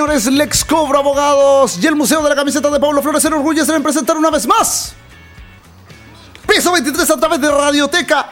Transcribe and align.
Señores, 0.00 0.24
Lex 0.32 0.64
Cobra 0.64 1.00
Abogados 1.00 1.78
y 1.78 1.86
el 1.86 1.94
Museo 1.94 2.22
de 2.22 2.30
la 2.30 2.34
Camiseta 2.34 2.70
de 2.70 2.80
Pablo 2.80 3.02
Flores 3.02 3.20
se 3.20 3.28
enorgullecen 3.28 3.76
en 3.76 3.82
presentar 3.82 4.16
una 4.16 4.30
vez 4.30 4.46
más 4.46 4.94
Piso 6.48 6.72
23 6.72 7.10
a 7.10 7.16
través 7.18 7.38
de 7.38 7.50
Radioteca 7.50 8.30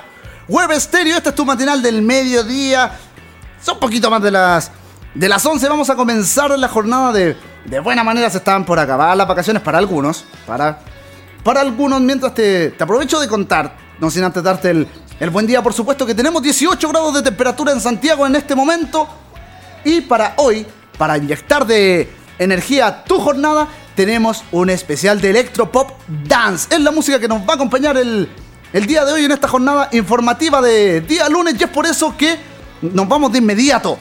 Web 0.48 0.70
Estéreo. 0.70 1.18
Este 1.18 1.28
es 1.28 1.34
tu 1.34 1.44
matinal 1.44 1.82
del 1.82 2.00
mediodía. 2.00 2.98
Son 3.62 3.78
poquito 3.78 4.10
más 4.10 4.22
de 4.22 4.30
las 4.30 4.70
de 5.14 5.28
las 5.28 5.44
11. 5.44 5.68
Vamos 5.68 5.90
a 5.90 5.94
comenzar 5.94 6.58
la 6.58 6.68
jornada 6.68 7.12
de 7.12 7.36
de 7.66 7.80
buena 7.80 8.02
manera. 8.02 8.30
Se 8.30 8.38
estaban 8.38 8.64
por 8.64 8.78
acabar 8.78 9.14
las 9.14 9.28
vacaciones 9.28 9.62
para 9.62 9.76
algunos. 9.76 10.24
Para, 10.46 10.78
para 11.44 11.60
algunos, 11.60 12.00
mientras 12.00 12.32
te, 12.32 12.70
te 12.70 12.82
aprovecho 12.82 13.20
de 13.20 13.28
contar, 13.28 13.76
no 14.00 14.10
sin 14.10 14.24
antes 14.24 14.42
darte 14.42 14.70
el, 14.70 14.88
el 15.20 15.28
buen 15.28 15.46
día, 15.46 15.62
por 15.62 15.74
supuesto, 15.74 16.06
que 16.06 16.14
tenemos 16.14 16.42
18 16.42 16.88
grados 16.88 17.12
de 17.12 17.20
temperatura 17.20 17.72
en 17.72 17.80
Santiago 17.82 18.26
en 18.26 18.36
este 18.36 18.54
momento. 18.54 19.06
Y 19.84 20.00
para 20.00 20.32
hoy, 20.38 20.66
para 20.98 21.16
inyectar 21.16 21.66
de 21.66 22.10
energía 22.38 23.04
tu 23.04 23.18
jornada, 23.20 23.68
tenemos 23.94 24.44
un 24.52 24.70
especial 24.70 25.20
de 25.20 25.30
Electropop 25.30 25.92
Dance. 26.26 26.74
Es 26.74 26.80
la 26.80 26.90
música 26.90 27.18
que 27.18 27.28
nos 27.28 27.40
va 27.42 27.52
a 27.52 27.54
acompañar 27.54 27.96
el, 27.96 28.28
el 28.72 28.86
día 28.86 29.04
de 29.04 29.12
hoy 29.12 29.24
en 29.24 29.32
esta 29.32 29.48
jornada 29.48 29.88
informativa 29.92 30.60
de 30.60 31.00
día 31.00 31.28
lunes. 31.28 31.54
Y 31.58 31.64
es 31.64 31.70
por 31.70 31.86
eso 31.86 32.14
que 32.16 32.38
nos 32.82 33.08
vamos 33.08 33.32
de 33.32 33.38
inmediato 33.38 33.98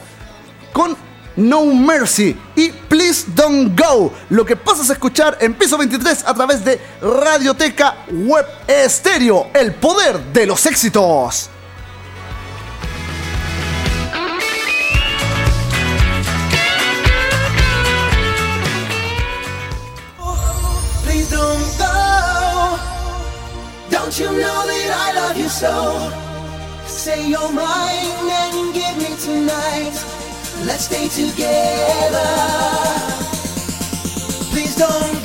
con 0.72 0.96
No 1.36 1.64
Mercy 1.64 2.36
y 2.54 2.68
Please 2.70 3.26
Don't 3.34 3.78
Go. 3.78 4.12
Lo 4.30 4.44
que 4.44 4.56
pasas 4.56 4.90
a 4.90 4.92
escuchar 4.92 5.38
en 5.40 5.54
piso 5.54 5.78
23 5.78 6.24
a 6.26 6.34
través 6.34 6.64
de 6.64 6.80
Radioteca 7.00 7.96
Web 8.10 8.46
Estéreo. 8.66 9.48
El 9.54 9.74
poder 9.74 10.18
de 10.32 10.46
los 10.46 10.64
éxitos. 10.66 11.50
Don't 24.08 24.20
you 24.20 24.40
know 24.40 24.66
that 24.66 24.90
I 24.96 25.20
love 25.20 25.36
you 25.36 25.50
so? 25.50 25.68
Say 26.86 27.28
you're 27.28 27.52
mine 27.52 28.30
and 28.40 28.72
give 28.72 28.96
me 28.96 29.14
tonight. 29.20 29.92
Let's 30.64 30.84
stay 30.84 31.08
together. 31.08 32.30
Please 34.50 34.76
don't 34.76 35.17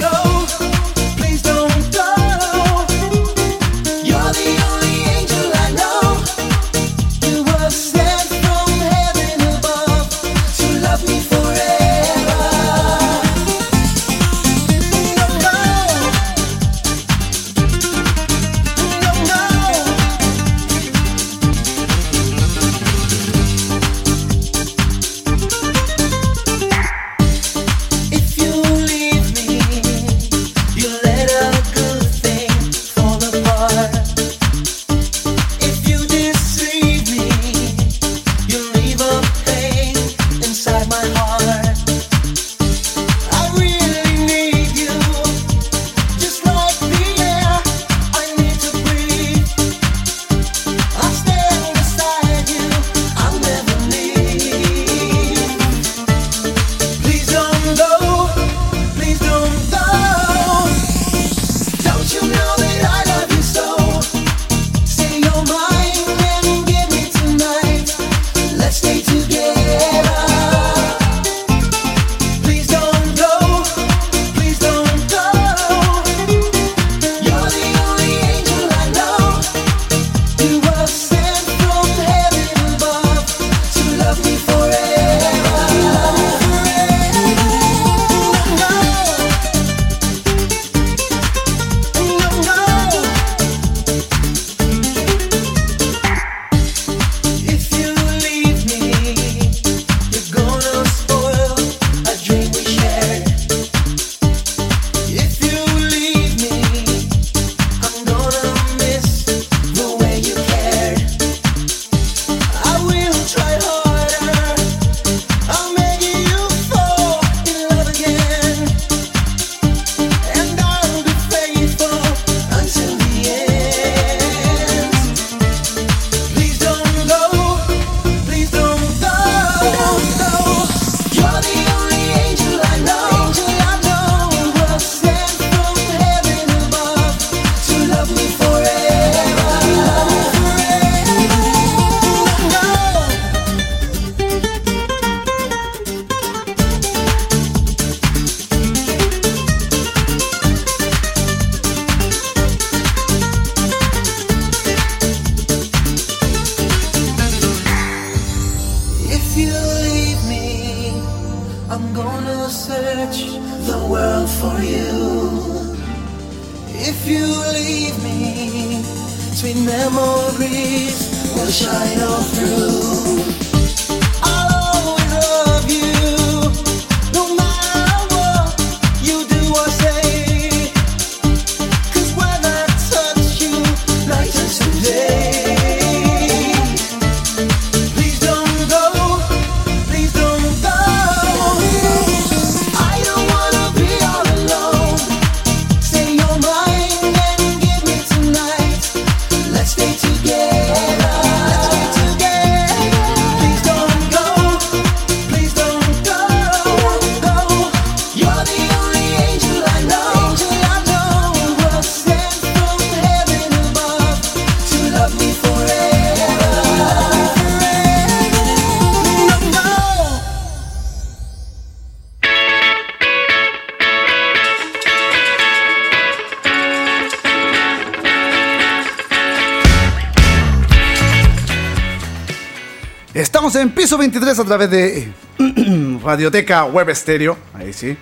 piso 233.93 233.97
23 233.99 234.39
a 234.39 234.43
través 234.43 234.71
de 234.71 235.13
Radioteca 236.03 236.65
Web 236.65 236.89
Estéreo. 236.89 237.37
Ahí 237.53 237.73
sí. 237.73 237.95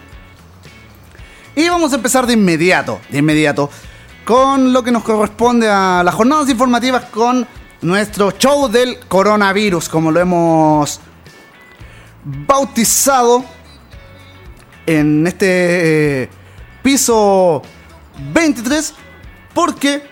Y 1.54 1.68
vamos 1.68 1.92
a 1.92 1.98
empezar 1.98 2.26
de 2.26 2.32
inmediato, 2.32 3.02
de 3.10 3.18
inmediato, 3.18 3.70
con 4.24 4.72
lo 4.72 4.84
que 4.84 4.92
nos 4.92 5.04
corresponde 5.04 5.68
a 5.70 6.02
las 6.06 6.16
jornadas 6.16 6.50
informativas 6.50 7.06
con 7.06 7.46
nuestro 7.82 8.32
show 8.32 8.70
del 8.70 9.00
coronavirus, 9.10 9.90
como 9.90 10.12
lo 10.12 10.22
hemos 10.22 11.02
bautizado 12.24 13.44
en 14.86 15.28
este 15.28 16.24
eh, 16.24 16.30
piso 16.84 17.64
23, 18.34 18.94
porque 19.54 20.04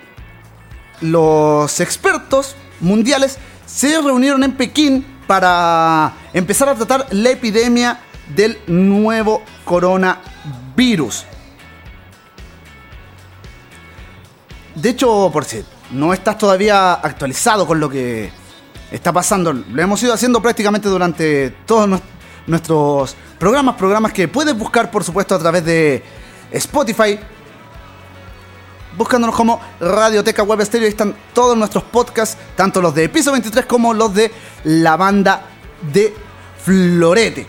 los 1.00 1.80
expertos 1.80 2.58
mundiales 2.81 3.38
se 3.66 4.02
reunieron 4.02 4.44
en 4.44 4.52
Pekín 4.58 5.19
para 5.30 6.12
empezar 6.34 6.70
a 6.70 6.74
tratar 6.74 7.06
la 7.12 7.30
epidemia 7.30 8.00
del 8.36 8.58
nuevo 8.66 9.44
coronavirus. 9.64 11.24
De 14.74 14.90
hecho, 14.90 15.30
por 15.31 15.46
si 15.46 15.64
no 15.92 16.14
estás 16.14 16.36
todavía 16.36 16.94
actualizado 16.94 17.68
con 17.68 17.80
lo 17.80 17.88
que 17.92 18.31
está 18.92 19.14
pasando, 19.14 19.54
lo 19.54 19.80
hemos 19.80 20.02
ido 20.02 20.16
haciendo 20.16 20.42
prácticamente 20.42 20.90
durante 20.90 21.52
todos 21.68 22.02
nuestros 22.48 23.16
programas, 23.38 23.76
programas 23.76 24.12
que 24.12 24.28
puedes 24.28 24.58
buscar 24.58 24.90
por 24.90 25.04
supuesto 25.04 25.36
a 25.36 25.40
través 25.40 25.64
de 25.64 26.04
Spotify, 26.54 27.20
buscándonos 29.00 29.34
como 29.34 29.62
Radioteca 29.80 30.44
Web 30.44 30.62
Stereo. 30.66 30.86
Ahí 30.86 30.92
están 30.92 31.16
todos 31.34 31.57
nuestros 31.57 31.86
podcasts, 31.86 32.38
tanto 32.57 32.81
los 32.81 32.94
de 32.94 33.07
Piso 33.07 33.31
23 33.31 33.66
como 33.66 33.94
los 33.94 34.13
de 34.13 34.30
la 34.66 34.98
banda 34.98 35.46
de 35.94 36.13
Florete. 36.62 37.48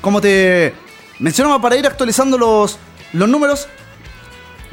Como 0.00 0.20
te 0.20 0.74
mencionaba, 1.20 1.62
para 1.62 1.76
ir 1.76 1.86
actualizando 1.86 2.36
los, 2.36 2.80
los 3.12 3.28
números, 3.28 3.68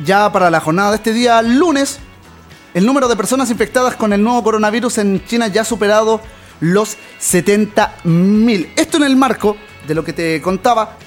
ya 0.03 0.31
para 0.31 0.49
la 0.49 0.59
jornada 0.59 0.89
de 0.89 0.95
este 0.95 1.13
día, 1.13 1.43
lunes, 1.43 1.99
el 2.73 2.83
número 2.83 3.07
de 3.07 3.15
personas 3.15 3.51
infectadas 3.51 3.95
con 3.95 4.11
el 4.13 4.23
nuevo 4.23 4.43
coronavirus 4.43 4.97
en 4.97 5.23
China 5.25 5.47
ya 5.47 5.61
ha 5.61 5.65
superado 5.65 6.21
los 6.59 6.97
70.000. 7.21 8.69
Esto 8.75 8.97
en 8.97 9.03
el 9.03 9.15
marco 9.15 9.55
de 9.87 9.93
lo 9.93 10.03
que 10.03 10.11
te 10.11 10.41
contaba 10.41 10.97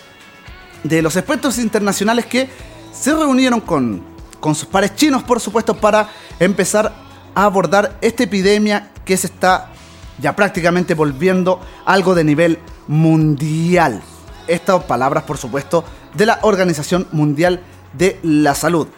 de 0.84 1.02
los 1.02 1.16
expertos 1.16 1.58
internacionales 1.58 2.26
que 2.26 2.48
se 2.92 3.12
reunieron 3.12 3.60
con, 3.60 4.11
con 4.42 4.56
sus 4.56 4.66
pares 4.66 4.96
chinos, 4.96 5.22
por 5.22 5.38
supuesto, 5.38 5.76
para 5.76 6.08
empezar 6.40 6.92
a 7.32 7.44
abordar 7.44 7.96
esta 8.00 8.24
epidemia 8.24 8.90
que 9.04 9.16
se 9.16 9.28
está 9.28 9.70
ya 10.18 10.34
prácticamente 10.34 10.94
volviendo 10.94 11.60
algo 11.86 12.12
de 12.16 12.24
nivel 12.24 12.58
mundial. 12.88 14.02
Estas 14.48 14.82
palabras, 14.82 15.22
por 15.22 15.38
supuesto, 15.38 15.84
de 16.14 16.26
la 16.26 16.40
Organización 16.42 17.06
Mundial 17.12 17.60
de 17.92 18.18
la 18.24 18.56
Salud. 18.56 18.88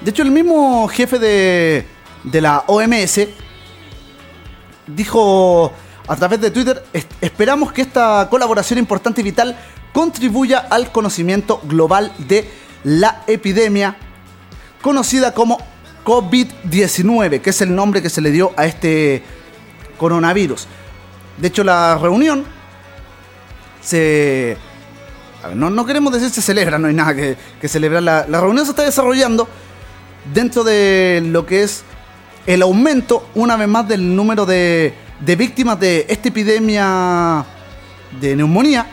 De 0.00 0.10
hecho, 0.10 0.22
el 0.22 0.30
mismo 0.30 0.86
jefe 0.86 1.18
de, 1.18 1.84
de 2.22 2.40
la 2.40 2.62
OMS 2.68 3.20
dijo 4.86 5.72
a 6.06 6.14
través 6.14 6.40
de 6.40 6.52
Twitter, 6.52 6.84
esperamos 7.20 7.72
que 7.72 7.82
esta 7.82 8.28
colaboración 8.30 8.78
importante 8.78 9.22
y 9.22 9.24
vital 9.24 9.58
contribuya 9.92 10.60
al 10.70 10.92
conocimiento 10.92 11.60
global 11.64 12.12
de 12.18 12.67
la 12.84 13.22
epidemia 13.26 13.96
conocida 14.82 15.34
como 15.34 15.58
COVID-19, 16.04 17.40
que 17.40 17.50
es 17.50 17.60
el 17.60 17.74
nombre 17.74 18.00
que 18.00 18.10
se 18.10 18.20
le 18.20 18.30
dio 18.30 18.52
a 18.56 18.66
este 18.66 19.22
coronavirus. 19.98 20.66
De 21.36 21.48
hecho, 21.48 21.64
la 21.64 21.98
reunión 21.98 22.44
se... 23.80 24.56
no, 25.54 25.86
queremos 25.86 26.12
decir 26.12 26.30
se 26.30 26.42
celebra, 26.42 26.78
no 26.78 26.88
hay 26.88 26.94
nada 26.94 27.14
que, 27.14 27.68
celebrar. 27.68 28.02
La, 28.02 28.26
la 28.28 28.40
reunión 28.40 28.64
se 28.64 28.70
está 28.70 28.84
desarrollando 28.84 29.48
dentro 30.32 30.64
de 30.64 31.22
lo 31.24 31.46
que 31.46 31.62
es 31.62 31.84
el 32.46 32.62
aumento, 32.62 33.28
una 33.34 33.56
vez 33.56 33.68
más, 33.68 33.86
del 33.86 34.16
número 34.16 34.46
de, 34.46 34.94
de 35.20 35.36
víctimas 35.36 35.78
de 35.78 36.06
esta 36.08 36.28
epidemia 36.28 37.44
de 38.20 38.36
neumonía, 38.36 38.86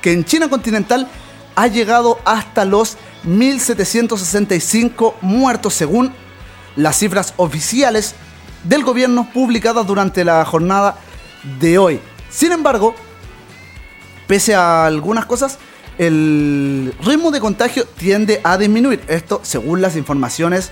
que 0.00 0.12
en 0.12 0.24
China 0.24 0.48
continental 0.48 1.08
ha 1.54 1.66
llegado 1.66 2.18
hasta 2.24 2.64
los 2.64 2.96
1.765 3.24 5.14
muertos 5.20 5.74
según 5.74 6.12
las 6.76 6.98
cifras 6.98 7.34
oficiales 7.36 8.14
del 8.64 8.84
gobierno 8.84 9.28
publicadas 9.32 9.86
durante 9.86 10.24
la 10.24 10.44
jornada 10.44 10.96
de 11.60 11.78
hoy. 11.78 12.00
Sin 12.30 12.52
embargo, 12.52 12.94
pese 14.26 14.54
a 14.54 14.86
algunas 14.86 15.26
cosas, 15.26 15.58
el 15.98 16.94
ritmo 17.04 17.30
de 17.30 17.40
contagio 17.40 17.84
tiende 17.86 18.40
a 18.42 18.56
disminuir. 18.56 19.02
Esto 19.08 19.40
según 19.42 19.82
las 19.82 19.96
informaciones 19.96 20.70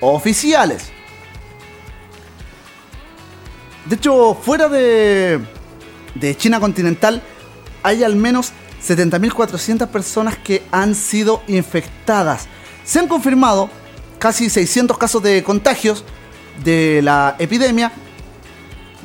oficiales. 0.00 0.90
De 3.84 3.96
hecho, 3.96 4.34
fuera 4.34 4.68
de, 4.68 5.40
de 6.14 6.36
China 6.36 6.58
continental, 6.58 7.22
hay 7.82 8.02
al 8.02 8.16
menos 8.16 8.52
70.400 8.86 9.88
personas 9.88 10.36
que 10.36 10.62
han 10.70 10.94
sido 10.94 11.42
infectadas. 11.48 12.46
Se 12.84 12.98
han 12.98 13.08
confirmado 13.08 13.68
casi 14.18 14.48
600 14.48 14.96
casos 14.98 15.22
de 15.22 15.42
contagios 15.42 16.04
de 16.64 17.00
la 17.02 17.36
epidemia, 17.38 17.92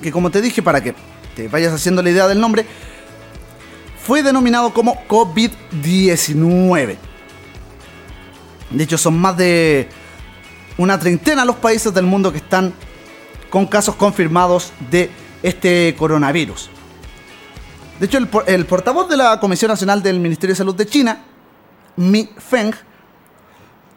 que 0.01 0.11
como 0.11 0.29
te 0.29 0.41
dije, 0.41 0.61
para 0.61 0.81
que 0.81 0.95
te 1.35 1.47
vayas 1.47 1.73
haciendo 1.73 2.01
la 2.01 2.09
idea 2.09 2.27
del 2.27 2.39
nombre, 2.39 2.65
fue 4.05 4.23
denominado 4.23 4.73
como 4.73 5.03
COVID-19. 5.07 6.97
De 8.71 8.83
hecho, 8.83 8.97
son 8.97 9.19
más 9.19 9.37
de 9.37 9.89
una 10.77 10.99
treintena 10.99 11.45
los 11.45 11.57
países 11.57 11.93
del 11.93 12.05
mundo 12.05 12.31
que 12.31 12.37
están 12.37 12.73
con 13.49 13.65
casos 13.65 13.95
confirmados 13.95 14.71
de 14.89 15.09
este 15.43 15.95
coronavirus. 15.97 16.69
De 18.01 18.07
hecho, 18.07 18.17
el, 18.17 18.65
portavoz 18.65 19.07
de 19.09 19.15
la 19.15 19.39
Comisión 19.39 19.69
Nacional 19.69 20.01
del 20.01 20.19
Ministerio 20.19 20.53
de 20.53 20.57
Salud 20.57 20.73
de 20.73 20.87
China, 20.87 21.21
Mi 21.97 22.27
Feng, 22.35 22.73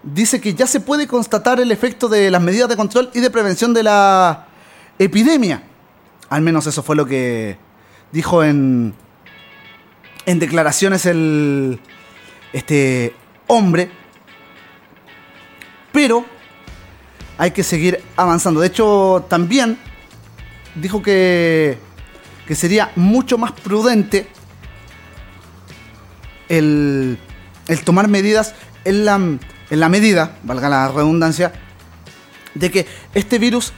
dice 0.03 0.43
que 0.43 0.53
ya 0.53 0.67
se 0.67 0.79
puede 0.81 1.07
constatar 1.07 1.59
el 1.59 1.73
efecto 1.73 2.07
de 2.11 2.31
las 2.31 2.43
medidas 2.43 2.69
de 2.69 2.77
control 2.77 3.09
y 3.15 3.21
de 3.21 3.31
prevención 3.31 3.73
de 3.73 3.83
la 3.83 4.47
epidemia. 4.99 5.63
Al 6.29 6.43
menos 6.43 6.67
eso 6.67 6.83
fue 6.83 6.97
lo 6.97 7.07
que 7.07 7.57
dijo 8.13 8.45
en, 8.45 8.93
en 10.27 10.39
declaraciones 10.39 11.07
el 11.07 11.81
este 12.53 13.17
hombre. 13.47 13.91
Pero 15.93 16.27
hay 17.39 17.53
que 17.53 17.63
seguir 17.63 18.03
avanzando. 18.17 18.61
De 18.61 18.67
hecho, 18.67 19.25
también 19.31 19.79
dijo 20.75 21.01
que 21.01 21.79
que 22.47 22.55
sería 22.55 22.93
mucho 22.97 23.39
más 23.39 23.53
prudente 23.53 24.29
el, 26.49 27.19
tomar 27.85 28.09
medidas 28.09 28.55
en 28.85 29.05
la, 29.05 29.17
en 29.17 29.81
la 29.81 29.89
medida, 29.89 30.37
valga 30.43 30.69
la 30.69 30.89
redundancia, 30.89 31.53
de 32.55 32.71
que 32.71 32.87
este 33.15 33.39
virus 33.39 33.73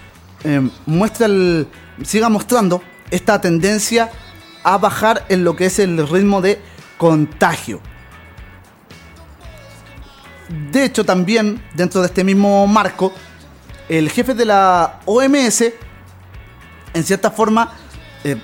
eh, 0.44 0.68
muestra 0.85 1.26
el, 1.26 1.68
siga 2.04 2.28
mostrando 2.28 2.82
esta 3.11 3.40
tendencia 3.40 4.11
a 4.64 4.78
bajar 4.78 5.25
en 5.28 5.44
lo 5.44 5.54
que 5.54 5.66
es 5.66 5.78
el 5.78 6.06
ritmo 6.08 6.40
de 6.40 6.61
contagio. 6.99 7.80
De 10.73 10.85
hecho, 10.85 11.04
también 11.04 11.62
dentro 11.75 12.00
de 12.00 12.08
este 12.08 12.25
mismo 12.25 12.66
marco, 12.66 13.12
el 13.88 14.11
jefe 14.11 14.35
de 14.35 14.44
la 14.44 15.00
OMS, 15.04 15.62
en 16.94 17.04
cierta 17.04 17.30
forma, 17.30 17.73
eh, 18.25 18.37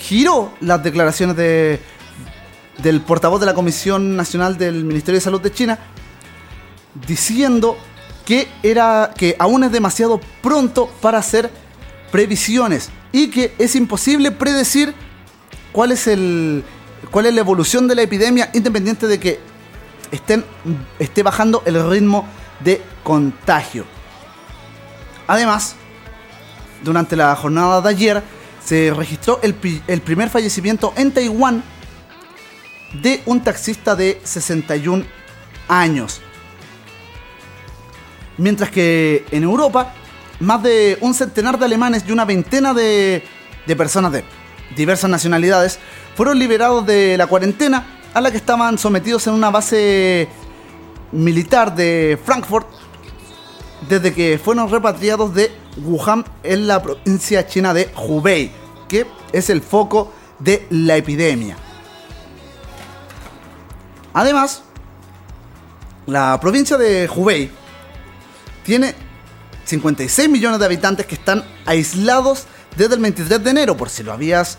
giró 0.00 0.52
las 0.60 0.82
declaraciones 0.82 1.36
de, 1.36 1.80
del 2.78 3.00
portavoz 3.02 3.38
de 3.40 3.46
la 3.46 3.54
Comisión 3.54 4.16
Nacional 4.16 4.58
del 4.58 4.84
Ministerio 4.84 5.18
de 5.18 5.24
Salud 5.24 5.40
de 5.40 5.52
China, 5.52 5.78
diciendo 7.06 7.76
que, 8.24 8.48
era, 8.62 9.12
que 9.16 9.36
aún 9.38 9.64
es 9.64 9.72
demasiado 9.72 10.20
pronto 10.42 10.90
para 11.00 11.18
hacer 11.18 11.50
previsiones 12.10 12.90
y 13.12 13.28
que 13.30 13.54
es 13.58 13.76
imposible 13.76 14.30
predecir 14.30 14.94
cuál 15.72 15.92
es, 15.92 16.06
el, 16.06 16.64
cuál 17.10 17.26
es 17.26 17.34
la 17.34 17.40
evolución 17.40 17.86
de 17.86 17.94
la 17.94 18.02
epidemia 18.02 18.50
independiente 18.54 19.06
de 19.06 19.20
que 19.20 19.40
estén, 20.10 20.44
esté 20.98 21.22
bajando 21.22 21.62
el 21.66 21.88
ritmo 21.88 22.26
de 22.60 22.82
contagio. 23.04 23.84
Además, 25.26 25.76
durante 26.82 27.14
la 27.16 27.34
jornada 27.36 27.80
de 27.80 27.88
ayer, 27.88 28.22
se 28.70 28.94
registró 28.94 29.40
el, 29.42 29.54
primer 29.54 30.30
fallecimiento 30.30 30.92
en 30.96 31.10
Taiwán 31.10 31.64
de 33.02 33.20
un 33.26 33.42
taxista 33.42 33.96
de 33.96 34.20
61 34.22 35.04
años. 35.66 36.20
Mientras 38.38 38.70
que 38.70 39.26
en 39.32 39.42
Europa 39.42 39.92
más 40.38 40.62
de 40.62 40.96
un 41.00 41.14
centenar 41.14 41.58
de 41.58 41.64
alemanes 41.64 42.04
y 42.06 42.12
una 42.12 42.24
veintena 42.24 42.72
de, 42.72 43.24
de 43.66 43.74
personas 43.74 44.12
de 44.12 44.22
diversas 44.76 45.10
nacionalidades 45.10 45.80
fueron 46.14 46.38
liberados 46.38 46.86
de 46.86 47.16
la 47.18 47.26
cuarentena 47.26 47.98
a 48.14 48.20
la 48.20 48.30
que 48.30 48.36
estaban 48.36 48.78
sometidos 48.78 49.26
en 49.26 49.32
una 49.32 49.50
base 49.50 50.28
militar 51.10 51.74
de 51.74 52.16
Frankfurt 52.24 52.68
desde 53.88 54.14
que 54.14 54.38
fueron 54.38 54.70
repatriados 54.70 55.34
de 55.34 55.50
Wuhan 55.76 56.24
en 56.44 56.68
la 56.68 56.80
provincia 56.80 57.46
china 57.48 57.74
de 57.74 57.90
Hubei, 57.96 58.59
que 58.90 59.06
es 59.32 59.48
el 59.48 59.62
foco 59.62 60.12
de 60.40 60.66
la 60.70 60.96
epidemia. 60.96 61.56
Además, 64.12 64.62
la 66.06 66.38
provincia 66.40 66.76
de 66.76 67.08
Hubei 67.08 67.50
tiene 68.64 68.94
56 69.64 70.28
millones 70.28 70.58
de 70.58 70.66
habitantes 70.66 71.06
que 71.06 71.14
están 71.14 71.44
aislados 71.64 72.46
desde 72.76 72.96
el 72.96 73.00
23 73.00 73.44
de 73.44 73.50
enero, 73.50 73.76
por 73.76 73.88
si 73.88 74.02
lo 74.02 74.12
habías 74.12 74.58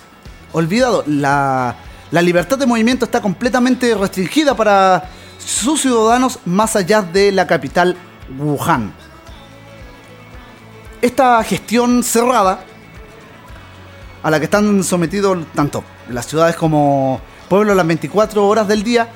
olvidado. 0.54 1.04
La, 1.08 1.76
la 2.10 2.22
libertad 2.22 2.58
de 2.58 2.66
movimiento 2.66 3.04
está 3.04 3.22
completamente 3.22 3.94
restringida 3.96 4.56
para 4.56 5.10
sus 5.38 5.82
ciudadanos 5.82 6.40
más 6.46 6.78
allá 6.78 7.02
de 7.02 7.34
la 7.34 7.46
capital 7.46 7.98
Wuhan. 8.40 8.94
Esta 11.02 11.44
gestión 11.44 12.02
cerrada, 12.04 12.64
a 14.24 14.30
la 14.30 14.40
que 14.40 14.46
están 14.46 14.84
sometidos 14.84 15.38
tanto 15.56 15.84
las 16.10 16.28
ciudades 16.28 16.56
como 16.56 17.22
pueblos 17.50 17.76
las 17.76 17.88
24 17.88 18.48
horas 18.48 18.68
del 18.68 18.84
día, 18.84 19.10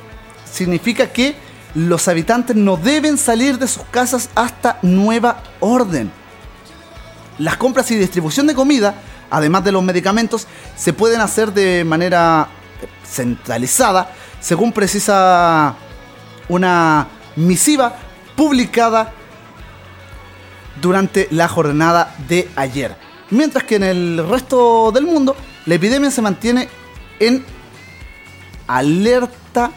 significa 0.52 1.12
que 1.12 1.36
los 1.76 2.08
habitantes 2.08 2.56
no 2.56 2.78
deben 2.78 3.18
salir 3.18 3.60
de 3.60 3.68
sus 3.68 3.84
casas 3.86 4.30
hasta 4.36 4.80
nueva 4.82 5.44
orden. 5.60 6.12
Las 7.38 7.58
compras 7.58 7.92
y 7.92 7.96
distribución 7.96 8.48
de 8.48 8.56
comida, 8.56 8.96
además 9.30 9.64
de 9.64 9.74
los 9.74 9.84
medicamentos, 9.84 10.48
se 10.76 10.94
pueden 10.94 11.22
hacer 11.22 11.54
de 11.54 11.84
manera 11.84 12.48
centralizada, 13.06 14.10
según 14.40 14.72
precisa 14.72 15.76
una 16.48 17.08
misiva 17.36 17.96
publicada 18.36 19.12
durante 20.82 21.28
la 21.32 21.48
jornada 21.48 22.16
de 22.28 22.50
ayer. 22.56 23.05
Mientras 23.32 23.64
que 23.64 23.76
en 23.76 23.84
el 23.84 24.28
resto 24.30 24.92
del 24.92 25.06
mundo 25.06 25.36
la 25.66 25.76
epidemia 25.76 26.12
se 26.12 26.22
mantiene 26.22 26.70
en 27.20 27.44
alerta 28.68 29.72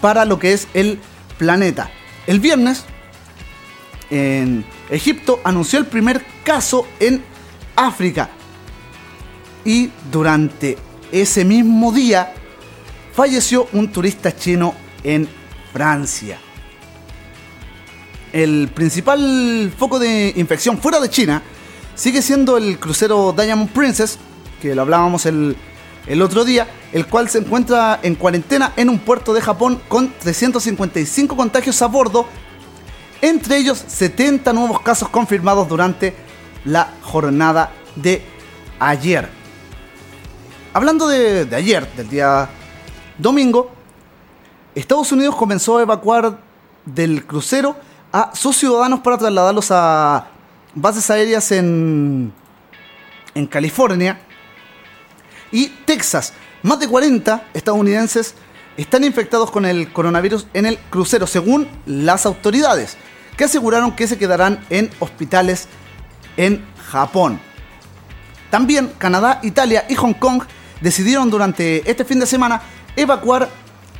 para 0.00 0.24
lo 0.24 0.38
que 0.38 0.52
es 0.52 0.68
el 0.74 1.00
planeta. 1.38 1.90
El 2.26 2.40
viernes, 2.40 2.84
en 4.10 4.64
Egipto, 4.90 5.40
anunció 5.44 5.78
el 5.78 5.86
primer 5.86 6.24
caso 6.44 6.86
en 7.00 7.24
África. 7.74 8.30
Y 9.64 9.90
durante 10.10 10.78
ese 11.10 11.44
mismo 11.44 11.92
día, 11.92 12.34
falleció 13.12 13.68
un 13.72 13.90
turista 13.90 14.36
chino 14.36 14.74
en 15.02 15.28
Francia. 15.72 16.38
El 18.32 18.68
principal 18.74 19.72
foco 19.76 19.98
de 19.98 20.32
infección 20.36 20.78
fuera 20.78 21.00
de 21.00 21.08
China 21.08 21.42
sigue 21.96 22.22
siendo 22.22 22.56
el 22.56 22.78
crucero 22.78 23.34
Diamond 23.36 23.70
Princess, 23.70 24.18
que 24.62 24.74
lo 24.74 24.82
hablábamos 24.82 25.26
el, 25.26 25.56
el 26.06 26.22
otro 26.22 26.44
día, 26.44 26.68
el 26.92 27.06
cual 27.06 27.28
se 27.28 27.38
encuentra 27.38 27.98
en 28.02 28.14
cuarentena 28.14 28.72
en 28.76 28.88
un 28.88 29.00
puerto 29.00 29.34
de 29.34 29.40
Japón 29.40 29.80
con 29.88 30.12
355 30.20 31.36
contagios 31.36 31.82
a 31.82 31.86
bordo, 31.86 32.26
entre 33.20 33.56
ellos 33.56 33.82
70 33.88 34.52
nuevos 34.52 34.80
casos 34.80 35.08
confirmados 35.08 35.68
durante 35.68 36.14
la 36.64 36.92
jornada 37.02 37.72
de 37.96 38.22
ayer. 38.78 39.28
Hablando 40.74 41.08
de, 41.08 41.46
de 41.46 41.56
ayer, 41.56 41.90
del 41.96 42.08
día 42.08 42.48
domingo, 43.16 43.70
Estados 44.74 45.10
Unidos 45.10 45.34
comenzó 45.34 45.78
a 45.78 45.82
evacuar 45.82 46.38
del 46.84 47.26
crucero 47.26 47.76
a 48.12 48.32
sus 48.34 48.56
ciudadanos 48.58 49.00
para 49.00 49.16
trasladarlos 49.16 49.70
a 49.70 50.28
bases 50.76 51.10
aéreas 51.10 51.50
en, 51.50 52.32
en 53.34 53.46
California 53.46 54.20
y 55.50 55.68
Texas. 55.84 56.32
Más 56.62 56.78
de 56.78 56.86
40 56.86 57.48
estadounidenses 57.54 58.34
están 58.76 59.02
infectados 59.02 59.50
con 59.50 59.64
el 59.64 59.92
coronavirus 59.92 60.46
en 60.52 60.66
el 60.66 60.78
crucero, 60.90 61.26
según 61.26 61.66
las 61.86 62.26
autoridades, 62.26 62.96
que 63.36 63.44
aseguraron 63.44 63.96
que 63.96 64.06
se 64.06 64.18
quedarán 64.18 64.64
en 64.70 64.90
hospitales 65.00 65.66
en 66.36 66.64
Japón. 66.90 67.40
También 68.50 68.92
Canadá, 68.98 69.40
Italia 69.42 69.86
y 69.88 69.94
Hong 69.94 70.14
Kong 70.14 70.44
decidieron 70.80 71.30
durante 71.30 71.90
este 71.90 72.04
fin 72.04 72.20
de 72.20 72.26
semana 72.26 72.62
evacuar 72.96 73.48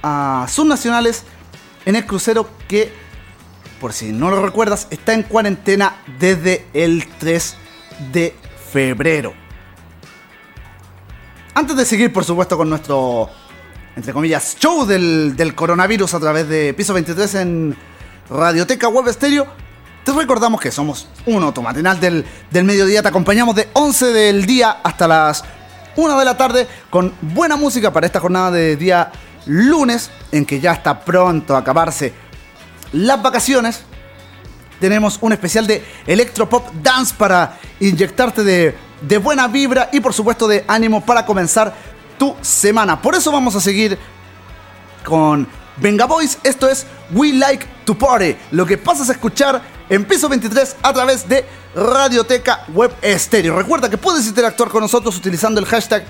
a 0.03 0.47
sus 0.49 0.67
nacionales 0.67 1.25
en 1.85 1.97
el 1.97 2.07
crucero 2.07 2.49
que, 2.69 2.93
por 3.81 3.93
si 3.93 4.13
no 4.13 4.31
lo 4.31 4.45
recuerdas, 4.45 4.87
está 4.91 5.13
en 5.15 5.23
cuarentena 5.23 5.97
desde 6.19 6.67
el 6.73 7.07
3 7.19 7.57
de 8.13 8.35
febrero. 8.73 9.35
Antes 11.55 11.77
de 11.77 11.85
seguir, 11.85 12.13
por 12.13 12.25
supuesto, 12.25 12.57
con 12.57 12.69
nuestro, 12.69 13.31
entre 13.97 14.13
comillas, 14.13 14.57
show 14.59 14.85
del, 14.85 15.37
del 15.37 15.55
coronavirus 15.55 16.15
a 16.15 16.21
través 16.21 16.49
de 16.49 16.75
Piso 16.75 16.93
23 16.93 17.35
en 17.37 17.77
Radioteca 18.29 18.89
Web 18.89 19.13
Stereo, 19.13 19.47
te 20.05 20.13
recordamos 20.13 20.61
que 20.61 20.71
somos 20.71 21.09
un 21.27 21.43
automatinal 21.43 21.99
del, 21.99 22.25
del 22.51 22.65
mediodía. 22.65 23.03
Te 23.03 23.09
acompañamos 23.09 23.57
de 23.57 23.69
11 23.73 24.13
del 24.13 24.47
día 24.47 24.79
hasta 24.83 25.09
las 25.09 25.43
1 25.97 26.19
de 26.19 26.25
la 26.25 26.37
tarde 26.37 26.69
con 26.91 27.13
buena 27.23 27.57
música 27.57 27.93
para 27.93 28.07
esta 28.07 28.21
jornada 28.21 28.51
de 28.51 28.77
día 28.77 29.11
lunes, 29.47 30.11
en 30.31 30.45
que 30.45 30.61
ya 30.61 30.73
está 30.73 31.01
pronto 31.01 31.57
a 31.57 31.59
acabarse 31.59 32.13
las 32.97 33.23
vacaciones. 33.23 33.83
Tenemos 34.81 35.19
un 35.21 35.33
especial 35.33 35.67
de 35.67 35.85
Electropop 36.07 36.73
Dance 36.83 37.15
para 37.17 37.59
inyectarte 37.81 38.45
de, 38.45 39.19
buena 39.19 39.49
vibra 39.49 39.89
y 39.93 40.01
por 40.01 40.13
supuesto 40.13 40.49
de 40.49 40.65
ánimo 40.67 41.05
para 41.05 41.25
comenzar 41.25 41.75
tu 42.19 42.35
semana. 42.43 43.01
Por 43.01 43.15
eso 43.15 43.31
vamos 43.31 43.55
a 43.55 43.61
seguir 43.61 43.99
con 45.05 45.47
Venga 45.77 46.07
Boys. 46.07 46.39
Esto 46.43 46.69
es 46.69 46.87
We 47.13 47.33
Like 47.33 47.67
to 47.85 47.97
Party. 47.97 48.37
Lo 48.51 48.67
que 48.67 48.77
pasas 48.77 49.09
a 49.09 49.13
escuchar 49.13 49.63
en 49.89 50.05
piso 50.05 50.29
23 50.29 50.77
a 50.83 50.93
través 50.93 51.29
de 51.29 51.45
Radioteca 51.75 52.65
Web 52.69 52.93
Estéreo. 53.03 53.57
Recuerda 53.57 53.89
que 53.89 53.99
puedes 53.99 54.27
interactuar 54.27 54.71
con 54.71 54.81
nosotros 54.81 55.17
utilizando 55.17 55.61
el 55.61 55.67
hashtag 55.67 56.05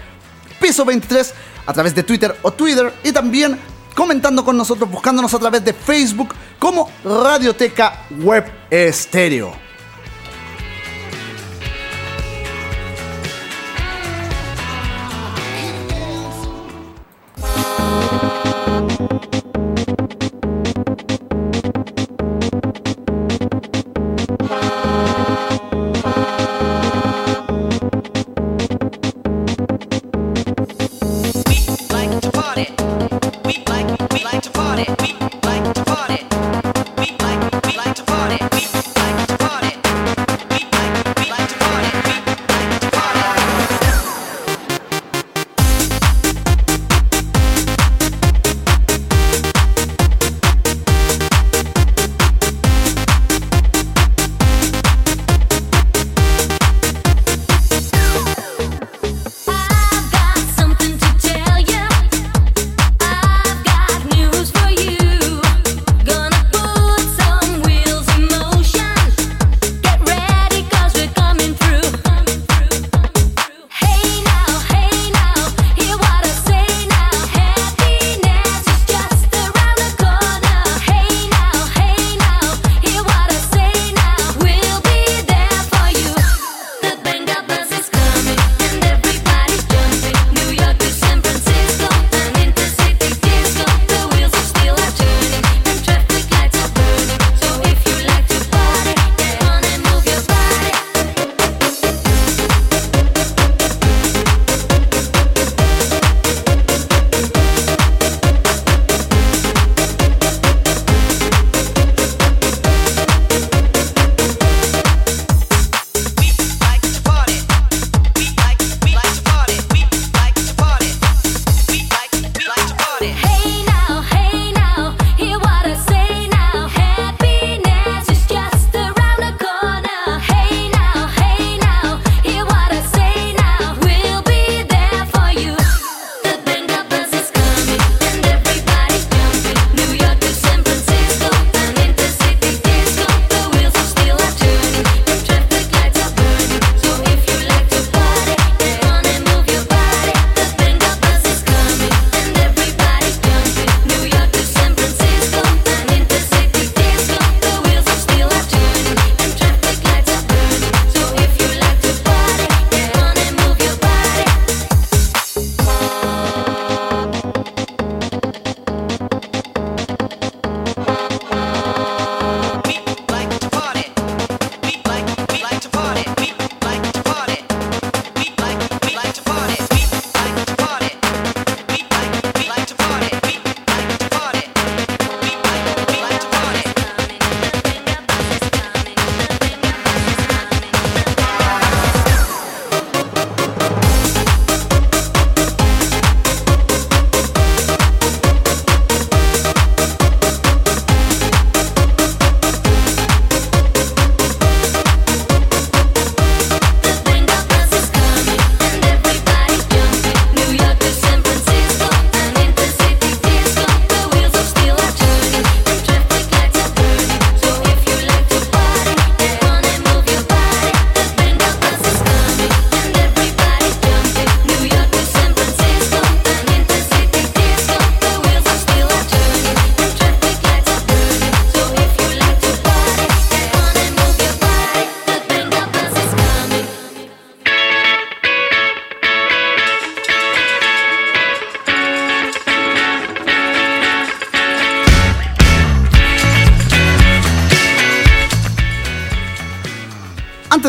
piso 0.61 0.85
23 0.85 1.35
a 1.67 1.73
través 1.73 1.95
de 1.95 2.03
Twitter 2.03 2.37
o 2.43 2.53
Twitter 2.53 2.93
y 3.05 3.13
también 3.13 3.59
comentando 3.97 4.45
con 4.45 4.57
nosotros, 4.57 4.89
buscándonos 4.89 5.33
a 5.35 5.39
través 5.39 5.65
de 5.65 5.73
Facebook 5.73 6.35
como 6.61 6.89
Radioteca 7.03 8.07
Web 8.11 8.45
Estéreo. 8.71 9.66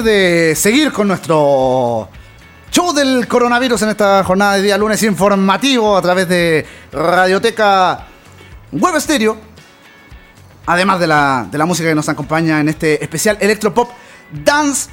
De 0.04 0.54
seguir 0.56 0.92
con 0.92 1.08
nuestro 1.08 2.10
show 2.72 2.94
del 2.94 3.28
coronavirus 3.28 3.82
en 3.84 3.90
esta 3.90 4.24
jornada 4.24 4.56
de 4.56 4.62
día 4.62 4.78
lunes 4.78 5.02
informativo 5.04 5.98
a 5.98 6.02
través 6.02 6.28
de 6.28 6.66
Radioteca 6.92 8.08
Web 8.72 9.00
Stereo, 9.00 9.38
además 10.66 11.00
de 11.00 11.08
la, 11.08 11.48
de 11.50 11.58
la 11.58 11.66
música 11.66 11.90
que 11.90 11.96
nos 11.96 12.10
acompaña 12.10 12.60
en 12.60 12.70
este 12.70 13.04
especial 13.04 13.38
Electropop 13.40 13.90
Dance, 14.32 14.90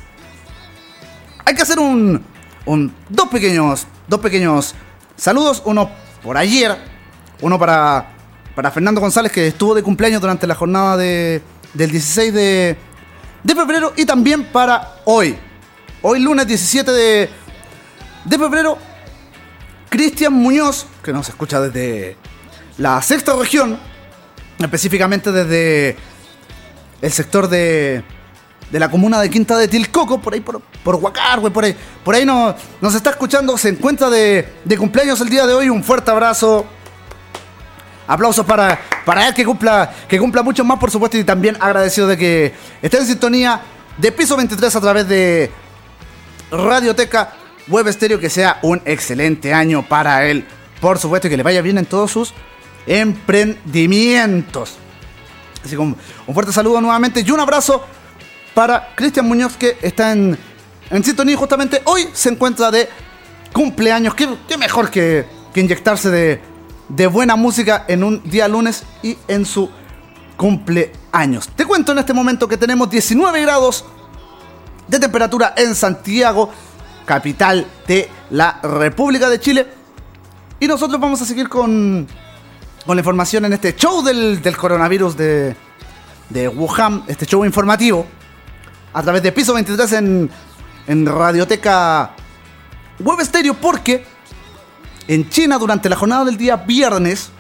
hay 1.45 1.55
que 1.55 1.63
hacer 1.63 1.79
un, 1.79 2.25
un 2.67 2.95
dos 3.09 3.29
pequeños 3.29 3.87
dos 4.07 4.21
pequeños 4.21 4.75
saludos, 5.17 5.63
uno 5.65 5.91
por 6.23 6.37
ayer, 6.37 6.77
uno 7.41 7.59
para 7.59 8.15
para 8.55 8.71
Fernando 8.71 9.01
González 9.01 9.33
que 9.33 9.49
estuvo 9.49 9.75
de 9.75 9.83
cumpleaños 9.83 10.21
durante 10.21 10.47
la 10.47 10.55
jornada 10.55 10.97
de, 10.97 11.43
del 11.75 11.91
16 11.91 12.33
de, 12.33 12.77
de 13.45 13.55
febrero 13.55 13.93
y 13.97 14.05
también 14.05 14.45
para 14.45 14.97
hoy. 15.05 15.39
Hoy 16.03 16.19
lunes 16.21 16.47
17 16.47 16.91
de, 16.91 17.31
de 18.25 18.39
febrero, 18.39 18.79
Cristian 19.89 20.33
Muñoz, 20.33 20.87
que 21.03 21.13
nos 21.13 21.29
escucha 21.29 21.61
desde 21.61 22.17
la 22.79 23.01
sexta 23.01 23.37
región, 23.37 23.79
específicamente 24.59 25.31
desde 25.31 25.97
el 27.01 27.13
sector 27.13 27.49
de, 27.49 28.03
de 28.71 28.79
la 28.79 28.91
comuna 28.91 29.21
de 29.21 29.31
Quinta 29.31 29.57
de 29.57 29.69
Tilcoco, 29.69 30.21
por 30.21 30.35
ahí 30.35 30.41
por, 30.41 30.61
por 30.83 30.97
Huacarwe, 30.97 31.51
por 31.51 31.65
ahí, 31.65 31.77
por 32.03 32.15
ahí 32.15 32.25
nos, 32.25 32.55
nos 32.81 32.95
está 32.95 33.11
escuchando, 33.11 33.57
se 33.57 33.69
encuentra 33.69 34.11
de, 34.11 34.49
de 34.65 34.79
cumpleaños 34.79 35.21
el 35.21 35.29
día 35.29 35.47
de 35.47 35.55
hoy, 35.55 35.69
un 35.69 35.85
fuerte 35.85 36.11
abrazo. 36.11 36.67
Aplausos 38.07 38.45
para, 38.45 38.79
para 39.05 39.27
él 39.27 39.35
que 39.35 39.45
cumpla, 39.45 39.93
que 40.09 40.19
cumpla 40.19 40.43
mucho 40.43 40.65
más, 40.65 40.79
por 40.79 40.91
supuesto, 40.91 41.17
y 41.17 41.25
también 41.25 41.57
agradecido 41.61 42.07
de 42.07 42.19
que 42.19 42.55
esté 42.83 42.99
en 42.99 43.07
sintonía 43.07 43.61
de 43.97 44.13
piso 44.13 44.37
23 44.37 44.77
a 44.77 44.81
través 44.81 45.09
de 45.09 45.51
Radioteca 46.51 47.33
Web 47.69 47.89
Estéreo, 47.89 48.19
que 48.19 48.29
sea 48.29 48.59
un 48.63 48.83
excelente 48.85 49.55
año 49.55 49.83
para 49.87 50.27
él. 50.27 50.47
Por 50.81 50.99
supuesto, 50.99 51.29
y 51.29 51.31
que 51.31 51.37
le 51.37 51.43
vaya 51.43 51.63
bien 51.63 51.79
en 51.79 51.87
todos 51.87 52.11
sus 52.11 52.35
emprendimientos. 52.87 54.77
Así 55.65 55.71
que 55.71 55.79
un, 55.79 55.97
un 56.27 56.35
fuerte 56.35 56.53
saludo 56.53 56.81
nuevamente 56.81 57.25
y 57.27 57.31
un 57.31 57.41
abrazo 57.41 57.83
para 58.53 58.95
Cristian 58.95 59.27
Muñoz, 59.27 59.57
que 59.57 59.79
está 59.81 60.13
en, 60.13 60.37
en 60.91 61.05
sintonía 61.05 61.37
justamente 61.37 61.81
hoy 61.85 62.09
se 62.13 62.29
encuentra 62.29 62.71
de 62.71 62.89
cumpleaños. 63.53 64.15
Qué, 64.15 64.29
qué 64.47 64.59
mejor 64.59 64.91
que, 64.91 65.25
que 65.55 65.61
inyectarse 65.61 66.11
de, 66.11 66.41
de 66.89 67.07
buena 67.07 67.37
música 67.37 67.85
en 67.89 68.05
un 68.05 68.23
día 68.29 68.49
lunes 68.49 68.85
y 69.03 69.17
en 69.29 69.47
su 69.47 69.71
cumpleaños. 70.37 71.49
Te 71.49 71.65
cuento 71.65 71.93
en 71.93 71.99
este 71.99 72.13
momento 72.13 72.49
que 72.49 72.57
tenemos 72.57 72.91
19 72.91 73.41
grados 73.43 73.85
de 74.89 74.99
temperatura 74.99 75.55
en 75.57 75.75
Santiago, 75.75 76.51
capital 77.05 77.67
de 77.87 78.09
la 78.31 78.61
República 78.63 79.29
de 79.29 79.41
Chile. 79.41 79.67
Y 80.61 80.67
nosotros 80.67 81.01
vamos 81.01 81.21
a 81.23 81.25
seguir 81.25 81.49
con, 81.49 82.07
con 82.87 82.97
la 82.97 83.01
información 83.01 83.45
en 83.45 83.53
este 83.53 83.75
show 83.75 84.03
del, 84.03 84.43
del 84.43 84.57
coronavirus 84.57 85.17
de, 85.17 85.57
de 86.31 86.49
Wuhan, 86.49 87.05
este 87.07 87.27
show 87.27 87.45
informativo, 87.45 88.07
a 88.93 89.03
través 89.03 89.23
de 89.23 89.33
Piso 89.33 89.55
23 89.55 89.93
en, 89.93 90.31
en 90.87 91.07
Radioteca 91.07 92.13
Web 93.01 93.25
Stereo, 93.25 93.55
porque 93.55 94.07
en 95.09 95.29
China 95.29 95.59
durante 95.59 95.89
la 95.89 95.97
jornada 95.97 96.25
del 96.25 96.37
día 96.37 96.57
viernes 96.57 97.31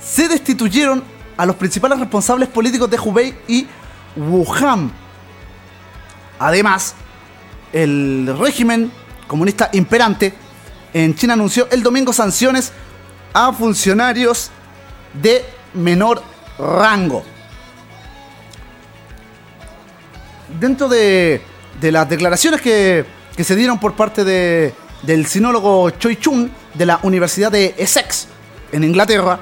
se 0.00 0.28
destituyeron 0.28 1.02
a 1.36 1.46
los 1.46 1.56
principales 1.56 1.98
responsables 1.98 2.48
políticos 2.48 2.90
de 2.90 2.98
Hubei 2.98 3.36
y 3.46 3.66
Wuhan. 4.16 4.90
Además, 6.38 6.94
el 7.72 8.34
régimen 8.38 8.90
comunista 9.26 9.68
imperante 9.72 10.34
en 10.94 11.14
China 11.14 11.34
anunció 11.34 11.68
el 11.70 11.82
domingo 11.82 12.12
sanciones 12.12 12.72
a 13.32 13.52
funcionarios 13.52 14.50
de 15.20 15.44
menor 15.74 16.22
rango. 16.58 17.22
Dentro 20.58 20.88
de, 20.88 21.42
de 21.80 21.92
las 21.92 22.08
declaraciones 22.08 22.60
que, 22.60 23.04
que 23.36 23.44
se 23.44 23.54
dieron 23.54 23.78
por 23.78 23.94
parte 23.94 24.24
de, 24.24 24.74
del 25.02 25.26
sinólogo 25.26 25.90
Choi 25.90 26.16
Chung 26.16 26.48
de 26.74 26.86
la 26.86 27.00
Universidad 27.02 27.52
de 27.52 27.74
Essex, 27.78 28.28
en 28.72 28.84
Inglaterra, 28.84 29.40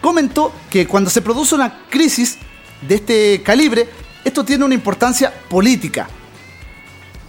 comentó 0.00 0.52
que 0.70 0.86
cuando 0.86 1.10
se 1.10 1.22
produce 1.22 1.54
una 1.54 1.84
crisis 1.88 2.38
de 2.80 2.94
este 2.94 3.42
calibre, 3.42 3.88
esto 4.24 4.44
tiene 4.44 4.64
una 4.64 4.74
importancia 4.74 5.32
política, 5.48 6.08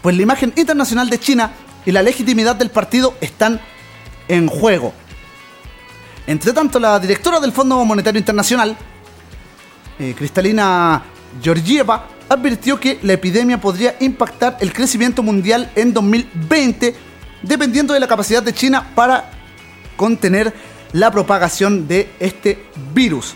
pues 0.01 0.15
la 0.15 0.23
imagen 0.23 0.53
internacional 0.55 1.09
de 1.09 1.19
China 1.19 1.51
y 1.85 1.91
la 1.91 2.01
legitimidad 2.01 2.55
del 2.55 2.69
partido 2.69 3.15
están 3.21 3.59
en 4.27 4.47
juego. 4.47 4.93
Entre 6.27 6.53
tanto, 6.53 6.79
la 6.79 6.99
directora 6.99 7.39
del 7.39 7.51
Fondo 7.51 7.83
Monetario 7.83 8.19
Internacional, 8.19 8.77
eh, 9.97 10.13
Cristalina 10.15 11.03
Georgieva, 11.41 12.05
advirtió 12.29 12.79
que 12.79 12.99
la 13.01 13.13
epidemia 13.13 13.59
podría 13.59 13.95
impactar 13.99 14.57
el 14.61 14.71
crecimiento 14.71 15.23
mundial 15.23 15.71
en 15.75 15.93
2020, 15.93 16.95
dependiendo 17.41 17.93
de 17.93 17.99
la 17.99 18.07
capacidad 18.07 18.43
de 18.43 18.53
China 18.53 18.91
para 18.95 19.31
contener 19.97 20.53
la 20.93 21.11
propagación 21.11 21.87
de 21.87 22.09
este 22.19 22.63
virus. 22.93 23.33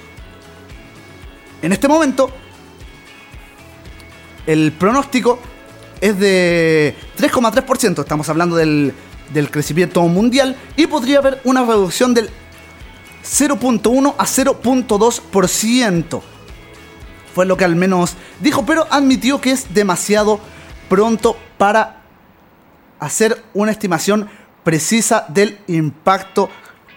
En 1.62 1.74
este 1.74 1.88
momento, 1.88 2.30
el 4.46 4.72
pronóstico 4.74 5.40
es 6.00 6.20
de 6.20 6.96
3,3%, 7.18 8.02
estamos 8.02 8.30
hablando 8.30 8.56
del, 8.56 8.94
del 9.34 9.50
crecimiento 9.50 10.02
mundial, 10.04 10.56
y 10.76 10.88
podría 10.88 11.20
haber 11.20 11.42
una 11.46 11.66
reducción 11.66 12.14
del 12.14 12.30
0.1 13.24 14.16
a 14.18 14.26
0.2%. 14.26 16.33
Fue 17.34 17.46
lo 17.46 17.58
que 17.58 17.66
al 17.66 17.76
menos 17.76 18.16
dijo, 18.40 18.66
pero 18.66 18.88
admitió 18.92 19.42
que 19.42 19.52
es 19.52 19.74
demasiado 19.74 20.40
pronto 20.90 21.38
para 21.58 22.02
hacer 23.00 23.44
una 23.54 23.72
estimación 23.72 24.30
precisa 24.64 25.26
del 25.30 25.60
impacto 25.68 26.50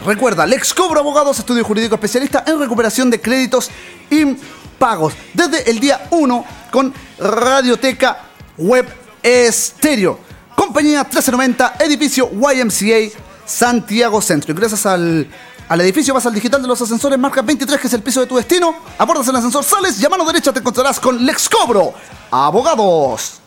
Recuerda, 0.06 0.45
Lex 0.45 0.73
Cobro 0.73 1.01
Abogados, 1.01 1.39
estudio 1.39 1.65
jurídico 1.65 1.95
especialista 1.95 2.45
en 2.47 2.58
recuperación 2.58 3.10
de 3.10 3.19
créditos 3.19 3.69
impagos. 4.10 5.13
Desde 5.34 5.69
el 5.69 5.78
día 5.82 6.08
1 6.12 6.45
con 6.71 6.93
Radioteca 7.19 8.19
Web 8.58 9.05
Estéreo. 9.26 10.20
Compañía 10.56 11.00
1390, 11.00 11.78
edificio 11.80 12.30
YMCA, 12.30 13.18
Santiago 13.44 14.22
Centro. 14.22 14.52
Ingresas 14.52 14.86
al, 14.86 15.28
al 15.68 15.82
edificio, 15.82 16.14
vas 16.14 16.28
al 16.28 16.36
digital 16.36 16.62
de 16.62 16.68
los 16.68 16.80
ascensores, 16.80 17.18
marca 17.18 17.42
23, 17.42 17.80
que 17.80 17.88
es 17.88 17.94
el 17.94 18.04
piso 18.04 18.20
de 18.20 18.28
tu 18.28 18.36
destino. 18.36 18.76
Abordas 19.00 19.28
el 19.28 19.36
ascensor, 19.36 19.64
sales 19.64 20.00
y 20.00 20.06
a 20.06 20.10
mano 20.10 20.24
derecha 20.26 20.54
te 20.54 20.60
encontrarás 20.60 21.00
con 21.00 21.26
Lex 21.26 21.50
Cobro 21.50 21.96
Abogados. 22.30 23.42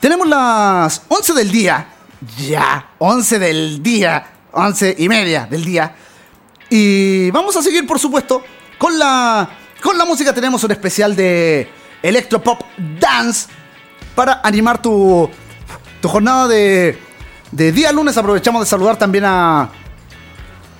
Tenemos 0.00 0.26
las 0.26 1.02
11 1.06 1.34
del 1.34 1.52
día. 1.52 1.86
Ya, 2.36 2.90
11 2.98 3.38
del 3.38 3.82
día. 3.82 4.26
11 4.52 4.96
y 4.98 5.08
media 5.08 5.46
del 5.50 5.64
día. 5.64 5.94
Y 6.68 7.30
vamos 7.30 7.56
a 7.56 7.62
seguir, 7.62 7.86
por 7.86 7.98
supuesto, 7.98 8.42
con 8.78 8.98
la, 8.98 9.48
con 9.82 9.96
la 9.98 10.04
música. 10.04 10.32
Tenemos 10.32 10.62
un 10.64 10.70
especial 10.70 11.16
de 11.16 11.68
Electropop 12.02 12.60
Dance 13.00 13.48
para 14.14 14.40
animar 14.42 14.80
tu, 14.80 15.28
tu 16.00 16.08
jornada 16.08 16.48
de, 16.48 16.98
de 17.50 17.72
día 17.72 17.92
lunes. 17.92 18.16
Aprovechamos 18.16 18.60
de 18.62 18.66
saludar 18.66 18.96
también 18.96 19.24
a, 19.26 19.70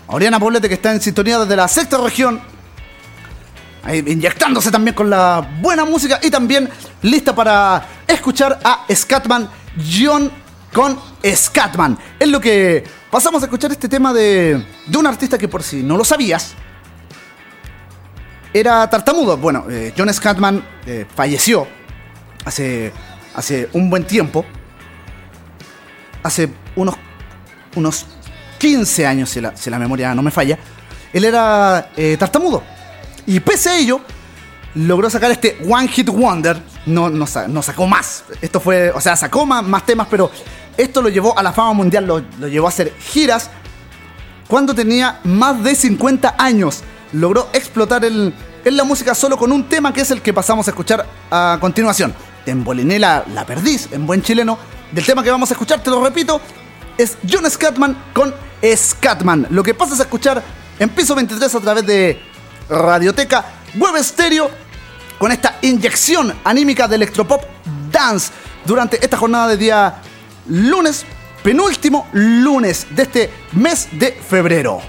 Oriana 0.09 0.39
Poblete, 0.39 0.69
que 0.69 0.75
está 0.75 0.93
en 0.93 1.01
sintonía 1.01 1.39
desde 1.39 1.57
la 1.57 1.67
sexta 1.69 1.99
región. 1.99 2.41
Inyectándose 3.91 4.71
también 4.71 4.95
con 4.95 5.11
la 5.11 5.57
buena 5.61 5.85
música 5.85 6.21
y 6.23 6.31
también 6.31 6.71
lista 7.01 7.35
para 7.35 7.85
escuchar 8.07 8.61
a 8.63 8.85
Scatman 8.95 9.51
John 9.77 10.31
con 10.73 10.99
Scatman. 11.25 11.99
Es 12.19 12.29
lo 12.29 12.41
que 12.41 12.85
pasamos 13.11 13.43
a 13.43 13.47
escuchar 13.47 13.71
este 13.73 13.89
tema 13.89 14.13
de, 14.13 14.65
de 14.87 14.99
un 14.99 15.07
artista 15.07 15.39
que 15.39 15.49
por 15.49 15.63
si 15.63 15.83
no 15.83 15.97
lo 15.97 16.05
sabías, 16.05 16.55
era 18.53 18.89
tartamudo. 18.89 19.37
Bueno, 19.37 19.67
eh, 19.71 19.93
John 19.97 20.13
Scatman 20.13 20.63
eh, 20.87 21.07
falleció 21.15 21.67
hace, 22.45 22.93
hace 23.35 23.69
un 23.73 23.89
buen 23.89 24.05
tiempo. 24.05 24.45
Hace 26.23 26.51
unos, 26.77 26.95
unos 27.75 28.07
15 28.59 29.07
años, 29.07 29.31
si 29.31 29.41
la, 29.41 29.57
si 29.57 29.71
la 29.71 29.79
memoria 29.79 30.15
no 30.15 30.23
me 30.23 30.31
falla. 30.31 30.59
Él 31.13 31.25
era 31.25 31.91
eh, 31.97 32.17
tartamudo. 32.19 32.63
Y 33.27 33.41
pese 33.41 33.71
a 33.71 33.79
ello, 33.79 34.01
logró 34.75 35.09
sacar 35.11 35.31
este 35.31 35.59
One 35.69 35.89
Hit 35.89 36.09
Wonder. 36.09 36.61
No, 36.87 37.11
no, 37.11 37.27
sa- 37.27 37.49
no 37.49 37.63
sacó 37.63 37.87
más. 37.87 38.25
Esto 38.41 38.61
fue, 38.61 38.91
o 38.91 39.01
sea, 39.01 39.17
sacó 39.17 39.45
más, 39.47 39.63
más 39.65 39.85
temas, 39.87 40.07
pero 40.11 40.31
esto 40.77 41.03
lo 41.03 41.09
llevó 41.09 41.39
a 41.39 41.43
la 41.43 41.53
fama 41.53 41.73
mundial, 41.75 42.07
lo, 42.07 42.23
lo 42.39 42.49
llevó 42.49 42.67
a 42.67 42.71
hacer 42.71 42.93
giras 42.99 43.51
cuando 44.49 44.75
tenía 44.75 45.21
más 45.25 45.63
de 45.63 45.75
50 45.75 46.35
años. 46.39 46.83
Logró 47.13 47.49
explotar 47.53 48.05
en 48.05 48.33
la 48.65 48.85
música 48.85 49.15
solo 49.15 49.37
con 49.37 49.53
un 49.53 49.69
tema 49.69 49.93
que 49.93 50.01
es 50.01 50.11
el 50.11 50.23
que 50.23 50.33
pasamos 50.33 50.67
a 50.67 50.71
escuchar 50.71 51.07
a 51.31 51.59
continuación. 51.61 52.15
Te 52.45 52.51
emboliné 52.51 52.99
la, 52.99 53.25
la 53.35 53.45
perdiz 53.45 53.89
en 53.93 54.07
buen 54.07 54.23
chileno. 54.23 54.59
Del 54.91 55.05
tema 55.05 55.23
que 55.23 55.31
vamos 55.31 55.51
a 55.51 55.55
escuchar, 55.55 55.83
te 55.83 55.91
lo 55.91 56.03
repito, 56.05 56.41
es 56.99 57.17
John 57.31 57.49
Scatman 57.51 57.97
con 58.13 58.35
Scatman. 58.77 59.47
Lo 59.51 59.63
que 59.63 59.75
pasas 59.75 60.01
a 60.01 60.03
escuchar 60.05 60.43
en 60.79 60.89
piso 60.91 61.15
23 61.15 61.55
a 61.55 61.61
través 61.61 61.87
de 61.87 62.21
Radioteca 62.69 63.45
Web 63.75 63.97
Estéreo 63.97 64.51
con 65.19 65.33
esta 65.33 65.59
inyección 65.63 66.35
anímica 66.45 66.87
de 66.89 66.97
Electropop 66.97 67.43
Dance 67.91 68.33
durante 68.65 69.03
esta 69.03 69.17
jornada 69.17 69.49
de 69.49 69.57
día 69.57 69.95
lunes, 70.49 71.05
penúltimo 71.43 72.09
lunes 72.13 72.87
de 72.91 73.03
este 73.03 73.31
mes 73.53 73.89
de 73.93 74.13
febrero. 74.13 74.81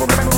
I'm 0.00 0.37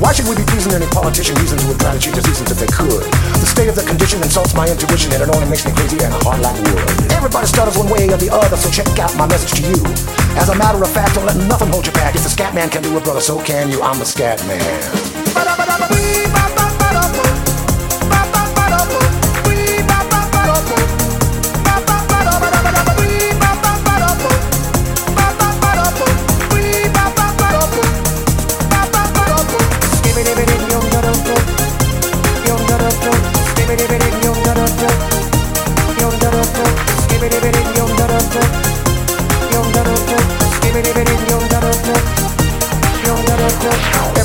Why 0.00 0.16
should 0.16 0.24
we 0.26 0.34
be 0.34 0.48
pleasing 0.48 0.72
any 0.72 0.88
politician 0.88 1.36
reasons 1.36 1.60
who 1.60 1.68
would 1.68 1.78
try 1.78 1.92
to 1.92 2.00
cheat 2.00 2.14
the 2.16 2.22
seasons 2.24 2.50
if 2.50 2.56
they 2.56 2.72
could? 2.72 3.04
The 3.36 3.44
state 3.44 3.68
of 3.68 3.76
the 3.76 3.84
condition 3.84 4.22
insults 4.24 4.54
my 4.56 4.64
intuition 4.64 5.12
and 5.12 5.22
it 5.22 5.28
only 5.28 5.44
makes 5.44 5.66
me 5.68 5.72
crazy 5.76 6.00
and 6.00 6.08
hard 6.24 6.40
like 6.40 6.56
wood. 6.56 7.12
Everybody 7.12 7.46
stutters 7.46 7.76
one 7.76 7.92
way 7.92 8.08
or 8.08 8.16
the 8.16 8.32
other, 8.32 8.56
so 8.56 8.72
check 8.72 8.88
out 8.98 9.14
my 9.20 9.28
message 9.28 9.60
to 9.60 9.62
you. 9.68 9.76
As 10.40 10.48
a 10.48 10.56
matter 10.56 10.80
of 10.80 10.88
fact, 10.88 11.16
don't 11.16 11.26
let 11.26 11.36
nothing 11.36 11.68
hold 11.68 11.84
you 11.84 11.92
back. 11.92 12.16
If 12.16 12.24
the 12.24 12.32
scat 12.32 12.54
man 12.54 12.70
can 12.70 12.82
do 12.82 12.96
it, 12.96 13.04
brother, 13.04 13.20
so 13.20 13.44
can 13.44 13.68
you. 13.68 13.82
I'm 13.82 13.98
the 13.98 14.08
scat 14.08 14.40
man. 14.48 16.39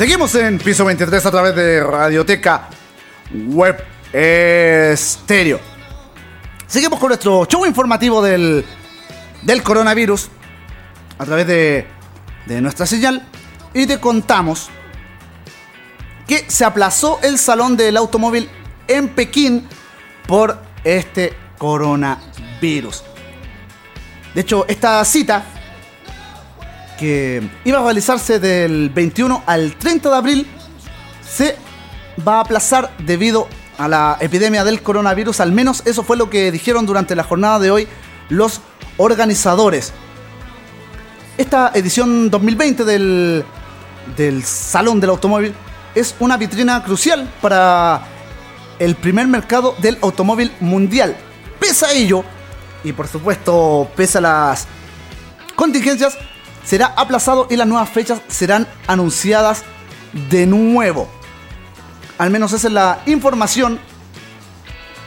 Seguimos 0.00 0.34
en 0.34 0.56
piso 0.56 0.86
23 0.86 1.26
a 1.26 1.30
través 1.30 1.54
de 1.54 1.84
Radioteca 1.84 2.70
Web 3.48 3.84
Estéreo. 4.10 5.60
Seguimos 6.66 6.98
con 6.98 7.08
nuestro 7.08 7.44
show 7.44 7.66
informativo 7.66 8.22
del, 8.22 8.64
del 9.42 9.62
coronavirus 9.62 10.30
a 11.18 11.26
través 11.26 11.46
de, 11.46 11.86
de 12.46 12.60
nuestra 12.62 12.86
señal 12.86 13.26
y 13.74 13.84
te 13.86 14.00
contamos 14.00 14.70
que 16.26 16.50
se 16.50 16.64
aplazó 16.64 17.20
el 17.22 17.36
salón 17.38 17.76
del 17.76 17.98
automóvil 17.98 18.48
en 18.88 19.10
Pekín 19.10 19.68
por 20.26 20.62
este 20.82 21.34
coronavirus. 21.58 23.04
De 24.32 24.40
hecho, 24.40 24.64
esta 24.66 25.04
cita 25.04 25.44
que 27.00 27.42
iba 27.64 27.78
a 27.78 27.82
realizarse 27.82 28.38
del 28.38 28.90
21 28.90 29.42
al 29.46 29.72
30 29.72 30.10
de 30.10 30.16
abril 30.16 30.46
se 31.26 31.56
va 32.26 32.36
a 32.36 32.40
aplazar 32.40 32.90
debido 32.98 33.48
a 33.78 33.88
la 33.88 34.18
epidemia 34.20 34.64
del 34.64 34.82
coronavirus. 34.82 35.40
Al 35.40 35.50
menos 35.50 35.82
eso 35.86 36.02
fue 36.02 36.18
lo 36.18 36.28
que 36.28 36.52
dijeron 36.52 36.84
durante 36.84 37.16
la 37.16 37.24
jornada 37.24 37.58
de 37.58 37.70
hoy 37.70 37.88
los 38.28 38.60
organizadores. 38.98 39.94
Esta 41.38 41.72
edición 41.74 42.28
2020 42.28 42.84
del, 42.84 43.44
del 44.14 44.44
Salón 44.44 45.00
del 45.00 45.08
Automóvil 45.08 45.54
es 45.94 46.14
una 46.20 46.36
vitrina 46.36 46.82
crucial 46.82 47.32
para 47.40 48.02
el 48.78 48.94
primer 48.94 49.26
mercado 49.26 49.74
del 49.78 49.96
automóvil 50.02 50.52
mundial. 50.60 51.16
Pese 51.58 51.86
a 51.86 51.92
ello, 51.92 52.24
y 52.84 52.92
por 52.92 53.08
supuesto 53.08 53.90
pese 53.96 54.18
a 54.18 54.20
las 54.20 54.66
contingencias, 55.56 56.18
será 56.64 56.92
aplazado 56.96 57.46
y 57.50 57.56
las 57.56 57.66
nuevas 57.66 57.88
fechas 57.88 58.20
serán 58.28 58.66
anunciadas 58.86 59.64
de 60.30 60.46
nuevo. 60.46 61.08
Al 62.18 62.30
menos 62.30 62.52
esa 62.52 62.68
es 62.68 62.72
la 62.72 63.00
información 63.06 63.78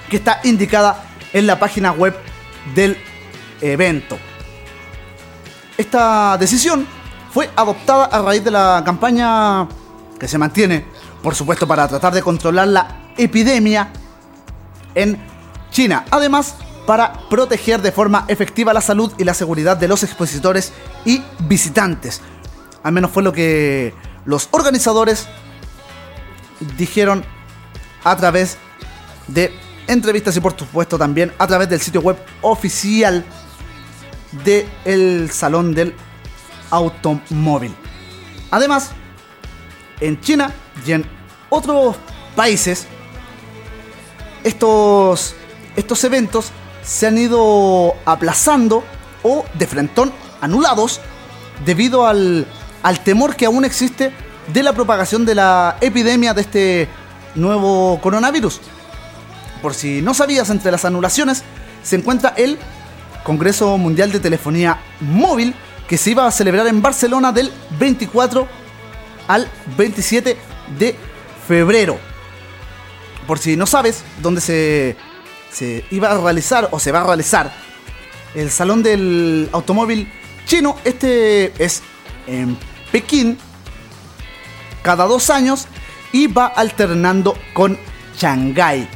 que 0.10 0.18
está 0.18 0.40
indicada 0.44 1.04
en 1.32 1.48
la 1.48 1.60
página 1.60 1.92
web 1.92 2.16
del 2.76 2.98
evento. 3.62 4.18
Esta 5.78 6.38
decisión 6.38 6.88
fue 7.32 7.50
adoptada 7.56 8.06
a 8.06 8.22
raíz 8.22 8.44
de 8.44 8.52
la 8.52 8.84
campaña 8.86 9.68
que 10.20 10.28
se 10.28 10.38
mantiene, 10.38 10.86
por 11.22 11.36
supuesto, 11.36 11.68
para 11.68 11.88
tratar 11.88 12.14
de 12.14 12.22
controlar 12.22 12.68
la 12.68 12.88
epidemia 13.18 13.90
en 14.94 15.20
China. 15.72 16.06
Además, 16.12 16.56
para 16.86 17.14
proteger 17.30 17.82
de 17.82 17.92
forma 17.92 18.26
efectiva 18.28 18.74
la 18.74 18.82
salud 18.82 19.14
y 19.18 19.24
la 19.24 19.34
seguridad 19.34 19.78
de 19.78 19.88
los 19.88 20.04
expositores 20.04 20.74
y 21.06 21.22
visitantes. 21.40 22.22
Al 22.84 22.92
menos 22.92 23.12
fue 23.12 23.24
lo 23.24 23.32
que 23.32 23.94
los 24.26 24.50
organizadores 24.52 25.28
dijeron 26.78 27.26
a 28.04 28.16
través 28.16 28.58
de 29.28 29.54
entrevistas 29.88 30.36
y 30.36 30.42
por 30.42 30.58
supuesto 30.58 30.98
también 30.98 31.32
a 31.38 31.48
través 31.48 31.70
del 31.70 31.80
sitio 31.80 32.02
web 32.02 32.18
oficial 32.42 33.24
del 34.44 35.32
Salón 35.32 35.74
del 35.74 35.96
Automóvil. 36.70 37.74
Además, 38.52 38.92
en 40.00 40.20
China 40.20 40.54
y 40.86 40.92
en 40.92 41.06
otros 41.50 41.96
países, 42.36 42.88
estos, 44.44 45.36
estos 45.76 46.04
eventos 46.04 46.52
se 46.84 47.08
han 47.08 47.18
ido 47.18 47.96
aplazando 48.06 48.84
o 49.24 49.46
de 49.54 49.68
frentón 49.68 50.12
anulados 50.42 51.00
debido 51.66 52.06
al, 52.06 52.46
al 52.82 53.00
temor 53.00 53.36
que 53.36 53.46
aún 53.46 53.66
existe 53.66 54.12
de 54.52 54.64
la 54.64 54.74
propagación 54.74 55.26
de 55.26 55.36
la 55.36 55.78
epidemia 55.82 56.34
de 56.34 56.42
este 56.42 56.90
nuevo 57.36 58.00
coronavirus. 58.02 58.62
Por 59.62 59.74
si 59.74 60.02
no 60.02 60.14
sabías, 60.14 60.50
entre 60.50 60.72
las 60.72 60.84
anulaciones 60.84 61.44
se 61.84 61.96
encuentra 61.96 62.34
el 62.36 62.58
Congreso 63.24 63.78
Mundial 63.78 64.12
de 64.12 64.20
Telefonía 64.20 64.80
Móvil 65.00 65.56
que 65.88 65.98
se 65.98 66.12
iba 66.12 66.28
a 66.28 66.32
celebrar 66.32 66.68
en 66.68 66.82
Barcelona 66.82 67.32
del 67.32 67.52
24 67.80 68.48
al 69.28 69.48
27 69.78 70.38
de 70.78 70.96
febrero. 71.48 71.98
Por 73.28 73.40
si 73.40 73.56
no 73.56 73.66
sabes 73.66 74.04
dónde 74.22 74.42
se, 74.42 74.98
se 75.54 75.86
iba 75.92 76.12
a 76.12 76.18
realizar 76.18 76.70
o 76.72 76.80
se 76.80 76.92
va 76.92 77.02
a 77.02 77.04
realizar 77.06 77.54
el 78.34 78.50
Salón 78.50 78.82
del 78.82 79.50
Automóvil 79.52 80.12
Chino, 80.46 80.78
este 80.84 81.54
es 81.64 81.82
en 82.28 82.58
Pekín 82.92 83.38
cada 84.82 85.06
dos 85.06 85.30
años 85.30 85.68
y 86.12 86.28
va 86.28 86.48
alternando 86.48 87.38
con 87.54 87.78
Shanghái. 88.18 88.88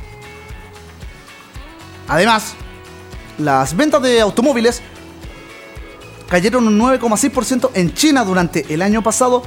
Además, 2.08 2.54
las 3.38 3.76
ventas 3.76 4.02
de 4.02 4.22
automóviles 4.22 4.82
cayeron 6.30 6.68
un 6.68 6.80
9,6% 6.80 7.72
en 7.74 7.94
China 7.94 8.26
durante 8.26 8.74
el 8.74 8.82
año 8.82 9.02
pasado, 9.02 9.44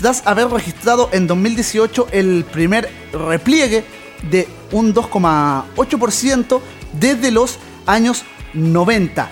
tras 0.00 0.26
haber 0.26 0.48
registrado 0.48 1.08
en 1.12 1.26
2018 1.26 2.08
el 2.12 2.44
primer 2.44 2.90
repliegue 3.12 3.84
de 4.22 4.48
un 4.72 4.94
2,8% 4.94 6.60
desde 6.92 7.30
los 7.30 7.58
años 7.86 8.24
90. 8.54 9.30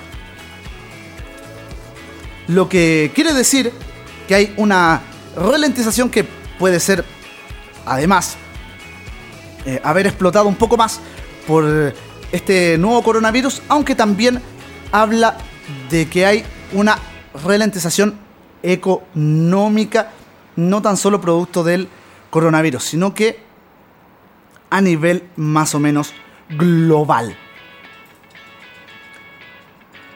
Lo 2.49 2.69
que 2.69 3.11
quiere 3.15 3.33
decir 3.33 3.73
que 4.29 4.35
hay 4.35 4.55
una 4.57 5.03
ralentización 5.37 6.11
que 6.11 6.25
puede 6.59 6.81
ser, 6.81 7.05
además, 7.85 8.37
eh, 9.65 9.81
haber 9.83 10.07
explotado 10.07 10.47
un 10.47 10.55
poco 10.55 10.77
más 10.77 11.01
por 11.47 11.65
este 12.33 12.79
nuevo 12.79 13.03
coronavirus, 13.03 13.63
aunque 13.69 13.95
también 13.95 14.41
habla 14.93 15.37
de 15.91 16.09
que 16.09 16.27
hay 16.27 16.45
una 16.73 16.99
ralentización 17.45 18.19
económica, 18.63 20.13
no 20.57 20.83
tan 20.83 20.97
solo 20.97 21.21
producto 21.21 21.63
del 21.65 21.89
coronavirus, 22.31 22.83
sino 22.83 23.15
que 23.15 23.46
a 24.71 24.81
nivel 24.81 25.29
más 25.37 25.75
o 25.75 25.81
menos 25.81 26.13
global. 26.51 27.37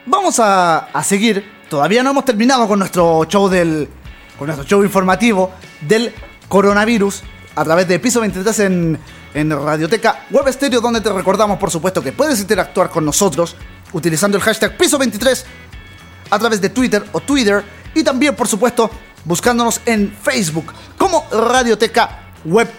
Vamos 0.05 0.39
a, 0.39 0.77
a 0.77 1.03
seguir, 1.03 1.45
todavía 1.69 2.03
no 2.03 2.11
hemos 2.11 2.25
terminado 2.25 2.67
con 2.67 2.79
nuestro 2.79 3.25
show 3.25 3.47
del 3.47 3.87
con 4.37 4.47
nuestro 4.47 4.67
show 4.67 4.83
informativo 4.83 5.51
del 5.81 6.11
coronavirus 6.47 7.21
a 7.55 7.63
través 7.63 7.87
de 7.87 7.99
Piso 7.99 8.19
23 8.21 8.59
en, 8.61 8.99
en 9.35 9.51
Radioteca 9.51 10.25
Web 10.31 10.47
Estéreo, 10.47 10.81
donde 10.81 10.99
te 10.99 11.13
recordamos, 11.13 11.59
por 11.59 11.69
supuesto, 11.69 12.01
que 12.01 12.11
puedes 12.11 12.39
interactuar 12.39 12.89
con 12.89 13.05
nosotros 13.05 13.55
utilizando 13.93 14.37
el 14.37 14.43
hashtag 14.43 14.75
Piso 14.77 14.97
23 14.97 15.45
a 16.31 16.39
través 16.39 16.59
de 16.59 16.69
Twitter 16.69 17.05
o 17.11 17.19
Twitter 17.19 17.63
y 17.93 18.03
también, 18.03 18.35
por 18.35 18.47
supuesto, 18.47 18.89
buscándonos 19.25 19.81
en 19.85 20.11
Facebook 20.11 20.73
como 20.97 21.23
Radioteca 21.31 22.31
Web 22.45 22.69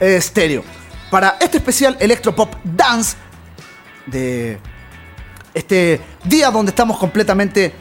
Estéreo 0.00 0.64
para 1.12 1.36
este 1.40 1.58
especial 1.58 1.96
Electropop 2.00 2.54
Dance 2.64 3.16
de 4.06 4.58
este 5.52 6.00
día 6.24 6.50
donde 6.50 6.70
estamos 6.70 6.96
completamente 6.96 7.74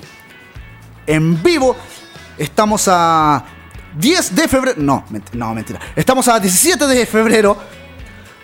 en 1.08 1.42
vivo. 1.42 1.78
Estamos 2.38 2.90
a 2.90 3.46
10 3.98 4.36
de 4.36 4.48
febrero. 4.50 4.82
No, 4.82 5.06
no, 5.32 5.56
mentira. 5.56 5.80
Estamos 5.96 6.28
a 6.28 6.42
17 6.42 6.86
de 6.88 7.06
febrero 7.06 7.58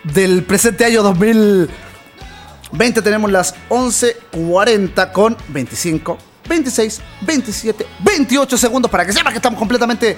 del 0.04 0.42
presente 0.44 0.86
año 0.86 1.02
2020. 1.02 3.02
Tenemos 3.02 3.30
las 3.30 3.54
11.40 3.68 5.12
con 5.12 5.36
25, 5.48 6.16
26, 6.48 7.02
27, 7.20 7.86
28 8.00 8.56
segundos 8.56 8.90
para 8.90 9.04
que 9.04 9.12
sepas 9.12 9.34
que 9.34 9.38
estamos 9.38 9.58
completamente 9.58 10.16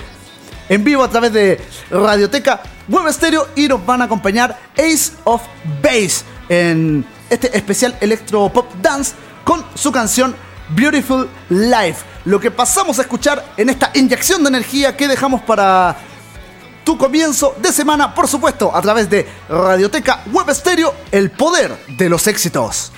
en 0.70 0.84
vivo 0.84 1.02
a 1.02 1.10
través 1.10 1.32
de 1.32 1.60
Radioteca 1.90 2.62
Web 2.88 3.12
Stereo 3.12 3.48
y 3.56 3.66
nos 3.66 3.84
van 3.84 4.00
a 4.00 4.04
acompañar 4.04 4.56
Ace 4.78 5.12
of 5.24 5.42
Base 5.82 6.24
en 6.48 7.04
este 7.28 7.54
especial 7.56 7.98
Electro 8.00 8.48
Pop 8.48 8.72
Dance 8.80 9.14
con 9.44 9.64
su 9.74 9.90
canción 9.90 10.34
Beautiful 10.70 11.28
Life. 11.48 12.04
Lo 12.24 12.38
que 12.38 12.52
pasamos 12.52 13.00
a 13.00 13.02
escuchar 13.02 13.44
en 13.56 13.68
esta 13.68 13.90
inyección 13.94 14.44
de 14.44 14.48
energía 14.48 14.96
que 14.96 15.08
dejamos 15.08 15.42
para 15.42 15.96
tu 16.84 16.96
comienzo 16.96 17.56
de 17.60 17.72
semana, 17.72 18.14
por 18.14 18.28
supuesto, 18.28 18.74
a 18.74 18.80
través 18.80 19.10
de 19.10 19.28
Radioteca 19.48 20.22
Web 20.32 20.54
Stereo, 20.54 20.94
el 21.10 21.32
poder 21.32 21.76
de 21.88 22.08
los 22.08 22.28
éxitos. 22.28 22.92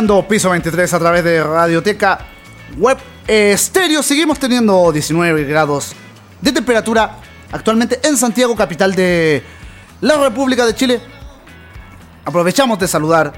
escuchando 0.00 0.26
Piso 0.26 0.48
23 0.48 0.94
a 0.94 0.98
través 0.98 1.24
de 1.24 1.44
Radioteca 1.44 2.20
Web 2.78 2.96
Estéreo. 3.26 4.02
Seguimos 4.02 4.38
teniendo 4.38 4.90
19 4.90 5.44
grados 5.44 5.92
de 6.40 6.52
temperatura 6.52 7.18
actualmente 7.52 8.00
en 8.02 8.16
Santiago, 8.16 8.56
capital 8.56 8.94
de 8.94 9.44
la 10.00 10.16
República 10.16 10.64
de 10.64 10.74
Chile. 10.74 11.02
Aprovechamos 12.24 12.78
de 12.78 12.88
saludar 12.88 13.30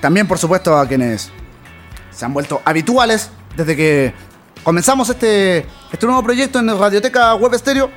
también, 0.00 0.26
por 0.26 0.38
supuesto, 0.38 0.78
a 0.78 0.88
quienes 0.88 1.30
se 2.10 2.24
han 2.24 2.32
vuelto 2.32 2.62
habituales 2.64 3.30
desde 3.54 3.76
que 3.76 4.14
comenzamos 4.64 5.10
este, 5.10 5.66
este 5.92 6.06
nuevo 6.06 6.22
proyecto 6.22 6.58
en 6.58 6.68
Radioteca 6.78 7.34
Web 7.34 7.52
Estéreo. 7.52 7.90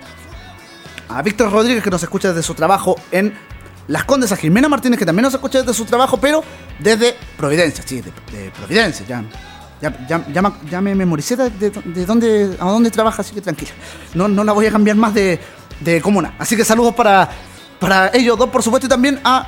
A 1.08 1.22
Víctor 1.22 1.50
Rodríguez, 1.50 1.82
que 1.82 1.92
nos 1.92 2.04
escucha 2.04 2.28
desde 2.30 2.44
su 2.44 2.56
trabajo 2.56 2.98
en 3.12 3.34
las 3.88 4.04
Condes, 4.06 4.32
a 4.32 4.36
Jimena 4.38 4.68
Martínez, 4.68 4.98
que 5.00 5.06
también 5.06 5.24
nos 5.24 5.34
escucha 5.34 5.60
desde 5.60 5.74
su 5.74 5.86
trabajo, 5.86 6.18
pero 6.18 6.44
desde 6.80 7.16
Providencia, 7.38 7.84
sí, 7.86 8.02
de, 8.02 8.12
de 8.32 8.52
Providencia, 8.52 9.06
ya. 9.08 9.24
Ya, 9.82 9.94
ya, 10.08 10.54
ya 10.72 10.82
me- 10.82 10.96
memoricé 10.96 11.36
de, 11.36 11.50
de- 11.50 11.70
de 11.70 12.06
dónde, 12.06 12.56
a 12.60 12.66
dónde 12.66 12.90
trabaja, 12.90 13.22
así 13.22 13.36
que 13.36 13.42
tranquila. 13.42 13.72
No, 14.14 14.28
no 14.28 14.44
la 14.44 14.54
voy 14.54 14.66
a 14.66 14.72
cambiar 14.72 14.96
más 14.96 15.14
de, 15.14 15.40
de 15.82 16.02
comuna. 16.02 16.34
Así 16.40 16.56
que 16.56 16.64
saludos 16.64 16.96
para, 16.96 17.30
para 17.80 18.10
ellos 18.14 18.38
dos, 18.40 18.50
por 18.50 18.64
supuesto, 18.64 18.88
y 18.88 18.90
también 18.90 19.20
a 19.26 19.46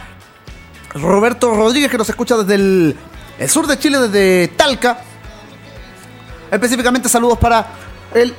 Roberto 0.93 1.53
Rodríguez, 1.55 1.89
que 1.89 1.97
nos 1.97 2.09
escucha 2.09 2.35
desde 2.37 2.55
el, 2.55 2.95
el 3.39 3.49
sur 3.49 3.65
de 3.67 3.79
Chile, 3.79 3.99
desde 3.99 4.49
Talca. 4.49 4.99
Específicamente 6.51 7.09
saludos 7.09 7.37
para 7.39 7.65
él. 8.13 8.33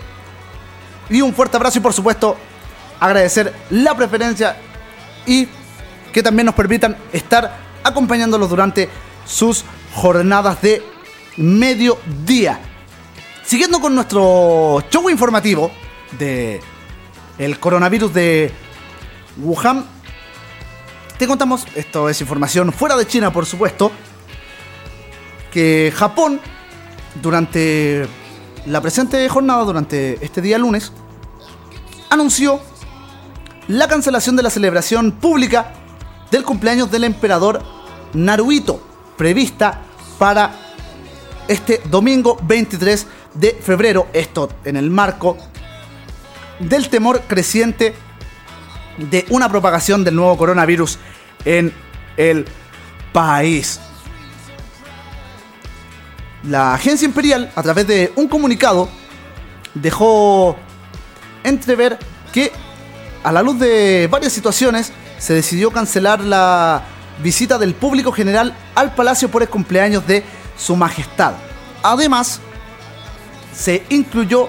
Y 1.10 1.20
un 1.22 1.32
fuerte 1.34 1.56
abrazo 1.56 1.78
y 1.78 1.80
por 1.80 1.92
supuesto 1.94 2.36
agradecer 3.00 3.52
la 3.70 3.96
preferencia 3.96 4.56
y 5.26 5.48
que 6.12 6.22
también 6.22 6.46
nos 6.46 6.54
permitan 6.54 6.96
estar 7.12 7.58
acompañándolos 7.84 8.48
durante 8.48 8.88
sus 9.24 9.64
jornadas 9.94 10.60
de 10.62 10.82
mediodía. 11.36 12.60
Siguiendo 13.44 13.80
con 13.80 13.94
nuestro 13.94 14.84
show 14.90 15.08
informativo 15.08 15.70
de 16.18 16.60
el 17.38 17.58
coronavirus 17.58 18.12
de 18.12 18.52
Wuhan, 19.38 19.84
te 21.18 21.26
contamos, 21.26 21.66
esto 21.74 22.08
es 22.08 22.20
información 22.20 22.72
fuera 22.72 22.96
de 22.96 23.06
China, 23.06 23.32
por 23.32 23.46
supuesto, 23.46 23.90
que 25.52 25.92
Japón, 25.94 26.40
durante 27.22 28.06
la 28.66 28.80
presente 28.80 29.28
jornada, 29.28 29.64
durante 29.64 30.24
este 30.24 30.42
día 30.42 30.58
lunes, 30.58 30.92
anunció 32.10 32.60
la 33.66 33.88
cancelación 33.88 34.36
de 34.36 34.42
la 34.42 34.50
celebración 34.50 35.12
pública 35.12 35.72
del 36.30 36.44
cumpleaños 36.44 36.90
del 36.90 37.04
emperador 37.04 37.62
Naruhito, 38.14 38.82
prevista 39.16 39.82
para 40.18 40.52
este 41.46 41.80
domingo 41.84 42.38
23 42.42 43.06
de 43.34 43.52
febrero, 43.52 44.08
esto 44.12 44.50
en 44.64 44.76
el 44.76 44.90
marco 44.90 45.38
del 46.58 46.88
temor 46.88 47.22
creciente 47.26 47.94
de 48.98 49.24
una 49.30 49.48
propagación 49.48 50.04
del 50.04 50.16
nuevo 50.16 50.36
coronavirus 50.36 50.98
en 51.44 51.72
el 52.16 52.44
país. 53.12 53.80
La 56.44 56.74
agencia 56.74 57.06
imperial, 57.06 57.50
a 57.54 57.62
través 57.62 57.86
de 57.86 58.12
un 58.16 58.28
comunicado, 58.28 58.88
dejó 59.74 60.56
entrever 61.44 61.98
que 62.32 62.52
a 63.22 63.32
la 63.32 63.42
luz 63.42 63.58
de 63.58 64.08
varias 64.10 64.32
situaciones 64.32 64.92
se 65.18 65.34
decidió 65.34 65.70
cancelar 65.70 66.20
la 66.20 66.82
visita 67.22 67.58
del 67.58 67.74
público 67.74 68.12
general 68.12 68.54
al 68.74 68.94
palacio 68.94 69.28
por 69.30 69.42
el 69.42 69.48
cumpleaños 69.48 70.06
de 70.06 70.24
su 70.56 70.76
majestad. 70.76 71.34
Además, 71.82 72.40
se 73.54 73.84
incluyó 73.88 74.48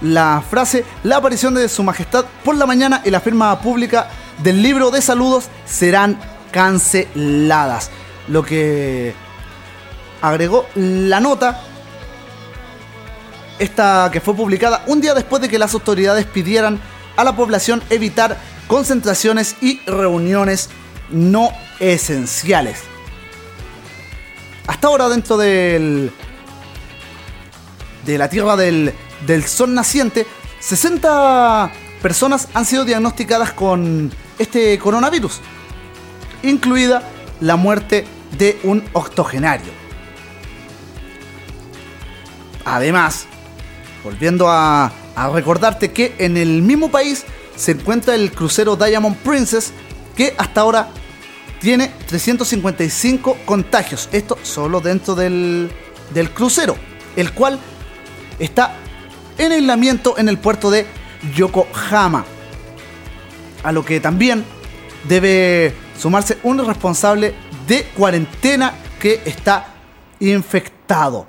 la 0.00 0.42
frase 0.48 0.84
la 1.02 1.16
aparición 1.16 1.54
de 1.54 1.68
su 1.68 1.82
majestad 1.82 2.26
por 2.44 2.56
la 2.56 2.66
mañana 2.66 3.02
y 3.04 3.10
la 3.10 3.20
firma 3.20 3.58
pública 3.60 4.08
del 4.42 4.62
libro 4.62 4.90
de 4.90 5.00
saludos 5.00 5.46
serán 5.64 6.18
canceladas. 6.52 7.90
Lo 8.28 8.42
que 8.42 9.14
agregó 10.20 10.66
la 10.74 11.20
nota 11.20 11.60
esta 13.58 14.10
que 14.12 14.20
fue 14.20 14.34
publicada 14.34 14.82
un 14.86 15.00
día 15.00 15.14
después 15.14 15.40
de 15.40 15.48
que 15.48 15.58
las 15.58 15.72
autoridades 15.74 16.26
pidieran 16.26 16.78
a 17.16 17.24
la 17.24 17.34
población 17.34 17.82
evitar 17.88 18.36
concentraciones 18.66 19.56
y 19.60 19.80
reuniones 19.86 20.70
no 21.10 21.50
esenciales. 21.80 22.82
Hasta 24.66 24.88
ahora 24.88 25.08
dentro 25.08 25.36
del 25.36 26.12
de 28.04 28.18
la 28.18 28.28
Tierra 28.28 28.56
del, 28.56 28.94
del 29.26 29.44
Sol 29.44 29.74
naciente, 29.74 30.26
60 30.60 31.72
personas 32.00 32.48
han 32.54 32.64
sido 32.64 32.84
diagnosticadas 32.84 33.52
con 33.52 34.12
este 34.38 34.78
coronavirus, 34.78 35.40
incluida 36.42 37.02
la 37.40 37.56
muerte 37.56 38.06
de 38.38 38.58
un 38.62 38.84
octogenario. 38.92 39.72
Además, 42.64 43.26
volviendo 44.04 44.48
a, 44.48 44.92
a 45.16 45.28
recordarte 45.30 45.92
que 45.92 46.14
en 46.18 46.36
el 46.36 46.62
mismo 46.62 46.90
país 46.90 47.24
se 47.56 47.72
encuentra 47.72 48.14
el 48.14 48.32
crucero 48.32 48.76
Diamond 48.76 49.16
Princess, 49.16 49.72
que 50.14 50.34
hasta 50.38 50.60
ahora 50.60 50.88
tiene 51.60 51.92
355 52.06 53.38
contagios. 53.44 54.08
Esto 54.12 54.38
solo 54.42 54.80
dentro 54.80 55.14
del, 55.14 55.70
del 56.12 56.30
crucero, 56.30 56.76
el 57.16 57.32
cual 57.32 57.58
está 58.38 58.76
en 59.38 59.52
aislamiento 59.52 60.18
en 60.18 60.28
el 60.28 60.38
puerto 60.38 60.70
de 60.70 60.86
Yokohama. 61.34 62.24
A 63.62 63.72
lo 63.72 63.84
que 63.84 64.00
también 64.00 64.44
debe 65.08 65.74
sumarse 65.98 66.38
un 66.42 66.64
responsable 66.64 67.34
de 67.66 67.84
cuarentena 67.96 68.74
que 69.00 69.22
está 69.24 69.66
infectado. 70.20 71.26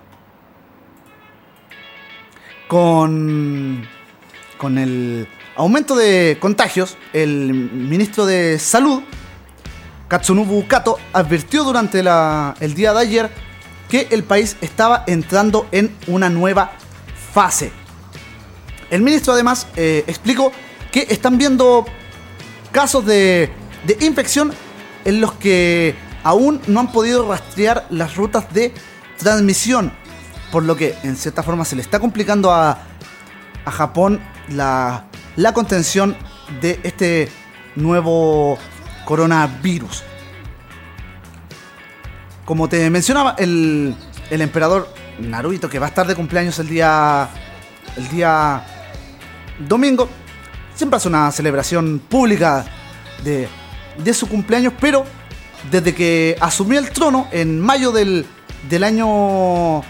Con, 2.67 3.88
con 4.57 4.78
el 4.78 5.25
aumento 5.58 5.95
de 5.95 6.38
contagios, 6.39 6.97
el 7.14 7.51
ministro 7.51 8.26
de 8.26 8.60
Salud, 8.60 9.01
Katsunobu 10.08 10.68
Kato, 10.68 10.97
advirtió 11.12 11.64
durante 11.64 11.99
el 11.99 12.74
día 12.76 12.93
de 12.93 12.99
ayer 12.99 13.32
que 13.89 14.08
el 14.12 14.24
país 14.24 14.55
estaba 14.62 15.03
entrando 15.08 15.68
en 15.72 15.95
una 16.05 16.30
nueva 16.30 16.72
fase. 17.34 17.72
El 18.89 19.01
ministro 19.01 19.34
además 19.34 19.68
eh, 19.76 20.03
explicó 20.08 20.51
que 20.91 21.08
están 21.10 21.38
viendo 21.38 21.86
casos 22.72 23.05
de, 23.05 23.51
de 23.86 24.05
infección 24.05 24.53
en 25.05 25.20
los 25.20 25.34
que 25.34 25.95
aún 26.24 26.62
no 26.68 26.82
han 26.82 26.91
podido 26.91 27.28
rastrear 27.28 27.88
las 27.89 28.16
rutas 28.16 28.53
de 28.53 28.74
transmisión, 29.18 29.91
por 30.51 30.64
lo 30.64 30.76
que 30.76 30.95
en 31.03 31.16
cierta 31.16 31.41
forma 31.41 31.66
se 31.66 31.76
le 31.76 31.82
está 31.82 31.99
complicando 31.99 32.51
a, 32.51 32.78
a 33.66 33.72
Japón 33.72 34.22
la, 34.49 35.07
la 35.38 35.54
contención 35.54 36.18
de 36.62 36.80
este 36.84 37.30
nuevo 37.76 38.58
coronavirus. 39.06 40.04
Como 42.44 42.68
te 42.68 42.90
mencionaba, 42.90 43.36
el, 43.38 43.96
el 44.30 44.42
emperador 44.42 44.94
Naruhito, 45.20 45.70
que 45.70 45.80
va 45.80 45.86
a 45.86 45.90
estar 45.90 46.08
de 46.08 46.16
cumpleaños 46.16 46.60
el 46.60 46.68
día, 46.68 47.30
el 47.96 48.10
día 48.10 48.64
domingo, 49.60 50.10
siempre 50.76 50.98
hace 50.98 51.08
una 51.08 51.32
celebración 51.32 52.00
pública 52.00 52.66
de, 53.24 53.48
de 53.98 54.14
su 54.14 54.28
cumpleaños, 54.28 54.74
pero 54.80 55.06
desde 55.70 55.94
que 55.94 56.36
asumió 56.40 56.80
el 56.80 56.90
trono 56.90 57.28
en 57.32 57.60
mayo 57.60 57.92
del, 57.92 58.26
del 58.70 58.84
año 58.84 59.84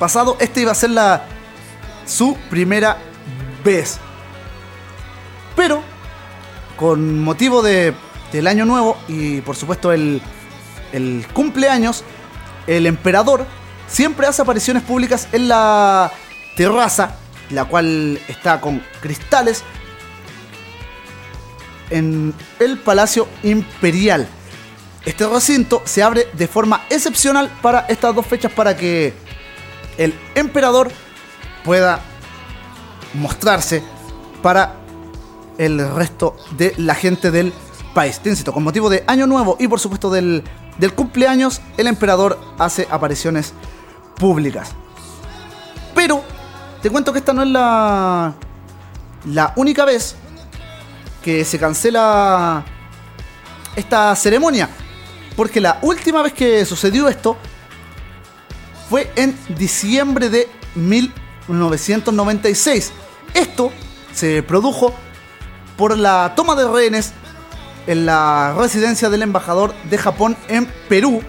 pasado, 0.00 0.36
esta 0.40 0.60
iba 0.60 0.72
a 0.72 0.74
ser 0.74 0.90
la, 0.90 1.22
su 2.06 2.36
primera 2.50 2.98
vez. 3.64 3.98
Pero, 5.56 5.82
con 6.76 7.20
motivo 7.20 7.62
de, 7.62 7.94
del 8.32 8.46
año 8.46 8.64
nuevo 8.64 8.96
y 9.08 9.40
por 9.40 9.56
supuesto 9.56 9.92
el, 9.92 10.20
el 10.92 11.26
cumpleaños, 11.32 12.04
el 12.66 12.86
emperador 12.86 13.46
siempre 13.88 14.26
hace 14.26 14.42
apariciones 14.42 14.82
públicas 14.82 15.28
en 15.32 15.48
la 15.48 16.12
terraza, 16.56 17.16
la 17.50 17.64
cual 17.64 18.20
está 18.28 18.60
con 18.60 18.82
cristales, 19.00 19.62
en 21.90 22.34
el 22.58 22.78
Palacio 22.78 23.28
Imperial. 23.42 24.26
Este 25.04 25.26
recinto 25.26 25.82
se 25.84 26.02
abre 26.02 26.28
de 26.32 26.48
forma 26.48 26.84
excepcional 26.88 27.50
para 27.60 27.80
estas 27.88 28.14
dos 28.14 28.26
fechas 28.26 28.52
para 28.52 28.76
que 28.76 29.12
el 29.98 30.14
emperador 30.34 30.90
pueda 31.62 32.00
mostrarse 33.14 33.82
para 34.42 34.76
el 35.58 35.94
resto 35.94 36.36
de 36.56 36.74
la 36.76 36.94
gente 36.94 37.30
del 37.30 37.52
país. 37.94 38.20
Te 38.20 38.34
con 38.44 38.62
motivo 38.62 38.90
de 38.90 39.04
Año 39.06 39.26
Nuevo 39.26 39.56
y 39.58 39.68
por 39.68 39.80
supuesto 39.80 40.10
del, 40.10 40.42
del 40.78 40.92
cumpleaños, 40.94 41.60
el 41.76 41.86
emperador 41.86 42.38
hace 42.58 42.86
apariciones 42.90 43.54
públicas. 44.16 44.72
Pero 45.94 46.22
te 46.82 46.90
cuento 46.90 47.12
que 47.12 47.20
esta 47.20 47.32
no 47.32 47.42
es 47.42 47.48
la, 47.48 48.34
la 49.26 49.52
única 49.56 49.84
vez 49.84 50.16
que 51.22 51.44
se 51.44 51.58
cancela 51.58 52.64
esta 53.76 54.14
ceremonia. 54.16 54.68
Porque 55.36 55.60
la 55.60 55.78
última 55.82 56.22
vez 56.22 56.32
que 56.32 56.64
sucedió 56.64 57.08
esto 57.08 57.36
fue 58.88 59.10
en 59.16 59.36
diciembre 59.56 60.28
de 60.28 60.48
1996. 61.48 62.92
Esto 63.34 63.72
se 64.12 64.42
produjo 64.42 64.94
por 65.76 65.98
la 65.98 66.34
toma 66.36 66.54
de 66.54 66.68
rehenes 66.68 67.12
en 67.86 68.06
la 68.06 68.54
residencia 68.56 69.10
del 69.10 69.22
embajador 69.22 69.74
de 69.90 69.98
Japón 69.98 70.36
en 70.48 70.66
Perú 70.88 71.22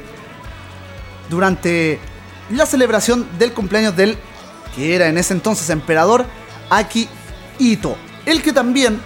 durante 1.30 2.00
la 2.50 2.66
celebración 2.66 3.28
del 3.38 3.54
cumpleaños 3.54 3.96
del 3.96 4.18
que 4.76 4.96
era 4.96 5.08
en 5.08 5.18
ese 5.18 5.34
entonces 5.34 5.70
emperador 5.70 6.26
Akihito. 6.70 7.98
El 8.26 8.42
que 8.42 8.54
también 8.54 9.02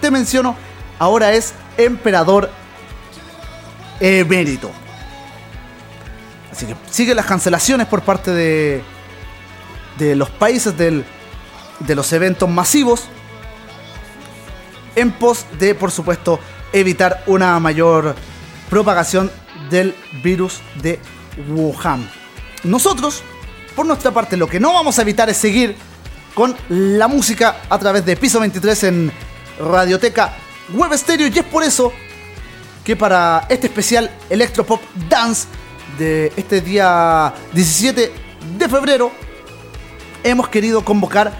te 0.00 0.10
menciono 0.10 0.56
ahora 0.98 1.32
es 1.32 1.54
emperador 1.76 2.50
emérito. 4.00 4.70
Así 6.50 6.66
que 6.66 6.76
siguen 6.90 7.16
las 7.16 7.26
cancelaciones 7.26 7.86
por 7.86 8.02
parte 8.02 8.30
de, 8.30 8.82
de 10.00 10.16
los 10.16 10.30
países 10.30 10.76
del- 10.76 11.04
de 11.78 11.94
los 11.94 12.12
eventos 12.12 12.48
masivos 12.48 13.04
en 14.96 15.12
pos 15.12 15.44
de, 15.58 15.74
por 15.74 15.90
supuesto, 15.92 16.40
evitar 16.72 17.22
una 17.26 17.58
mayor 17.60 18.14
propagación 18.68 19.30
del 19.70 19.94
virus 20.22 20.60
de 20.82 20.98
Wuhan. 21.48 22.08
Nosotros, 22.64 23.22
por 23.76 23.86
nuestra 23.86 24.10
parte, 24.10 24.36
lo 24.36 24.48
que 24.48 24.58
no 24.58 24.72
vamos 24.72 24.98
a 24.98 25.02
evitar 25.02 25.28
es 25.30 25.36
seguir 25.36 25.76
con 26.34 26.56
la 26.68 27.06
música 27.08 27.56
a 27.68 27.78
través 27.78 28.04
de 28.04 28.16
Piso 28.16 28.40
23 28.40 28.84
en 28.84 29.12
Radioteca 29.60 30.34
Web 30.72 30.96
Stereo 30.96 31.26
y 31.28 31.38
es 31.38 31.44
por 31.44 31.62
eso 31.62 31.92
que 32.84 32.96
para 32.96 33.46
este 33.48 33.66
especial 33.66 34.10
Electropop 34.30 34.80
Dance 35.08 35.46
de 35.98 36.32
este 36.36 36.60
día 36.60 37.34
17 37.52 38.12
de 38.56 38.68
febrero 38.68 39.10
hemos 40.24 40.48
querido 40.48 40.84
convocar 40.84 41.32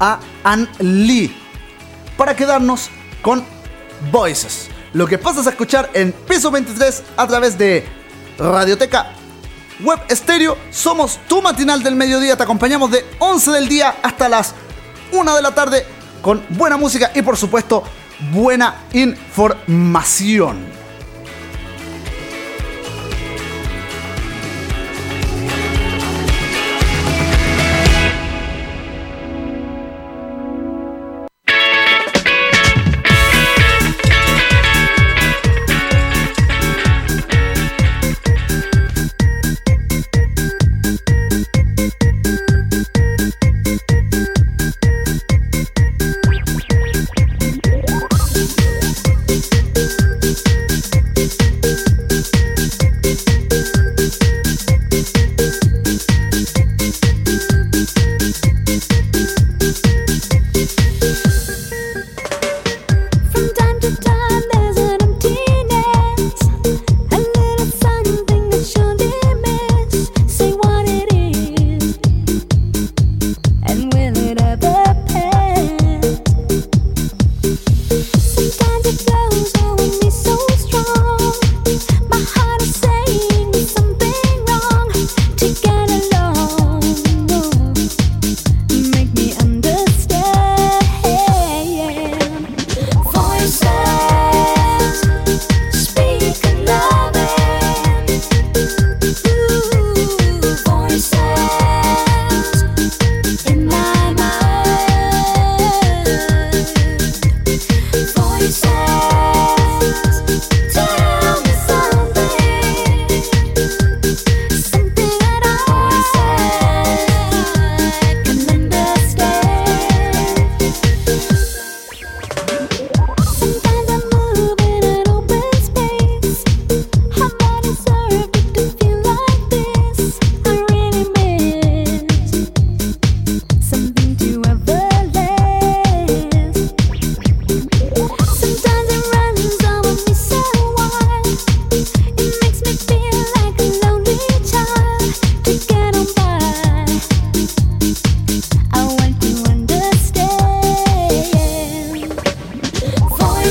a 0.00 0.20
Ann 0.44 0.68
Lee 0.78 1.34
para 2.16 2.36
quedarnos 2.36 2.90
con 3.22 3.44
Voices. 4.10 4.68
Lo 4.92 5.06
que 5.06 5.18
pasas 5.18 5.46
a 5.46 5.50
escuchar 5.50 5.90
en 5.94 6.12
Piso 6.12 6.50
23 6.50 7.02
a 7.16 7.26
través 7.26 7.56
de 7.56 7.86
Radioteca 8.38 9.12
Web 9.80 10.00
Stereo. 10.10 10.56
Somos 10.70 11.18
tu 11.28 11.40
matinal 11.40 11.82
del 11.82 11.94
mediodía. 11.94 12.36
Te 12.36 12.42
acompañamos 12.42 12.90
de 12.90 13.04
11 13.18 13.50
del 13.52 13.68
día 13.68 13.96
hasta 14.02 14.28
las 14.28 14.54
1 15.12 15.36
de 15.36 15.42
la 15.42 15.54
tarde 15.54 15.86
con 16.20 16.44
buena 16.50 16.76
música 16.76 17.10
y 17.14 17.22
por 17.22 17.36
supuesto 17.36 17.82
buena 18.32 18.84
información. 18.92 20.81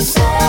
Inside. 0.01 0.40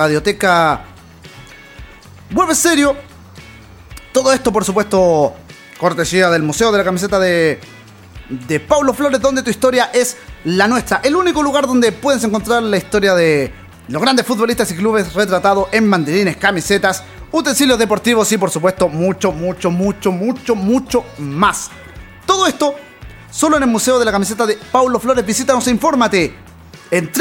Radioteca 0.00 0.80
Web 2.34 2.54
Serio. 2.54 2.96
Todo 4.12 4.32
esto, 4.32 4.50
por 4.50 4.64
supuesto, 4.64 5.34
cortesía 5.78 6.30
del 6.30 6.42
Museo 6.42 6.72
de 6.72 6.78
la 6.78 6.84
Camiseta 6.84 7.18
de, 7.18 7.60
de 8.30 8.60
Paulo 8.60 8.94
Flores, 8.94 9.20
donde 9.20 9.42
tu 9.42 9.50
historia 9.50 9.90
es 9.92 10.16
la 10.44 10.66
nuestra. 10.68 11.02
El 11.04 11.16
único 11.16 11.42
lugar 11.42 11.66
donde 11.66 11.92
puedes 11.92 12.24
encontrar 12.24 12.62
la 12.62 12.78
historia 12.78 13.14
de 13.14 13.52
los 13.88 14.00
grandes 14.00 14.24
futbolistas 14.24 14.70
y 14.70 14.76
clubes 14.76 15.12
retratados 15.12 15.68
en 15.70 15.90
banderines, 15.90 16.38
camisetas, 16.38 17.04
utensilios 17.30 17.78
deportivos 17.78 18.32
y, 18.32 18.38
por 18.38 18.50
supuesto, 18.50 18.88
mucho, 18.88 19.32
mucho, 19.32 19.70
mucho, 19.70 20.10
mucho, 20.10 20.54
mucho 20.54 21.04
más. 21.18 21.70
Todo 22.24 22.46
esto 22.46 22.74
solo 23.30 23.58
en 23.58 23.64
el 23.64 23.68
Museo 23.68 23.98
de 23.98 24.06
la 24.06 24.12
Camiseta 24.12 24.46
de 24.46 24.58
Paulo 24.72 24.98
Flores. 24.98 25.26
Visítanos 25.26 25.66
e 25.66 25.70
infórmate 25.70 26.34
en 26.90 27.12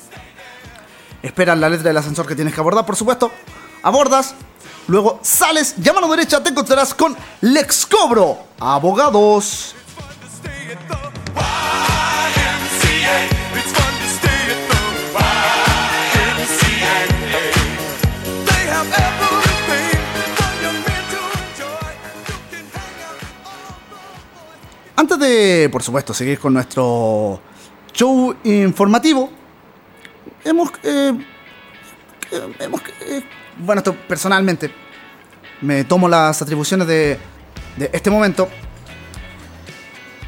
Esperas 1.26 1.58
la 1.58 1.70
letra 1.70 1.88
del 1.88 1.98
ascensor 1.98 2.28
que 2.28 2.36
tienes 2.36 2.54
que 2.54 2.60
abordar, 2.60 2.86
por 2.86 2.96
supuesto. 2.96 3.32
Abordas, 3.82 4.36
luego 4.86 5.20
sales, 5.24 5.74
llama 5.78 5.98
a 5.98 6.02
la 6.04 6.08
derecha, 6.10 6.44
te 6.44 6.52
encontrarás 6.52 6.94
con 6.94 7.18
Lex 7.42 7.88
Cobro, 7.88 8.38
abogados. 8.60 9.74
Antes 24.96 25.20
de, 25.20 25.70
por 25.72 25.82
supuesto, 25.82 26.14
seguir 26.14 26.38
con 26.38 26.54
nuestro 26.54 27.42
show 27.94 28.36
informativo, 28.44 29.32
hemos, 30.46 30.70
eh, 30.84 31.12
hemos, 32.60 32.82
eh, 33.02 33.24
bueno, 33.58 33.80
esto 33.80 33.96
personalmente, 34.08 34.72
me 35.62 35.84
tomo 35.84 36.08
las 36.08 36.42
atribuciones 36.42 36.88
de, 36.88 37.20
este 37.92 38.10
momento. 38.10 38.48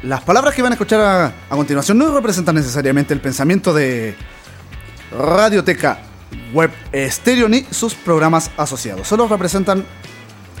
Las 0.02 0.22
palabras 0.22 0.54
que 0.54 0.62
van 0.62 0.72
a 0.72 0.74
escuchar 0.74 1.00
a, 1.00 1.56
continuación 1.56 1.98
no 1.98 2.14
representan 2.14 2.54
necesariamente 2.54 3.14
el 3.14 3.20
pensamiento 3.20 3.72
de 3.72 4.14
Radioteca 5.10 5.98
Web 6.52 6.70
Estéreo 6.92 7.48
ni 7.48 7.64
sus 7.70 7.94
programas 7.94 8.50
asociados. 8.56 9.08
Solo 9.08 9.26
representan 9.26 9.84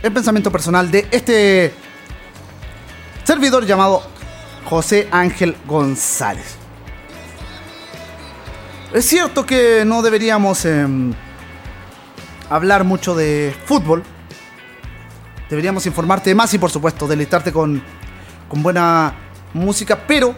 el 0.02 0.12
pensamiento 0.12 0.50
personal 0.50 0.90
de 0.90 1.06
este 1.10 1.72
servidor 3.24 3.66
llamado 3.66 4.02
José 4.64 5.08
Ángel 5.10 5.56
González. 5.66 6.56
Es 8.92 9.04
cierto 9.04 9.44
que 9.44 9.84
no 9.84 10.00
deberíamos 10.00 10.64
em, 10.64 11.12
hablar 12.48 12.84
mucho 12.84 13.14
de 13.14 13.54
fútbol. 13.66 14.02
Deberíamos 15.50 15.84
informarte 15.84 16.34
más 16.34 16.54
y 16.54 16.58
por 16.58 16.70
supuesto 16.70 17.06
deleitarte 17.06 17.52
con, 17.52 17.82
buena 18.50 19.14
música, 19.52 20.06
pero 20.06 20.34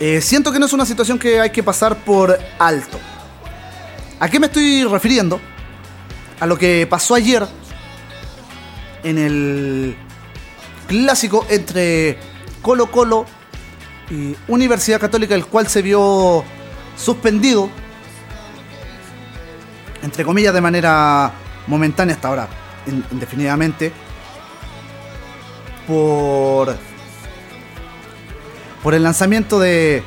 eh, 0.00 0.22
siento 0.22 0.50
que 0.50 0.58
no 0.58 0.64
es 0.64 0.72
una 0.72 0.86
situación 0.86 1.18
que 1.18 1.38
hay 1.40 1.50
que 1.50 1.62
pasar 1.62 1.94
por 1.94 2.38
alto. 2.58 2.98
¿A 4.18 4.30
qué 4.30 4.40
me 4.40 4.46
estoy 4.46 4.84
refiriendo? 4.84 5.38
A 6.40 6.46
lo 6.46 6.56
que 6.56 6.86
pasó 6.88 7.14
ayer 7.14 7.46
en 9.02 9.18
el 9.18 9.96
clásico 10.86 11.46
entre 11.50 12.18
Colo 12.62 12.90
Colo 12.90 13.26
y 14.10 14.34
Universidad 14.48 14.98
Católica, 14.98 15.34
el 15.34 15.44
cual 15.44 15.68
se 15.68 15.82
vio 15.82 16.44
suspendido, 16.98 17.70
entre 20.02 20.24
comillas, 20.24 20.52
de 20.52 20.60
manera 20.60 21.32
momentánea 21.66 22.14
hasta 22.14 22.28
ahora, 22.28 22.48
in- 22.86 23.04
indefinidamente, 23.12 23.92
por, 25.86 26.76
por 28.82 28.94
el 28.94 29.02
lanzamiento 29.02 29.58
de 29.58 30.02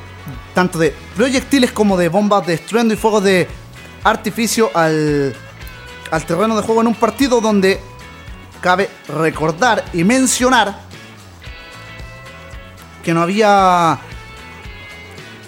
tanto 0.53 0.77
de 0.77 0.93
proyectiles 1.15 1.71
como 1.71 1.97
de 1.97 2.09
bombas 2.09 2.45
de 2.45 2.53
estruendo 2.55 2.93
y 2.93 2.97
fuegos 2.97 3.23
de 3.23 3.47
artificio 4.03 4.69
al, 4.73 5.35
al 6.11 6.25
terreno 6.25 6.55
de 6.55 6.61
juego 6.61 6.81
en 6.81 6.87
un 6.87 6.95
partido 6.95 7.41
donde 7.41 7.79
cabe 8.59 8.89
recordar 9.07 9.83
y 9.93 10.03
mencionar 10.03 10.79
que 13.03 13.13
no 13.13 13.21
había 13.23 13.97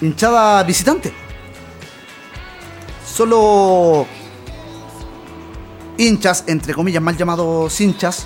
hinchada 0.02 0.64
visitante. 0.64 1.14
Solo 3.14 4.08
hinchas, 6.00 6.46
entre 6.48 6.74
comillas, 6.74 7.00
mal 7.00 7.16
llamados 7.16 7.80
hinchas, 7.80 8.26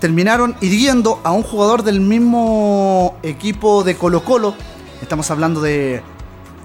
terminaron 0.00 0.56
hiriendo 0.62 1.20
a 1.22 1.32
un 1.32 1.42
jugador 1.42 1.82
del 1.82 2.00
mismo 2.00 3.18
equipo 3.22 3.84
de 3.84 3.98
Colo 3.98 4.24
Colo. 4.24 4.54
Estamos 5.02 5.30
hablando 5.30 5.60
de, 5.60 6.02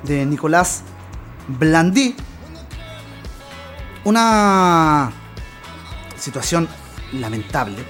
de 0.04 0.26
Nicolás 0.26 0.84
Blandí. 1.50 2.16
Una 4.06 5.12
situación 6.18 6.70
lamentable 7.12 7.84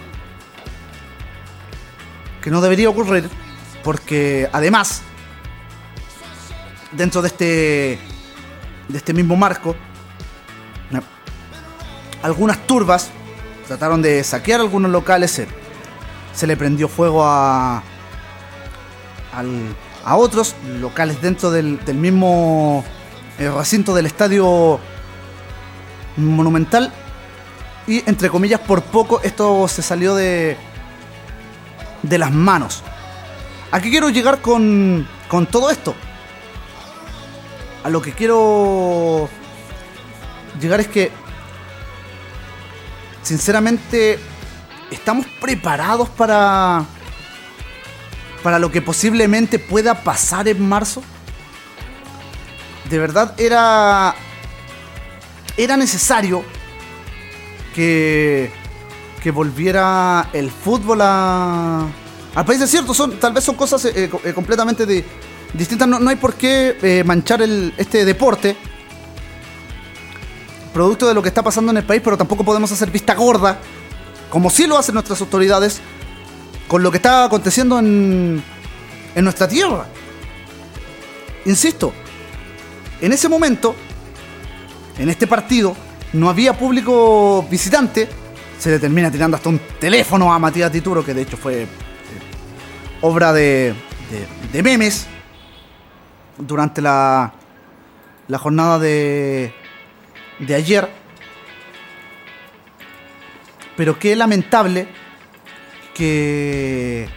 que 2.41 2.49
no 2.49 2.59
debería 2.59 2.89
ocurrir 2.89 3.29
porque 3.83 4.49
además 4.51 5.03
dentro 6.91 7.21
de 7.21 7.27
este 7.27 7.99
de 8.87 8.97
este 8.97 9.13
mismo 9.13 9.35
marco 9.35 9.75
na- 10.89 11.03
algunas 12.23 12.57
turbas 12.65 13.09
trataron 13.67 14.01
de 14.01 14.23
saquear 14.23 14.59
algunos 14.61 14.89
locales 14.91 15.31
se, 15.31 15.47
se 16.33 16.47
le 16.47 16.57
prendió 16.57 16.87
fuego 16.87 17.23
a 17.25 17.83
a 20.05 20.15
otros 20.15 20.55
locales 20.81 21.21
dentro 21.21 21.51
del, 21.51 21.83
del 21.85 21.95
mismo 21.97 22.83
eh, 23.37 23.49
recinto 23.49 23.93
del 23.93 24.07
estadio 24.07 24.79
monumental 26.17 26.91
y 27.87 28.03
entre 28.09 28.29
comillas 28.29 28.59
por 28.61 28.81
poco 28.81 29.21
esto 29.23 29.67
se 29.67 29.81
salió 29.81 30.15
de 30.15 30.57
de 32.01 32.17
las 32.17 32.31
manos. 32.31 32.81
¿A 33.71 33.81
qué 33.81 33.89
quiero 33.89 34.09
llegar 34.09 34.39
con, 34.41 35.05
con 35.27 35.45
todo 35.45 35.69
esto? 35.69 35.93
A 37.83 37.89
lo 37.89 38.01
que 38.01 38.11
quiero 38.13 39.29
llegar 40.59 40.79
es 40.81 40.87
que, 40.87 41.11
sinceramente, 43.23 44.19
¿estamos 44.91 45.25
preparados 45.39 46.09
para, 46.09 46.83
para 48.43 48.59
lo 48.59 48.71
que 48.71 48.81
posiblemente 48.81 49.59
pueda 49.59 50.03
pasar 50.03 50.47
en 50.47 50.67
marzo? 50.67 51.01
De 52.89 52.97
verdad 52.97 53.33
era, 53.39 54.13
era 55.55 55.77
necesario 55.77 56.43
que, 57.75 58.51
que 59.23 59.31
volviera 59.31 60.29
el 60.33 60.51
fútbol 60.51 60.99
a, 61.01 61.85
al 62.35 62.45
país. 62.45 62.59
Es 62.61 62.71
cierto, 62.71 62.93
son, 62.93 63.17
tal 63.19 63.31
vez 63.31 63.43
son 63.43 63.55
cosas 63.55 63.85
eh, 63.85 64.09
eh, 64.25 64.33
completamente 64.33 64.85
de- 64.85 65.05
distintas. 65.53 65.87
No, 65.87 65.99
no 65.99 66.09
hay 66.09 66.15
por 66.15 66.35
qué 66.35 66.77
eh, 66.81 67.03
manchar 67.03 67.41
el, 67.41 67.73
este 67.77 68.05
deporte, 68.05 68.55
producto 70.73 71.07
de 71.07 71.13
lo 71.13 71.21
que 71.21 71.29
está 71.29 71.43
pasando 71.43 71.71
en 71.71 71.77
el 71.77 71.83
país, 71.83 72.01
pero 72.03 72.17
tampoco 72.17 72.43
podemos 72.43 72.71
hacer 72.71 72.91
vista 72.91 73.15
gorda, 73.15 73.59
como 74.29 74.49
sí 74.49 74.67
lo 74.67 74.77
hacen 74.77 74.93
nuestras 74.93 75.19
autoridades, 75.21 75.81
con 76.67 76.83
lo 76.83 76.91
que 76.91 76.97
está 76.97 77.23
aconteciendo 77.25 77.79
en, 77.79 78.43
en 79.15 79.23
nuestra 79.23 79.47
tierra. 79.47 79.85
Insisto, 81.45 81.93
en 83.01 83.11
ese 83.13 83.27
momento, 83.27 83.75
en 84.99 85.09
este 85.09 85.25
partido, 85.25 85.75
no 86.13 86.29
había 86.29 86.53
público 86.57 87.45
visitante. 87.49 88.07
Se 88.59 88.69
le 88.69 88.77
termina 88.79 89.09
tirando 89.09 89.37
hasta 89.37 89.49
un 89.49 89.59
teléfono 89.79 90.31
a 90.33 90.37
Matías 90.37 90.71
Tituro, 90.71 91.03
que 91.03 91.13
de 91.13 91.21
hecho 91.21 91.37
fue 91.37 91.63
eh, 91.63 91.67
obra 93.01 93.31
de, 93.31 93.73
de- 94.11 94.27
de 94.51 94.63
memes 94.63 95.07
durante 96.39 96.81
la, 96.81 97.33
la 98.27 98.37
jornada 98.37 98.79
de, 98.79 99.53
de 100.39 100.55
ayer. 100.55 100.89
Pero 103.77 103.99
qué 103.99 104.15
lamentable 104.15 104.87
que 105.93 107.07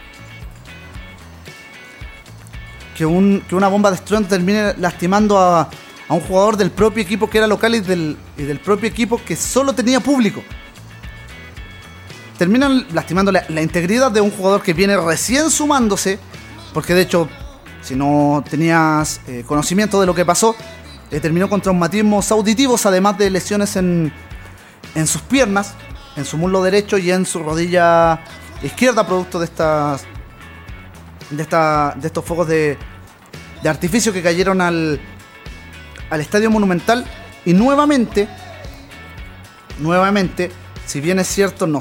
que, 2.94 3.06
un, 3.06 3.42
que 3.48 3.54
una 3.54 3.68
bomba 3.68 3.90
de 3.90 3.98
termine 3.98 4.74
lastimando 4.78 5.38
a, 5.38 5.62
a 6.08 6.14
un 6.14 6.20
jugador 6.20 6.56
del 6.56 6.70
propio 6.70 7.02
equipo 7.02 7.28
que 7.28 7.38
era 7.38 7.46
local 7.46 7.74
y 7.74 7.80
del, 7.80 8.16
y 8.36 8.42
del 8.42 8.60
propio 8.60 8.88
equipo 8.88 9.20
que 9.24 9.34
solo 9.34 9.72
tenía 9.74 10.00
público. 10.00 10.42
Terminan 12.38 12.86
lastimando 12.92 13.32
la, 13.32 13.44
la 13.48 13.62
integridad 13.62 14.10
de 14.10 14.20
un 14.20 14.30
jugador 14.30 14.62
que 14.62 14.72
viene 14.72 14.96
recién 14.96 15.50
sumándose, 15.50 16.18
porque 16.74 16.94
de 16.94 17.02
hecho, 17.02 17.28
si 17.82 17.94
no 17.94 18.42
tenías 18.48 19.20
eh, 19.26 19.44
conocimiento 19.46 20.00
de 20.00 20.06
lo 20.06 20.14
que 20.14 20.24
pasó, 20.24 20.56
eh, 21.10 21.20
terminó 21.20 21.48
con 21.48 21.60
traumatismos 21.60 22.30
auditivos, 22.32 22.86
además 22.86 23.18
de 23.18 23.28
lesiones 23.30 23.76
en, 23.76 24.12
en 24.94 25.06
sus 25.06 25.20
piernas, 25.22 25.74
en 26.16 26.24
su 26.24 26.38
muslo 26.38 26.62
derecho 26.62 26.96
y 26.96 27.10
en 27.10 27.26
su 27.26 27.42
rodilla 27.42 28.20
izquierda, 28.62 29.06
producto 29.06 29.38
de 29.38 29.46
estas 29.46 30.06
de, 31.30 31.42
esta, 31.42 31.94
de 31.96 32.06
estos 32.06 32.24
fuegos 32.24 32.48
de, 32.48 32.78
de 33.62 33.68
artificio 33.68 34.12
que 34.12 34.22
cayeron 34.22 34.60
al, 34.60 35.00
al 36.10 36.20
Estadio 36.20 36.50
Monumental. 36.50 37.04
Y 37.44 37.54
nuevamente, 37.54 38.28
nuevamente, 39.78 40.50
si 40.86 41.00
bien 41.00 41.18
es 41.18 41.26
cierto, 41.26 41.66
no, 41.66 41.80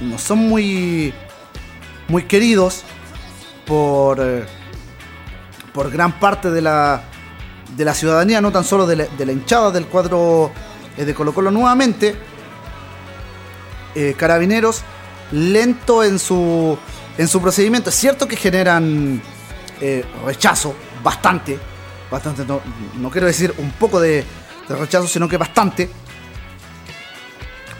no 0.00 0.18
son 0.18 0.38
muy, 0.38 1.12
muy 2.08 2.24
queridos 2.24 2.82
por, 3.66 4.20
eh, 4.20 4.44
por 5.72 5.90
gran 5.90 6.18
parte 6.20 6.50
de 6.50 6.60
la, 6.60 7.02
de 7.76 7.84
la 7.84 7.94
ciudadanía, 7.94 8.40
no 8.40 8.52
tan 8.52 8.64
solo 8.64 8.86
de 8.86 8.96
la, 8.96 9.04
de 9.06 9.26
la 9.26 9.32
hinchada 9.32 9.70
del 9.70 9.86
cuadro 9.86 10.52
eh, 10.96 11.04
de 11.04 11.14
Colo 11.14 11.32
Colo 11.32 11.50
nuevamente. 11.50 12.16
eh, 13.94 14.14
carabineros 14.16 14.82
lento 15.32 16.04
en 16.04 16.18
su 16.18 16.76
en 17.18 17.28
su 17.28 17.40
procedimiento. 17.40 17.90
Es 17.90 17.96
cierto 17.96 18.26
que 18.26 18.36
generan 18.36 19.20
eh, 19.80 20.04
rechazo, 20.24 20.74
bastante, 21.02 21.58
bastante, 22.10 22.44
no, 22.44 22.60
no 22.98 23.10
quiero 23.10 23.26
decir 23.26 23.54
un 23.58 23.70
poco 23.72 24.00
de, 24.00 24.24
de 24.68 24.76
rechazo, 24.76 25.06
sino 25.06 25.28
que 25.28 25.36
bastante. 25.36 25.90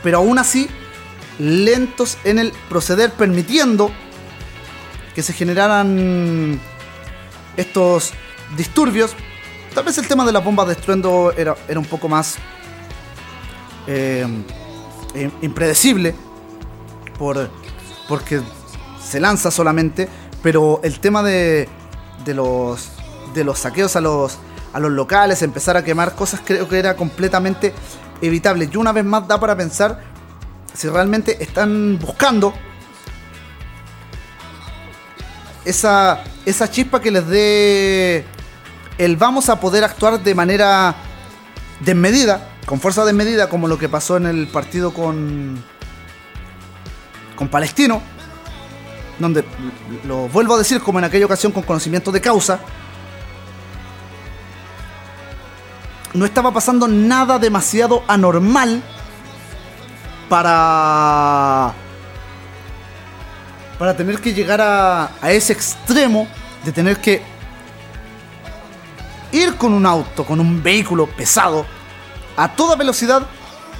Pero 0.03 0.17
aún 0.17 0.37
así, 0.37 0.69
lentos 1.39 2.17
en 2.25 2.37
el 2.37 2.53
proceder, 2.69 3.11
permitiendo 3.11 3.89
que 5.15 5.23
se 5.23 5.33
generaran 5.33 6.59
estos 7.57 8.13
disturbios. 8.57 9.15
Tal 9.73 9.83
vez 9.83 9.97
el 9.97 10.07
tema 10.07 10.25
de 10.25 10.31
las 10.31 10.43
bombas 10.43 10.67
de 10.67 10.73
estruendo 10.73 11.33
era, 11.35 11.55
era 11.67 11.79
un 11.79 11.85
poco 11.85 12.07
más 12.07 12.35
eh, 13.87 14.25
eh, 15.15 15.31
impredecible 15.41 16.15
por, 17.17 17.49
porque 18.07 18.41
se 19.03 19.19
lanza 19.19 19.51
solamente, 19.51 20.07
pero 20.41 20.79
el 20.83 20.99
tema 20.99 21.23
de, 21.23 21.67
de 22.25 22.33
los 22.33 22.89
de 23.33 23.43
los 23.43 23.59
saqueos 23.59 23.95
a 23.95 24.01
los 24.01 24.37
a 24.73 24.79
los 24.79 24.91
locales, 24.91 25.41
empezar 25.41 25.77
a 25.77 25.83
quemar 25.83 26.15
cosas, 26.15 26.41
creo 26.43 26.67
que 26.67 26.79
era 26.79 26.95
completamente 26.95 27.73
evitable. 28.21 28.69
Y 28.71 28.77
una 28.77 28.91
vez 28.91 29.05
más 29.05 29.27
da 29.27 29.39
para 29.39 29.55
pensar 29.55 30.01
si 30.73 30.87
realmente 30.87 31.43
están 31.43 31.99
buscando 31.99 32.53
esa, 35.65 36.23
esa 36.45 36.69
chispa 36.69 36.99
que 37.01 37.11
les 37.11 37.27
dé 37.27 38.25
el 38.97 39.17
vamos 39.17 39.49
a 39.49 39.59
poder 39.59 39.83
actuar 39.83 40.21
de 40.21 40.35
manera 40.35 40.95
desmedida, 41.79 42.49
con 42.65 42.79
fuerza 42.79 43.05
desmedida, 43.05 43.49
como 43.49 43.67
lo 43.67 43.77
que 43.77 43.89
pasó 43.89 44.17
en 44.17 44.25
el 44.25 44.47
partido 44.47 44.93
con, 44.93 45.61
con 47.35 47.47
Palestino, 47.47 48.01
donde 49.19 49.43
lo 50.05 50.27
vuelvo 50.29 50.55
a 50.55 50.57
decir 50.57 50.81
como 50.81 50.99
en 50.99 51.05
aquella 51.05 51.25
ocasión 51.25 51.51
con 51.51 51.63
conocimiento 51.63 52.11
de 52.11 52.21
causa, 52.21 52.59
no 56.13 56.25
estaba 56.25 56.53
pasando 56.53 56.87
nada 56.87 57.39
demasiado 57.39 58.03
anormal 58.07 58.83
para 60.29 61.73
para 63.83 63.97
tener 63.97 64.21
que 64.21 64.33
llegar 64.33 64.61
a, 64.61 65.11
ese 65.23 65.51
extremo 65.51 66.25
de 66.63 66.71
tener 66.71 67.01
que 67.01 67.21
ir 69.33 69.55
con 69.55 69.73
un 69.73 69.85
auto, 69.85 70.23
con 70.23 70.39
un 70.39 70.63
vehículo 70.63 71.05
pesado 71.05 71.65
a 72.37 72.55
toda 72.55 72.77
velocidad 72.77 73.27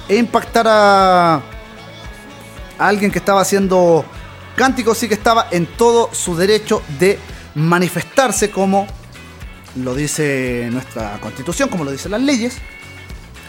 e 0.06 0.16
impactar 0.16 0.66
a, 0.68 1.36
a 1.36 1.42
alguien 2.78 3.10
que 3.10 3.18
estaba 3.18 3.40
haciendo 3.40 4.04
cánticos 4.56 5.02
y 5.02 5.08
que 5.08 5.14
estaba 5.14 5.48
en 5.50 5.64
todo 5.64 6.10
su 6.12 6.36
derecho 6.36 6.82
de 6.98 7.18
manifestarse 7.54 8.50
como 8.50 8.86
lo 9.74 9.94
dice 9.94 10.68
nuestra 10.70 11.18
constitución, 11.18 11.70
como 11.70 11.82
lo 11.82 11.90
dicen 11.90 12.10
las 12.10 12.20
leyes, 12.20 12.58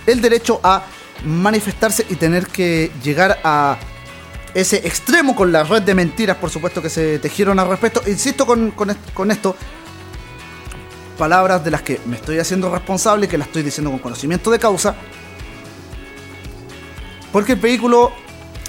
el 0.08 0.22
derecho 0.22 0.62
a 0.64 0.84
manifestarse 1.26 2.06
y 2.10 2.16
tener 2.16 2.48
que 2.48 2.94
llegar 3.04 3.42
a 3.44 3.76
ese 4.56 4.78
extremo 4.78 5.36
con 5.36 5.52
la 5.52 5.64
red 5.64 5.84
de 5.84 5.94
mentiras, 5.94 6.38
por 6.38 6.50
supuesto, 6.50 6.82
que 6.82 6.90
se 6.90 7.20
tejieron 7.20 7.60
al 7.60 7.68
respecto. 7.68 8.02
Insisto 8.08 8.46
con, 8.46 8.72
con 8.72 8.90
est- 8.90 9.14
con 9.14 9.30
esto, 9.30 9.56
palabras 11.18 11.64
de 11.64 11.72
las 11.72 11.82
que 11.82 12.00
me 12.06 12.16
estoy 12.16 12.40
haciendo 12.40 12.74
responsable 12.74 13.28
que 13.28 13.38
las 13.38 13.48
estoy 13.48 13.64
diciendo 13.64 13.92
con 13.92 14.00
conocimiento 14.00 14.50
de 14.50 14.58
causa. 14.58 14.96
Porque 17.34 17.52
el 17.54 17.60
vehículo, 17.60 18.14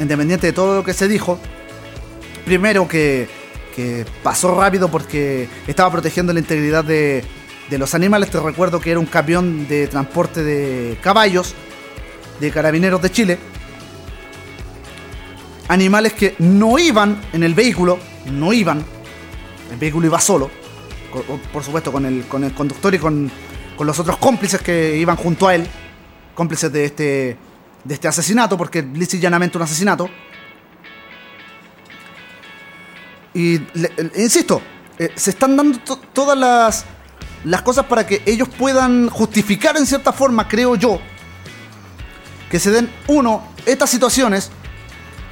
independiente 0.00 0.48
de 0.48 0.52
todo 0.52 0.74
lo 0.74 0.84
que 0.84 0.92
se 0.92 1.06
dijo, 1.06 1.38
primero 2.44 2.88
que, 2.88 3.28
que 3.76 4.04
pasó 4.24 4.58
rápido 4.60 4.90
porque 4.90 5.48
estaba 5.68 5.90
protegiendo 5.92 6.32
la 6.32 6.40
integridad 6.40 6.82
de, 6.82 7.24
de 7.70 7.78
los 7.78 7.94
animales. 7.94 8.28
Te 8.30 8.40
recuerdo 8.40 8.80
que 8.80 8.90
era 8.90 8.98
un 8.98 9.06
camión 9.06 9.68
de 9.68 9.86
transporte 9.86 10.42
de 10.42 10.98
caballos 11.00 11.54
de 12.40 12.50
carabineros 12.50 13.00
de 13.00 13.10
Chile. 13.12 13.38
Animales 15.68 16.12
que 16.12 16.36
no 16.38 16.78
iban 16.78 17.20
en 17.32 17.42
el 17.42 17.54
vehículo, 17.54 17.98
no 18.30 18.52
iban. 18.52 18.84
El 19.70 19.78
vehículo 19.78 20.06
iba 20.06 20.20
solo, 20.20 20.48
por 21.52 21.64
supuesto 21.64 21.90
con 21.90 22.06
el, 22.06 22.24
con 22.26 22.44
el 22.44 22.54
conductor 22.54 22.94
y 22.94 22.98
con, 22.98 23.30
con 23.76 23.86
los 23.86 23.98
otros 23.98 24.16
cómplices 24.18 24.60
que 24.62 24.96
iban 24.96 25.16
junto 25.16 25.48
a 25.48 25.54
él, 25.56 25.66
cómplices 26.34 26.72
de 26.72 26.84
este, 26.84 27.36
de 27.82 27.94
este 27.94 28.06
asesinato, 28.06 28.56
porque 28.56 28.82
lisa 28.82 29.16
y 29.16 29.20
llanamente 29.20 29.58
un 29.58 29.64
asesinato. 29.64 30.08
Y 33.34 33.58
le- 33.74 33.92
insisto, 34.16 34.62
eh, 34.98 35.10
se 35.16 35.30
están 35.30 35.56
dando 35.56 35.78
to- 35.80 35.98
todas 36.12 36.38
las, 36.38 36.84
las 37.44 37.62
cosas 37.62 37.86
para 37.86 38.06
que 38.06 38.22
ellos 38.24 38.48
puedan 38.48 39.08
justificar 39.10 39.76
en 39.76 39.84
cierta 39.84 40.12
forma, 40.12 40.46
creo 40.46 40.76
yo, 40.76 41.00
que 42.50 42.60
se 42.60 42.70
den, 42.70 42.88
uno, 43.08 43.48
estas 43.66 43.90
situaciones, 43.90 44.50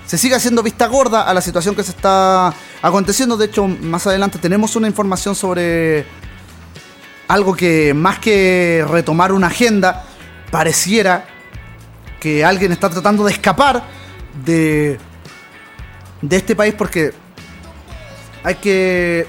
se 0.06 0.18
siga 0.18 0.36
haciendo 0.36 0.62
vista 0.62 0.86
gorda 0.86 1.22
a 1.22 1.34
la 1.34 1.40
situación 1.40 1.74
que 1.74 1.82
se 1.82 1.92
está 1.92 2.54
aconteciendo. 2.82 3.36
De 3.36 3.46
hecho, 3.46 3.66
más 3.66 4.06
adelante 4.06 4.38
tenemos 4.38 4.76
una 4.76 4.86
información 4.86 5.34
sobre 5.34 6.04
algo 7.28 7.54
que 7.54 7.94
más 7.94 8.18
que 8.18 8.84
retomar 8.88 9.32
una 9.32 9.46
agenda, 9.46 10.04
pareciera 10.50 11.26
que 12.20 12.44
alguien 12.44 12.72
está 12.72 12.90
tratando 12.90 13.24
de 13.24 13.32
escapar 13.32 13.82
de, 14.44 14.98
de 16.20 16.36
este 16.36 16.54
país 16.54 16.74
porque 16.76 17.12
hay 18.42 18.56
que, 18.56 19.26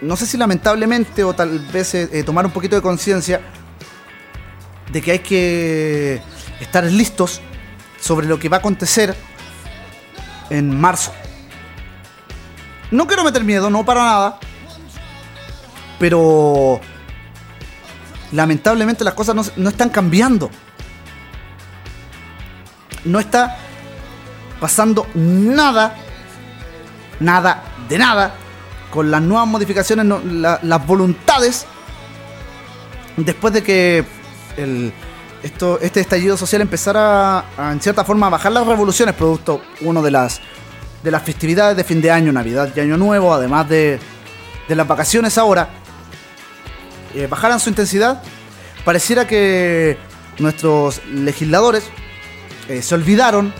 no 0.00 0.16
sé 0.16 0.26
si 0.26 0.36
lamentablemente 0.36 1.22
o 1.24 1.32
tal 1.34 1.58
vez 1.72 1.94
eh, 1.94 2.08
eh, 2.12 2.22
tomar 2.24 2.44
un 2.44 2.52
poquito 2.52 2.74
de 2.76 2.82
conciencia 2.82 3.40
de 4.92 5.00
que 5.00 5.12
hay 5.12 5.18
que 5.20 6.20
estar 6.60 6.84
listos 6.84 7.40
sobre 8.00 8.26
lo 8.26 8.38
que 8.38 8.48
va 8.48 8.56
a 8.56 8.60
acontecer 8.60 9.14
en 10.50 10.78
marzo. 10.80 11.12
No 12.90 13.06
quiero 13.06 13.24
meter 13.24 13.44
miedo, 13.44 13.70
no 13.70 13.84
para 13.84 14.04
nada. 14.04 14.38
Pero 15.98 16.80
lamentablemente 18.32 19.04
las 19.04 19.14
cosas 19.14 19.34
no, 19.34 19.42
no 19.56 19.68
están 19.68 19.90
cambiando. 19.90 20.50
No 23.04 23.18
está 23.20 23.56
pasando 24.60 25.06
nada, 25.14 25.94
nada 27.18 27.62
de 27.88 27.98
nada, 27.98 28.34
con 28.90 29.10
las 29.10 29.22
nuevas 29.22 29.46
modificaciones, 29.48 30.06
las 30.62 30.86
voluntades, 30.86 31.66
después 33.16 33.54
de 33.54 33.62
que 33.62 34.04
el- 34.56 34.92
esto, 35.42 35.78
este 35.80 36.00
estallido 36.00 36.36
social 36.36 36.60
empezara 36.60 37.44
a, 37.56 37.72
en 37.72 37.80
cierta 37.80 38.04
forma 38.04 38.26
a 38.26 38.30
bajar 38.30 38.52
las 38.52 38.66
revoluciones, 38.66 39.14
producto 39.14 39.62
uno 39.80 40.02
de 40.02 40.10
las, 40.10 40.40
de 41.02 41.10
las 41.10 41.22
festividades 41.22 41.76
de 41.76 41.84
fin 41.84 42.00
de 42.00 42.10
año, 42.10 42.32
Navidad 42.32 42.70
y 42.74 42.80
Año 42.80 42.96
Nuevo, 42.96 43.32
además 43.32 43.68
de, 43.68 43.98
de 44.68 44.74
las 44.76 44.86
vacaciones 44.86 45.38
ahora, 45.38 45.70
eh, 47.14 47.26
bajaran 47.26 47.58
su 47.58 47.68
intensidad, 47.68 48.22
pareciera 48.84 49.26
que 49.26 49.98
nuestros 50.38 51.04
legisladores 51.06 51.84
eh, 52.68 52.82
se 52.82 52.94
olvidaron 52.94 53.52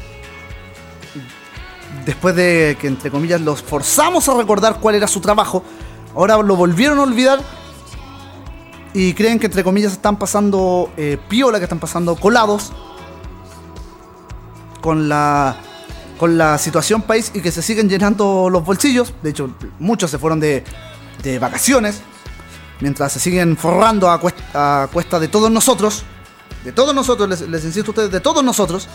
después 2.04 2.34
de 2.36 2.76
que 2.80 2.86
entre 2.86 3.10
comillas 3.10 3.40
los 3.40 3.62
forzamos 3.62 4.28
a 4.28 4.34
recordar 4.34 4.78
cuál 4.80 4.94
era 4.94 5.08
su 5.08 5.20
trabajo, 5.20 5.64
ahora 6.14 6.36
lo 6.38 6.56
volvieron 6.56 6.98
a 6.98 7.02
olvidar 7.02 7.40
y 8.94 9.14
creen 9.14 9.38
que 9.38 9.46
entre 9.46 9.64
comillas 9.64 9.92
están 9.92 10.18
pasando 10.18 10.92
eh, 10.96 11.18
piola, 11.28 11.58
que 11.58 11.64
están 11.64 11.78
pasando 11.78 12.16
colados 12.16 12.72
con 14.80 15.08
la 15.08 15.56
con 16.18 16.36
la 16.36 16.58
situación 16.58 17.00
país 17.00 17.32
y 17.32 17.40
que 17.40 17.50
se 17.50 17.62
siguen 17.62 17.88
llenando 17.88 18.50
los 18.50 18.62
bolsillos. 18.62 19.14
De 19.22 19.30
hecho, 19.30 19.54
muchos 19.78 20.10
se 20.10 20.18
fueron 20.18 20.38
de, 20.38 20.64
de 21.22 21.38
vacaciones, 21.38 22.02
mientras 22.80 23.14
se 23.14 23.20
siguen 23.20 23.56
forrando 23.56 24.10
a 24.10 24.20
cuesta, 24.20 24.82
a 24.82 24.88
cuesta 24.88 25.18
de 25.18 25.28
todos 25.28 25.50
nosotros. 25.50 26.04
De 26.62 26.72
todos 26.72 26.94
nosotros, 26.94 27.40
les, 27.40 27.64
insisto 27.64 27.88
a 27.88 27.92
ustedes, 27.92 28.10
de 28.10 28.20
todos 28.20 28.44
nosotros. 28.44 28.86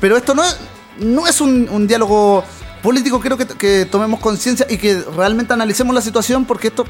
Pero 0.00 0.16
esto 0.16 0.36
no 0.36 0.44
es, 0.44 0.56
no 1.00 1.26
es 1.26 1.40
un, 1.40 1.88
diálogo 1.88 2.44
político, 2.80 3.18
creo 3.18 3.36
que 3.36 3.84
tomemos 3.86 4.20
conciencia 4.20 4.68
y 4.70 4.78
que 4.78 5.02
realmente 5.16 5.52
analicemos 5.52 5.96
la 5.96 6.00
situación, 6.00 6.44
porque 6.44 6.68
esto, 6.68 6.84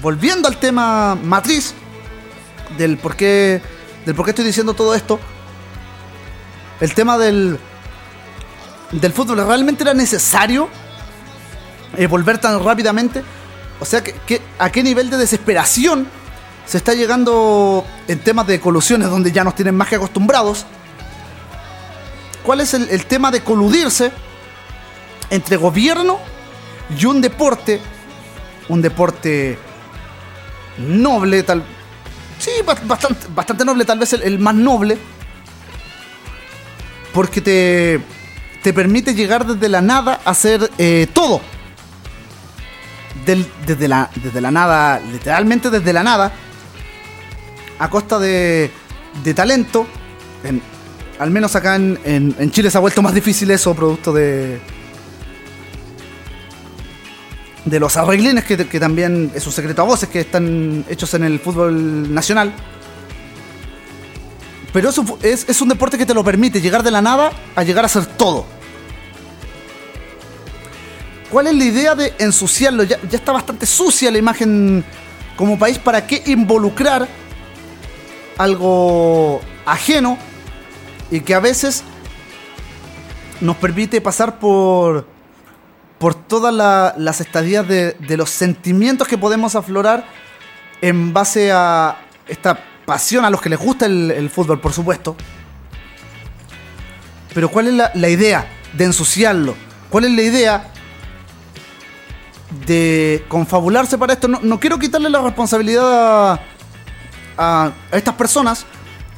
volviendo 0.00 0.48
al 0.48 0.58
tema 0.58 1.14
matriz 1.14 1.74
del 2.78 2.96
por 2.96 3.16
qué, 3.16 3.60
del 4.06 4.14
por 4.14 4.24
qué 4.24 4.30
estoy 4.30 4.44
diciendo 4.44 4.74
todo 4.74 4.94
esto, 4.94 5.18
el 6.80 6.94
tema 6.94 7.18
del, 7.18 7.58
del 8.92 9.12
fútbol, 9.12 9.46
¿realmente 9.46 9.84
era 9.84 9.94
necesario 9.94 10.68
eh, 11.96 12.06
volver 12.06 12.38
tan 12.38 12.62
rápidamente? 12.62 13.22
O 13.80 13.84
sea, 13.84 14.02
que, 14.02 14.40
¿a 14.58 14.70
qué 14.70 14.82
nivel 14.82 15.10
de 15.10 15.16
desesperación 15.16 16.06
se 16.66 16.78
está 16.78 16.94
llegando 16.94 17.84
en 18.08 18.20
temas 18.20 18.46
de 18.46 18.60
colusiones 18.60 19.10
donde 19.10 19.32
ya 19.32 19.44
nos 19.44 19.54
tienen 19.54 19.74
más 19.74 19.88
que 19.88 19.96
acostumbrados? 19.96 20.66
¿Cuál 22.42 22.60
es 22.60 22.74
el 22.74 23.06
tema 23.06 23.30
de 23.30 23.42
coludirse 23.42 24.10
entre 25.30 25.56
gobierno 25.56 26.18
y 26.98 27.04
un 27.06 27.20
deporte? 27.20 27.80
Un 28.68 28.82
deporte 28.82 29.58
noble, 30.78 31.42
tal. 31.42 31.62
Sí, 32.38 32.50
ba- 32.66 32.76
bastante, 32.84 33.26
bastante 33.34 33.64
noble, 33.64 33.84
tal 33.84 33.98
vez 33.98 34.12
el, 34.14 34.38
más 34.38 34.54
noble. 34.54 34.98
Porque 37.12 37.40
te, 37.40 38.00
te 38.62 38.72
permite 38.72 39.14
llegar 39.14 39.46
desde 39.46 39.68
la 39.68 39.80
nada 39.82 40.20
a 40.24 40.30
hacer 40.30 40.70
eh, 40.78 41.06
todo. 41.12 41.40
Desde, 43.66 43.86
la, 43.86 44.10
desde 44.16 44.40
la 44.40 44.50
nada, 44.50 44.98
literalmente 44.98 45.70
desde 45.70 45.92
la 45.92 46.02
nada, 46.02 46.32
a 47.78 47.88
costa 47.90 48.18
de, 48.18 48.70
de 49.22 49.34
talento. 49.34 49.86
En- 50.42 50.62
al 51.18 51.30
menos 51.30 51.54
acá 51.54 51.76
en- 51.76 52.00
en 52.04 52.50
Chile 52.50 52.68
se 52.70 52.78
ha 52.78 52.80
vuelto 52.80 53.00
más 53.02 53.14
difícil 53.14 53.50
eso, 53.50 53.74
producto 53.74 54.12
de. 54.12 54.60
De 57.64 57.80
los 57.80 57.96
arreglines 57.96 58.44
que, 58.44 58.56
que 58.66 58.80
también 58.80 59.30
es 59.34 59.46
un 59.46 59.52
secreto 59.52 59.82
a 59.82 59.84
voces 59.84 60.08
que 60.08 60.20
están 60.20 60.84
hechos 60.88 61.14
en 61.14 61.24
el 61.24 61.38
fútbol 61.38 62.12
nacional. 62.12 62.52
Pero 64.72 64.88
es 64.88 64.98
un, 64.98 65.18
es, 65.22 65.48
es 65.48 65.60
un 65.60 65.68
deporte 65.68 65.98
que 65.98 66.06
te 66.06 66.14
lo 66.14 66.24
permite 66.24 66.60
llegar 66.60 66.82
de 66.82 66.90
la 66.90 67.02
nada 67.02 67.30
a 67.54 67.62
llegar 67.62 67.84
a 67.84 67.88
ser 67.88 68.06
todo. 68.06 68.46
¿Cuál 71.30 71.46
es 71.46 71.54
la 71.54 71.64
idea 71.64 71.94
de 71.94 72.14
ensuciarlo? 72.18 72.82
Ya, 72.82 72.98
ya 73.08 73.16
está 73.16 73.32
bastante 73.32 73.66
sucia 73.66 74.10
la 74.10 74.18
imagen 74.18 74.84
como 75.36 75.58
país. 75.58 75.78
¿Para 75.78 76.06
qué 76.06 76.22
involucrar 76.26 77.08
algo 78.38 79.40
ajeno 79.64 80.18
y 81.10 81.20
que 81.20 81.34
a 81.34 81.40
veces 81.40 81.84
nos 83.40 83.56
permite 83.56 84.00
pasar 84.00 84.38
por, 84.38 85.04
por 85.04 85.11
todas 86.32 86.54
la- 86.54 86.94
las 86.96 87.20
estadías 87.20 87.68
de, 87.68 87.92
de 87.92 88.16
los 88.16 88.30
sentimientos 88.30 89.06
que 89.06 89.18
podemos 89.18 89.54
aflorar 89.54 90.06
en 90.80 91.12
base 91.12 91.52
a 91.52 91.98
esta 92.26 92.58
pasión 92.86 93.26
a 93.26 93.28
los 93.28 93.42
que 93.42 93.50
les 93.50 93.58
gusta 93.58 93.84
el, 93.84 94.30
fútbol, 94.30 94.58
por 94.58 94.72
supuesto. 94.72 95.14
Pero 97.34 97.50
¿cuál 97.50 97.66
es 97.68 97.74
la, 97.74 98.08
idea 98.08 98.46
de 98.72 98.84
ensuciarlo? 98.86 99.54
¿Cuál 99.90 100.06
es 100.06 100.12
la 100.12 100.22
idea 100.22 100.64
de 102.66 103.26
confabularse 103.28 103.98
para 103.98 104.14
esto? 104.14 104.26
No, 104.26 104.58
quiero 104.58 104.78
quitarle 104.78 105.10
la 105.10 105.20
responsabilidad 105.20 106.32
a, 106.32 106.40
a- 107.36 107.72
estas 107.92 108.14
personas 108.14 108.64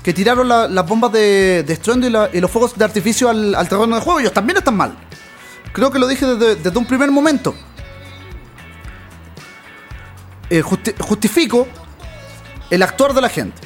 que 0.03 0.13
tiraron 0.13 0.49
la- 0.49 0.67
las 0.67 0.85
bombas 0.85 1.13
de, 1.13 1.63
de 1.65 1.73
estruendo 1.75 2.29
y 2.33 2.41
los 2.41 2.51
fuegos 2.51 2.77
de 2.77 2.85
artificio 2.85 3.29
al, 3.29 3.55
al 3.55 3.69
terreno 3.69 3.95
de 3.95 4.03
juego. 4.03 4.19
Ellos 4.19 4.33
también 4.33 4.57
están 4.57 4.77
mal. 4.77 4.97
Creo 5.75 5.91
que 5.91 5.99
lo 5.99 6.07
dije 6.07 6.25
desde, 6.25 6.79
un 6.79 6.87
primer 6.87 7.11
momento. 7.11 7.53
Eh, 10.49 10.63
justi- 10.63 10.95
justifico 11.01 11.67
el 12.71 12.81
actuar 12.81 13.13
de 13.13 13.21
la 13.21 13.29
gente. 13.29 13.61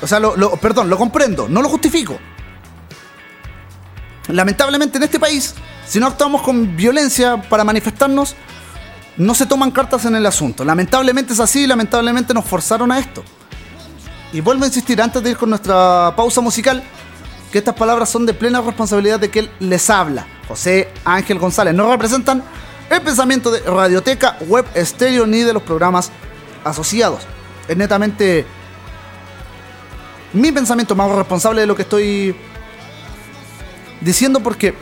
O 0.00 0.06
sea, 0.06 0.20
perdón, 0.62 0.88
lo 0.88 0.96
comprendo, 0.96 1.48
no 1.48 1.62
lo 1.62 1.68
justifico. 1.68 2.16
Lamentablemente 4.28 4.98
en 4.98 5.02
este 5.02 5.18
país, 5.18 5.56
si 5.84 5.98
no 5.98 6.06
actuamos 6.06 6.42
con 6.42 6.76
violencia 6.76 7.42
para 7.42 7.64
manifestarnos, 7.64 8.36
no 9.16 9.34
se 9.34 9.46
toman 9.46 9.72
cartas 9.72 10.04
en 10.04 10.14
el 10.14 10.26
asunto. 10.26 10.64
Lamentablemente 10.64 11.32
es 11.32 11.40
así, 11.40 11.66
lamentablemente 11.66 12.32
nos 12.32 12.44
forzaron 12.44 12.92
a 12.92 13.00
esto. 13.00 13.24
Y 14.32 14.40
vuelvo 14.40 14.62
a 14.62 14.68
insistir 14.68 15.02
antes 15.02 15.20
de 15.24 15.30
ir 15.30 15.36
con 15.36 15.50
nuestra 15.50 16.14
pausa 16.14 16.40
musical, 16.40 16.84
que 17.50 17.58
estas 17.58 17.74
palabras 17.74 18.08
son 18.08 18.26
de 18.26 18.34
plena 18.34 18.60
responsabilidad 18.60 19.18
de 19.20 19.30
que 19.30 19.40
él 19.40 19.50
les 19.60 19.88
habla. 19.90 20.26
José 20.46 20.88
Ángel 21.04 21.38
González. 21.38 21.74
No 21.74 21.90
representan 21.90 22.42
el 22.90 23.02
pensamiento 23.02 23.50
de 23.50 23.60
Radioteca, 23.60 24.36
Web 24.46 24.66
Estéreo 24.74 25.26
ni 25.26 25.40
de 25.40 25.52
los 25.52 25.62
programas 25.62 26.10
asociados. 26.64 27.20
Es 27.66 27.76
netamente 27.76 28.46
mi 30.32 30.52
pensamiento 30.52 30.94
más 30.94 31.10
responsable 31.10 31.62
de 31.62 31.66
lo 31.66 31.76
que 31.76 31.82
estoy 31.82 32.34
diciendo 34.00 34.40
porque 34.40 34.74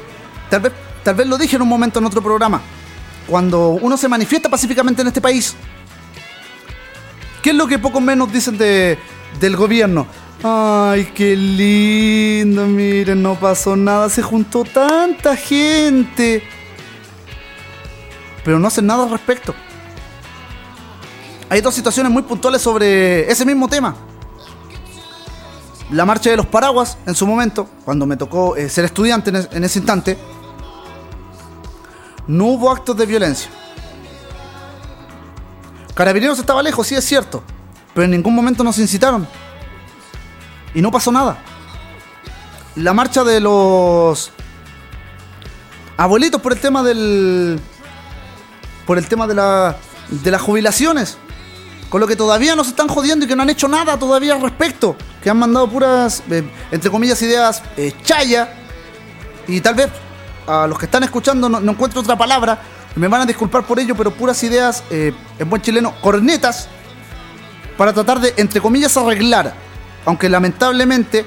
tal 0.50 0.60
vez, 0.60 0.72
tal 1.02 1.14
vez 1.14 1.26
lo 1.26 1.38
dije 1.38 1.56
en 1.56 1.62
un 1.62 1.68
momento 1.68 1.98
en 1.98 2.06
otro 2.06 2.22
programa. 2.22 2.60
Cuando 3.26 3.70
uno 3.70 3.96
se 3.96 4.08
manifiesta 4.08 4.48
pacíficamente 4.48 5.02
en 5.02 5.08
este 5.08 5.20
país, 5.20 5.54
¿qué 7.42 7.50
es 7.50 7.56
lo 7.56 7.66
que 7.66 7.78
poco 7.78 8.00
menos 8.00 8.32
dicen 8.32 8.56
de, 8.56 8.98
del 9.40 9.56
gobierno? 9.56 10.06
Ay, 10.42 11.12
qué 11.14 11.34
lindo, 11.34 12.66
miren, 12.66 13.22
no 13.22 13.34
pasó 13.36 13.74
nada, 13.74 14.08
se 14.10 14.22
juntó 14.22 14.64
tanta 14.64 15.34
gente. 15.34 16.42
Pero 18.44 18.58
no 18.58 18.68
hacen 18.68 18.86
nada 18.86 19.04
al 19.04 19.10
respecto. 19.10 19.54
Hay 21.48 21.60
dos 21.60 21.74
situaciones 21.74 22.12
muy 22.12 22.22
puntuales 22.22 22.60
sobre 22.60 23.30
ese 23.30 23.44
mismo 23.46 23.66
tema. 23.66 23.96
La 25.90 26.04
marcha 26.04 26.30
de 26.30 26.36
los 26.36 26.46
paraguas, 26.46 26.98
en 27.06 27.14
su 27.14 27.26
momento, 27.26 27.68
cuando 27.84 28.06
me 28.06 28.16
tocó 28.16 28.56
eh, 28.56 28.68
ser 28.68 28.84
estudiante 28.84 29.30
en, 29.30 29.36
en 29.36 29.64
ese 29.64 29.78
instante, 29.78 30.18
no 32.26 32.46
hubo 32.46 32.70
actos 32.70 32.96
de 32.96 33.06
violencia. 33.06 33.50
Carabineros 35.94 36.38
estaba 36.38 36.62
lejos, 36.62 36.86
sí 36.86 36.94
es 36.94 37.04
cierto, 37.04 37.42
pero 37.94 38.04
en 38.04 38.10
ningún 38.10 38.34
momento 38.34 38.62
nos 38.62 38.78
incitaron. 38.78 39.26
Y 40.76 40.82
no 40.82 40.90
pasó 40.90 41.10
nada. 41.10 41.38
La 42.76 42.92
marcha 42.92 43.24
de 43.24 43.40
los 43.40 44.30
abuelitos 45.96 46.40
por 46.42 46.52
el 46.52 46.60
tema 46.60 46.82
del. 46.82 47.58
por 48.86 48.98
el 48.98 49.08
tema 49.08 49.26
de 49.26 49.34
la. 49.34 49.76
de 50.10 50.30
las 50.30 50.42
jubilaciones. 50.42 51.16
Con 51.88 52.02
lo 52.02 52.06
que 52.06 52.14
todavía 52.14 52.54
nos 52.54 52.68
están 52.68 52.88
jodiendo 52.88 53.24
y 53.24 53.28
que 53.28 53.34
no 53.34 53.42
han 53.42 53.48
hecho 53.48 53.68
nada 53.68 53.98
todavía 53.98 54.34
al 54.34 54.42
respecto. 54.42 54.96
Que 55.22 55.30
han 55.30 55.38
mandado 55.38 55.66
puras, 55.66 56.22
eh, 56.30 56.46
entre 56.70 56.90
comillas, 56.90 57.22
ideas 57.22 57.62
eh, 57.78 57.94
chaya. 58.02 58.52
Y 59.48 59.62
tal 59.62 59.76
vez 59.76 59.88
a 60.46 60.66
los 60.66 60.78
que 60.78 60.84
están 60.84 61.04
escuchando 61.04 61.48
no, 61.48 61.70
encuentro 61.70 62.02
otra 62.02 62.18
palabra. 62.18 62.60
me 62.96 63.08
van 63.08 63.22
a 63.22 63.24
disculpar 63.24 63.64
por 63.64 63.80
ello, 63.80 63.96
pero 63.96 64.10
puras 64.10 64.42
ideas, 64.42 64.84
eh, 64.90 65.14
en 65.38 65.48
buen 65.48 65.62
chileno, 65.62 65.94
cornetas, 66.02 66.68
para 67.78 67.94
tratar 67.94 68.20
de, 68.20 68.34
entre 68.36 68.60
comillas, 68.60 68.94
arreglar, 68.98 69.65
aunque 70.06 70.28
lamentablemente, 70.30 71.26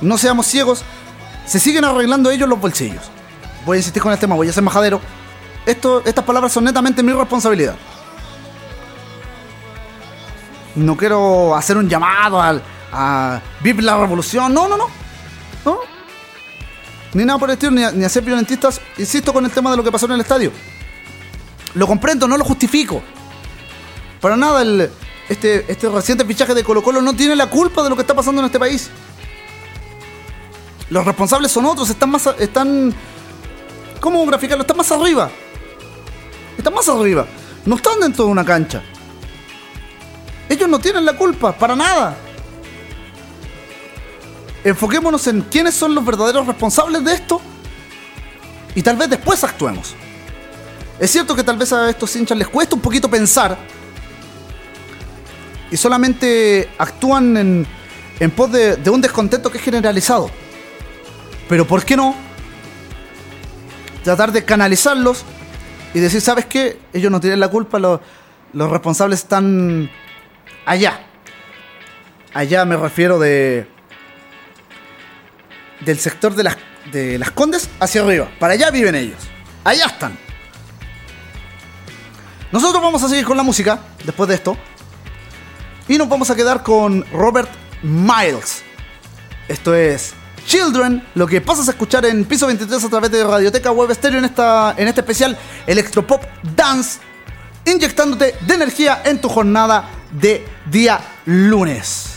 no 0.00 0.18
seamos 0.18 0.46
ciegos, 0.46 0.82
se 1.46 1.60
siguen 1.60 1.84
arreglando 1.84 2.30
ellos 2.30 2.48
los 2.48 2.60
bolsillos. 2.60 3.02
Voy 3.64 3.76
a 3.76 3.78
insistir 3.80 4.02
con 4.02 4.12
el 4.12 4.18
tema, 4.18 4.34
voy 4.34 4.48
a 4.48 4.52
ser 4.52 4.62
majadero. 4.62 5.00
Esto, 5.64 6.02
estas 6.04 6.24
palabras 6.24 6.52
son 6.52 6.64
netamente 6.64 7.02
mi 7.02 7.12
responsabilidad. 7.12 7.76
No 10.74 10.96
quiero 10.96 11.54
hacer 11.54 11.76
un 11.76 11.88
llamado 11.88 12.40
al, 12.42 12.62
a 12.92 13.40
vivir 13.60 13.84
la 13.84 13.96
revolución. 13.96 14.52
No, 14.52 14.68
no, 14.68 14.76
no. 14.76 14.88
No. 15.64 15.78
Ni 17.14 17.24
nada 17.24 17.38
por 17.38 17.48
el 17.48 17.54
estilo, 17.54 17.70
ni, 17.72 17.84
a- 17.84 17.92
ni 17.92 18.04
a 18.04 18.08
ser 18.08 18.24
violentistas. 18.24 18.80
Insisto 18.98 19.32
con 19.32 19.44
el 19.44 19.50
tema 19.52 19.70
de 19.70 19.76
lo 19.76 19.84
que 19.84 19.92
pasó 19.92 20.06
en 20.06 20.12
el 20.12 20.20
estadio. 20.20 20.50
Lo 21.74 21.86
comprendo, 21.86 22.26
no 22.26 22.36
lo 22.36 22.44
justifico. 22.44 23.02
Para 24.20 24.36
nada, 24.36 24.62
el, 24.62 24.90
este, 25.28 25.70
este 25.70 25.88
reciente 25.88 26.24
fichaje 26.24 26.54
de 26.54 26.62
Colo 26.62 26.82
Colo 26.82 27.00
no 27.00 27.14
tiene 27.14 27.34
la 27.34 27.48
culpa 27.48 27.82
de 27.82 27.90
lo 27.90 27.96
que 27.96 28.02
está 28.02 28.14
pasando 28.14 28.40
en 28.40 28.46
este 28.46 28.58
país. 28.58 28.90
Los 30.90 31.04
responsables 31.04 31.50
son 31.50 31.66
otros, 31.66 31.88
están 31.90 32.10
más... 32.10 32.26
Están... 32.38 32.94
¿Cómo 34.00 34.24
graficarlo? 34.26 34.62
Están 34.62 34.76
más 34.76 34.92
arriba. 34.92 35.30
Están 36.58 36.74
más 36.74 36.88
arriba. 36.88 37.26
No 37.64 37.76
están 37.76 38.00
dentro 38.00 38.26
de 38.26 38.30
una 38.30 38.44
cancha. 38.44 38.82
Ellos 40.48 40.68
no 40.68 40.78
tienen 40.78 41.04
la 41.04 41.16
culpa, 41.16 41.52
para 41.52 41.74
nada. 41.74 42.16
Enfoquémonos 44.62 45.26
en 45.26 45.42
quiénes 45.42 45.74
son 45.74 45.94
los 45.94 46.04
verdaderos 46.04 46.46
responsables 46.46 47.04
de 47.04 47.14
esto 47.14 47.40
y 48.74 48.82
tal 48.82 48.96
vez 48.96 49.10
después 49.10 49.42
actuemos. 49.44 49.94
Es 50.98 51.10
cierto 51.10 51.34
que 51.34 51.42
tal 51.42 51.58
vez 51.58 51.72
a 51.72 51.90
estos 51.90 52.14
hinchas 52.16 52.36
les 52.36 52.48
cuesta 52.48 52.74
un 52.74 52.80
poquito 52.80 53.10
pensar 53.10 53.56
y 55.74 55.76
solamente 55.76 56.70
actúan 56.78 57.36
en, 57.36 57.66
en 58.20 58.30
pos 58.30 58.52
de, 58.52 58.78
un 58.88 59.00
descontento 59.00 59.50
que 59.50 59.58
es 59.58 59.64
generalizado. 59.64 60.30
Pero 61.48 61.66
¿por 61.66 61.84
qué 61.84 61.96
no 61.96 62.14
tratar 64.04 64.30
de 64.30 64.44
canalizarlos 64.44 65.24
y 65.92 65.98
decir, 65.98 66.20
¿sabes 66.20 66.46
qué? 66.46 66.78
Ellos 66.92 67.10
no 67.10 67.18
tienen 67.18 67.40
la 67.40 67.48
culpa, 67.48 67.80
los, 67.80 67.98
los 68.52 68.70
responsables 68.70 69.18
están 69.18 69.90
allá. 70.64 71.00
Allá 72.34 72.64
me 72.64 72.76
refiero 72.76 73.18
de 73.18 73.66
del 75.80 75.98
sector 75.98 76.36
de 76.36 76.44
las, 76.44 76.56
de 76.92 77.18
las 77.18 77.32
Condes 77.32 77.68
hacia 77.80 78.02
arriba. 78.02 78.30
Para 78.38 78.52
allá 78.52 78.70
viven 78.70 78.94
ellos. 78.94 79.18
Allá 79.64 79.86
están. 79.86 80.16
Nosotros 82.52 82.80
vamos 82.80 83.02
a 83.02 83.08
seguir 83.08 83.24
con 83.24 83.36
la 83.36 83.42
música 83.42 83.80
después 84.04 84.28
de 84.28 84.36
esto. 84.36 84.56
Y 85.86 85.98
nos 85.98 86.08
vamos 86.08 86.30
a 86.30 86.34
quedar 86.34 86.62
con 86.62 87.04
Robert 87.12 87.50
Miles. 87.82 88.62
Esto 89.48 89.74
es 89.74 90.14
Children, 90.46 91.06
lo 91.14 91.26
que 91.26 91.42
pasas 91.42 91.68
a 91.68 91.72
escuchar 91.72 92.06
en 92.06 92.24
piso 92.24 92.46
23 92.46 92.84
a 92.84 92.88
través 92.88 93.10
de 93.10 93.22
Radioteca 93.22 93.70
Web 93.70 93.94
Stereo 93.94 94.18
en, 94.18 94.24
esta, 94.24 94.74
en 94.78 94.88
este 94.88 95.02
especial 95.02 95.36
Electropop 95.66 96.22
Dance, 96.56 97.00
inyectándote 97.66 98.34
de 98.40 98.54
energía 98.54 99.02
en 99.04 99.20
tu 99.20 99.28
jornada 99.28 99.90
de 100.10 100.46
día 100.70 101.00
lunes. 101.26 102.13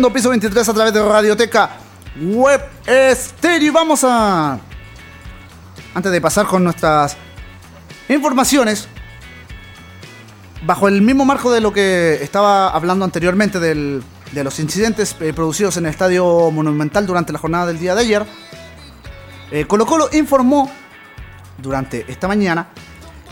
Escuchando 0.00 0.12
Piso 0.14 0.30
23 0.30 0.66
a 0.68 0.72
través 0.74 0.94
de 0.94 1.02
Radioteca 1.02 1.70
Web 2.22 2.62
Stereo. 3.14 3.66
Y 3.66 3.70
vamos 3.70 4.00
a. 4.04 4.58
Antes 5.94 6.10
de 6.12 6.20
pasar 6.22 6.46
con 6.46 6.64
nuestras 6.64 7.16
informaciones, 8.08 8.88
bajo 10.64 10.88
el 10.88 11.02
mismo 11.02 11.24
marco 11.26 11.52
de 11.52 11.60
lo 11.60 11.70
que 11.72 12.18
estaba 12.22 12.70
hablando 12.70 13.04
anteriormente 13.04 13.60
del- 13.60 14.02
de 14.32 14.44
los 14.44 14.58
incidentes 14.60 15.14
eh, 15.20 15.32
producidos 15.34 15.76
en 15.76 15.84
el 15.84 15.90
Estadio 15.90 16.50
Monumental 16.50 17.04
durante 17.06 17.32
la 17.32 17.38
jornada 17.38 17.66
del 17.66 17.78
día 17.78 17.94
de 17.94 18.00
ayer, 18.00 18.26
eh, 19.50 19.66
Colo 19.66 19.84
Colo 19.84 20.08
informó 20.12 20.70
durante 21.58 22.06
esta 22.10 22.26
mañana 22.28 22.68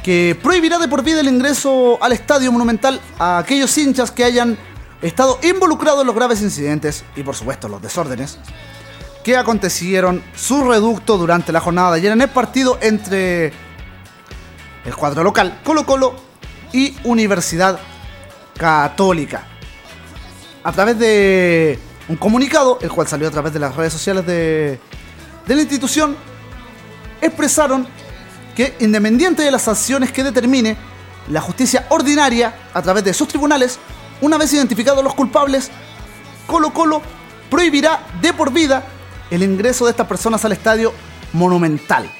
que 0.02 0.38
prohibirá 0.42 0.78
de 0.78 0.88
por 0.88 1.02
vida 1.02 1.20
el 1.20 1.28
ingreso 1.28 1.98
al 2.02 2.12
Estadio 2.12 2.52
Monumental 2.52 3.00
a 3.18 3.38
aquellos 3.38 3.76
hinchas 3.78 4.10
que 4.10 4.24
hayan 4.24 4.58
estado 5.02 5.38
involucrados 5.42 6.00
en 6.00 6.06
los 6.06 6.16
graves 6.16 6.42
incidentes 6.42 7.04
y 7.14 7.22
por 7.22 7.36
supuesto 7.36 7.68
los 7.68 7.80
desórdenes 7.80 8.38
que 9.22 9.36
acontecieron 9.36 10.22
su 10.34 10.64
reducto 10.64 11.18
durante 11.18 11.52
la 11.52 11.60
jornada 11.60 11.92
de 11.92 11.98
ayer 11.98 12.12
en 12.12 12.22
el 12.22 12.30
partido 12.30 12.78
entre 12.80 13.52
el 14.84 14.96
cuadro 14.96 15.22
local 15.22 15.60
Colo 15.64 15.84
Colo 15.84 16.16
y 16.72 16.96
Universidad 17.04 17.78
Católica. 18.56 19.46
A 20.64 20.72
través 20.72 20.98
de 20.98 21.78
un 22.08 22.16
comunicado, 22.16 22.78
el 22.80 22.90
cual 22.90 23.06
salió 23.06 23.28
a 23.28 23.30
través 23.30 23.52
de 23.52 23.58
las 23.58 23.76
redes 23.76 23.92
sociales 23.92 24.26
de, 24.26 24.80
de 25.46 25.54
la 25.54 25.60
institución, 25.60 26.16
expresaron 27.20 27.86
que 28.56 28.76
independiente 28.80 29.42
de 29.42 29.50
las 29.50 29.62
sanciones 29.62 30.10
que 30.10 30.24
determine 30.24 30.76
la 31.28 31.40
justicia 31.40 31.86
ordinaria 31.90 32.54
a 32.74 32.82
través 32.82 33.04
de 33.04 33.14
sus 33.14 33.28
tribunales, 33.28 33.78
una 34.20 34.38
vez 34.38 34.52
identificados 34.52 35.02
los 35.02 35.14
culpables, 35.14 35.70
Colo 36.46 36.72
Colo 36.72 37.02
prohibirá 37.50 38.06
de 38.20 38.32
por 38.32 38.52
vida 38.52 38.84
el 39.30 39.42
ingreso 39.42 39.84
de 39.84 39.92
estas 39.92 40.06
personas 40.06 40.44
al 40.44 40.52
estadio 40.52 40.92
monumental. 41.32 42.10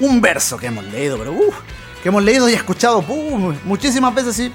Un 0.00 0.20
verso 0.20 0.56
que 0.56 0.66
hemos 0.66 0.84
leído, 0.84 1.18
pero 1.18 1.32
uff, 1.32 1.54
que 2.02 2.08
hemos 2.08 2.22
leído 2.22 2.48
y 2.48 2.54
escuchado 2.54 2.98
uh, 3.06 3.54
muchísimas 3.64 4.14
veces 4.14 4.38
y 4.38 4.52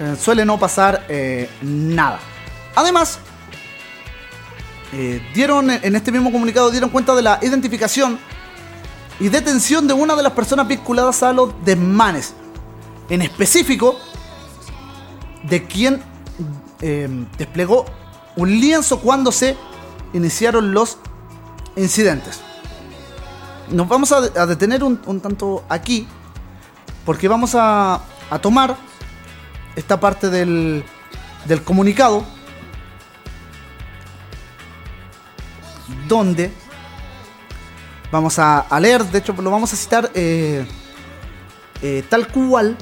eh, 0.00 0.16
suele 0.20 0.44
no 0.44 0.58
pasar 0.58 1.06
eh, 1.08 1.48
nada. 1.62 2.18
Además, 2.74 3.18
eh, 4.92 5.22
dieron 5.34 5.70
en 5.70 5.94
este 5.94 6.10
mismo 6.10 6.32
comunicado 6.32 6.70
dieron 6.70 6.90
cuenta 6.90 7.14
de 7.14 7.22
la 7.22 7.38
identificación 7.40 8.18
y 9.20 9.28
detención 9.28 9.86
de 9.86 9.94
una 9.94 10.16
de 10.16 10.22
las 10.22 10.32
personas 10.32 10.66
vinculadas 10.66 11.22
a 11.22 11.32
los 11.32 11.52
desmanes. 11.64 12.34
En 13.08 13.22
específico, 13.22 13.98
de 15.42 15.64
quien 15.64 16.02
eh, 16.80 17.08
desplegó 17.38 17.86
un 18.36 18.50
lienzo 18.50 19.00
cuando 19.00 19.32
se 19.32 19.56
iniciaron 20.12 20.72
los 20.72 20.98
incidentes. 21.76 22.40
Nos 23.70 23.88
vamos 23.88 24.12
a, 24.12 24.46
detener 24.46 24.84
un, 24.84 25.20
tanto 25.20 25.64
aquí, 25.68 26.06
porque 27.04 27.28
vamos 27.28 27.54
a, 27.54 28.00
tomar 28.40 28.76
esta 29.76 29.98
parte 29.98 30.28
del, 30.28 30.84
comunicado, 31.64 32.24
donde 36.08 36.52
vamos 38.10 38.38
a, 38.38 38.60
a 38.60 38.80
leer, 38.80 39.04
de 39.04 39.18
hecho 39.18 39.32
lo 39.32 39.50
vamos 39.50 39.72
a 39.72 39.76
citar 39.76 40.10
eh, 40.14 40.66
eh, 41.82 42.04
tal 42.08 42.28
cual 42.28 42.76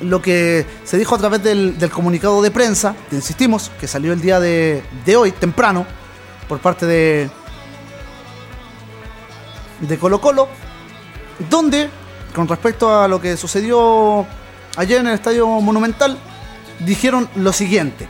lo 0.00 0.20
que 0.20 0.66
se 0.84 0.98
dijo 0.98 1.14
a 1.14 1.18
través 1.18 1.42
del, 1.42 1.76
comunicado 1.90 2.42
de 2.42 2.50
prensa, 2.50 2.94
insistimos, 3.12 3.70
que 3.80 3.86
salió 3.86 4.12
el 4.12 4.20
día 4.20 4.40
de, 4.40 4.82
de 5.04 5.16
hoy, 5.16 5.32
temprano, 5.32 5.86
por 6.48 6.60
parte 6.60 6.86
de, 6.86 7.30
de 9.80 9.98
Colo 9.98 10.20
Colo, 10.20 10.48
donde, 11.50 11.90
con 12.34 12.48
respecto 12.48 13.00
a 13.00 13.08
lo 13.08 13.20
que 13.20 13.36
sucedió 13.36 14.26
ayer 14.76 15.00
en 15.00 15.08
el 15.08 15.14
Estadio 15.14 15.46
Monumental, 15.46 16.18
dijeron 16.80 17.28
lo 17.36 17.52
siguiente. 17.52 18.08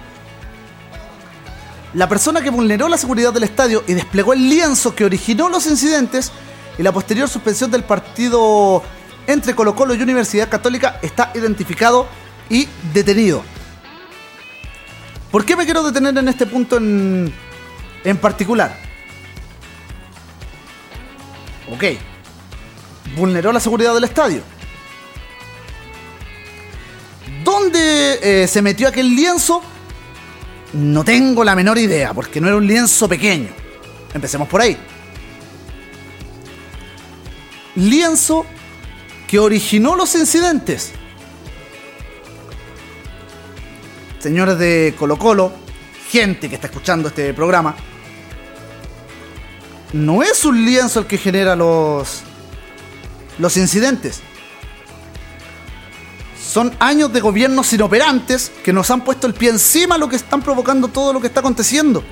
La 1.94 2.08
persona 2.08 2.42
que 2.42 2.50
vulneró 2.50 2.88
la 2.88 2.98
seguridad 2.98 3.32
del 3.32 3.44
estadio 3.44 3.82
y 3.86 3.94
desplegó 3.94 4.32
el 4.34 4.48
lienzo 4.48 4.94
que 4.94 5.04
originó 5.04 5.48
los 5.48 5.66
incidentes 5.66 6.30
y 6.76 6.82
la 6.82 6.92
posterior 6.92 7.28
suspensión 7.28 7.70
del 7.70 7.84
partido 7.84 8.82
entre 9.27 9.55
Colo 9.55 9.74
Colo 9.74 9.94
y 9.94 10.03
Universidad 10.03 10.48
Católica 10.48 10.98
está 11.03 11.32
identificado 11.35 12.09
y 12.48 12.69
detenido. 12.93 13.43
¿Por 15.31 15.44
qué 15.44 15.57
me 15.57 15.65
quiero 15.65 15.82
detener 15.82 16.16
en 16.16 16.28
este 16.28 16.47
punto 16.47 16.77
en, 16.78 17.32
en 18.05 18.16
particular? 18.16 18.77
Ok. 21.70 21.85
Vulneró 23.16 23.53
la 23.53 23.61
seguridad 23.61 23.94
del 23.94 24.05
estadio. 24.05 24.43
¿Dónde 27.44 28.19
eh, 28.23 28.47
se 28.47 28.62
metió 28.62 28.89
aquel 28.89 29.15
lienzo? 29.15 29.62
No 30.73 31.05
tengo 31.05 31.44
la 31.44 31.55
menor 31.55 31.78
idea, 31.78 32.12
porque 32.12 32.40
no 32.40 32.48
era 32.48 32.57
un 32.57 32.66
lienzo 32.66 33.09
pequeño. 33.09 33.48
Empecemos 34.12 34.48
por 34.48 34.61
ahí. 34.61 34.77
Lienzo 37.77 38.47
que 39.27 39.39
originó 39.39 39.97
los 39.97 40.15
incidentes. 40.15 40.93
Señores 44.20 44.59
de 44.59 44.94
Colo 44.98 45.19
Colo, 45.19 45.53
gente 46.09 46.48
que 46.48 46.55
está 46.57 46.69
escuchando 46.69 47.09
este 47.09 47.32
programa, 47.35 47.74
no 49.93 50.23
es 50.23 50.44
un 50.44 50.65
lienzo 50.65 51.01
el 51.01 51.07
que 51.07 51.19
genera 51.19 51.55
los, 51.57 52.23
los 53.39 53.57
incidentes. 53.57 54.20
Son 56.40 56.74
años 56.78 57.12
de 57.12 57.20
gobiernos 57.20 57.73
inoperantes 57.73 58.51
que 58.65 58.73
nos 58.73 58.90
han 58.90 59.05
puesto 59.05 59.27
el 59.27 59.35
pie 59.35 59.51
encima 59.51 59.98
lo 59.98 60.09
que 60.09 60.16
están 60.16 60.40
provocando 60.43 60.89
todo 60.89 61.12
lo 61.12 61.20
que 61.20 61.27
está 61.27 61.40
aconteciendo. 61.40 62.03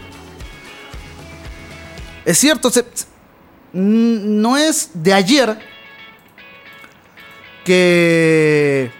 Es 2.24 2.38
cierto, 2.38 2.70
se- 2.70 2.84
no 3.72 4.56
es 4.56 4.90
de 4.94 5.12
ayer 5.14 5.58
que 7.64 8.90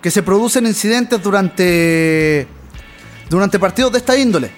que 0.00 0.10
se 0.10 0.22
producen 0.22 0.66
incidentes 0.66 1.22
durante 1.22 2.46
durante 3.28 3.58
partidos 3.58 3.92
de 3.92 3.98
esta 3.98 4.16
índole. 4.16 4.50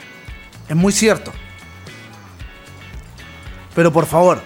Es 0.68 0.76
muy 0.76 0.92
cierto. 0.92 1.32
Pero 3.74 3.92
por 3.92 4.06
favor, 4.06 4.42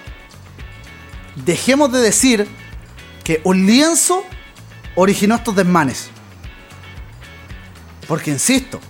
dejemos 1.44 1.92
de 1.92 2.00
decir 2.00 2.48
que 3.24 3.40
un 3.44 3.66
lienzo 3.66 4.24
originó 4.94 5.36
estos 5.36 5.54
desmanes. 5.54 6.10
Porque 8.08 8.30
insisto, 8.30 8.80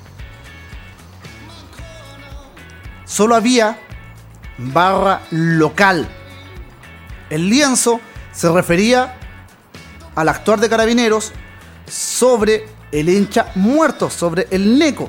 solo 3.04 3.34
había 3.34 3.78
barra 4.58 5.22
local. 5.30 6.06
El 7.30 7.48
lienzo 7.48 8.00
se 8.36 8.50
refería 8.50 9.16
al 10.14 10.28
actuar 10.28 10.60
de 10.60 10.68
carabineros 10.68 11.32
sobre 11.88 12.68
el 12.92 13.08
hincha 13.08 13.50
muerto, 13.54 14.10
sobre 14.10 14.46
el 14.50 14.78
neco. 14.78 15.08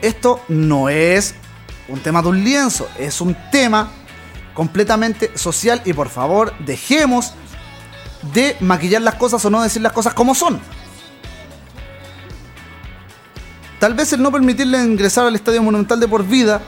Esto 0.00 0.42
no 0.48 0.88
es 0.88 1.34
un 1.88 2.00
tema 2.00 2.22
de 2.22 2.28
un 2.28 2.44
lienzo, 2.44 2.88
es 2.98 3.20
un 3.20 3.36
tema 3.50 3.90
completamente 4.54 5.36
social 5.36 5.82
y 5.84 5.92
por 5.92 6.08
favor 6.08 6.52
dejemos 6.60 7.34
de 8.32 8.56
maquillar 8.60 9.02
las 9.02 9.16
cosas 9.16 9.44
o 9.44 9.50
no 9.50 9.62
decir 9.62 9.82
las 9.82 9.92
cosas 9.92 10.14
como 10.14 10.34
son. 10.34 10.60
Tal 13.80 13.94
vez 13.94 14.12
el 14.12 14.22
no 14.22 14.30
permitirle 14.30 14.78
ingresar 14.84 15.26
al 15.26 15.34
Estadio 15.34 15.62
Monumental 15.62 15.98
de 15.98 16.06
por 16.06 16.24
vida, 16.24 16.60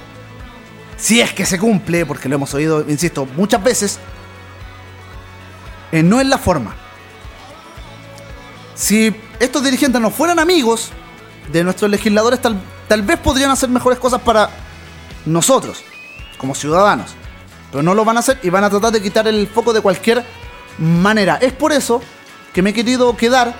si 0.96 1.20
es 1.20 1.32
que 1.32 1.46
se 1.46 1.58
cumple, 1.58 2.06
porque 2.06 2.28
lo 2.28 2.36
hemos 2.36 2.54
oído, 2.54 2.84
insisto, 2.88 3.26
muchas 3.36 3.62
veces, 3.62 3.98
eh, 5.92 6.02
no 6.02 6.20
es 6.20 6.26
la 6.26 6.38
forma. 6.38 6.74
Si 8.74 9.14
estos 9.38 9.62
dirigentes 9.62 10.00
no 10.00 10.10
fueran 10.10 10.38
amigos 10.38 10.90
de 11.52 11.62
nuestros 11.62 11.90
legisladores, 11.90 12.40
tal, 12.40 12.60
tal 12.88 13.02
vez 13.02 13.18
podrían 13.18 13.50
hacer 13.50 13.68
mejores 13.68 13.98
cosas 13.98 14.20
para 14.20 14.50
nosotros, 15.24 15.82
como 16.38 16.54
ciudadanos. 16.54 17.14
Pero 17.70 17.82
no 17.82 17.94
lo 17.94 18.04
van 18.04 18.16
a 18.16 18.20
hacer 18.20 18.38
y 18.42 18.50
van 18.50 18.64
a 18.64 18.70
tratar 18.70 18.92
de 18.92 19.02
quitar 19.02 19.26
el 19.26 19.46
foco 19.46 19.72
de 19.72 19.80
cualquier 19.80 20.24
manera. 20.78 21.36
Es 21.40 21.52
por 21.52 21.72
eso 21.72 22.00
que 22.52 22.62
me 22.62 22.70
he 22.70 22.74
querido 22.74 23.16
quedar 23.16 23.54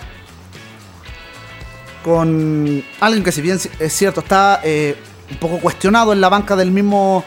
con 2.05 2.85
alguien 3.01 3.25
que 3.25 3.33
si 3.33 3.41
bien 3.41 3.59
es 3.79 3.93
cierto 3.93 4.21
está 4.21 4.61
eh, 4.63 4.97
un 5.31 5.37
poco 5.39 5.59
cuestionado 5.59 6.13
en 6.13 6.21
la 6.21 6.29
banca 6.29 6.57
del 6.57 6.71
mismo 6.71 7.25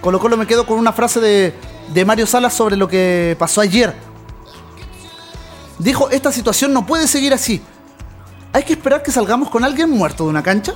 Colo 0.00 0.18
Colo, 0.18 0.36
me 0.36 0.46
quedo 0.46 0.66
con 0.66 0.78
una 0.78 0.92
frase 0.92 1.20
de, 1.20 1.54
de 1.92 2.04
Mario 2.04 2.26
Salas 2.26 2.54
sobre 2.54 2.76
lo 2.76 2.88
que 2.88 3.36
pasó 3.38 3.60
ayer 3.60 3.94
dijo, 5.80 6.10
esta 6.10 6.30
situación 6.30 6.72
no 6.72 6.86
puede 6.86 7.08
seguir 7.08 7.32
así. 7.32 7.60
Hay 8.52 8.62
que 8.62 8.74
esperar 8.74 9.02
que 9.02 9.10
salgamos 9.10 9.50
con 9.50 9.64
alguien 9.64 9.90
muerto 9.90 10.24
de 10.24 10.30
una 10.30 10.42
cancha. 10.42 10.74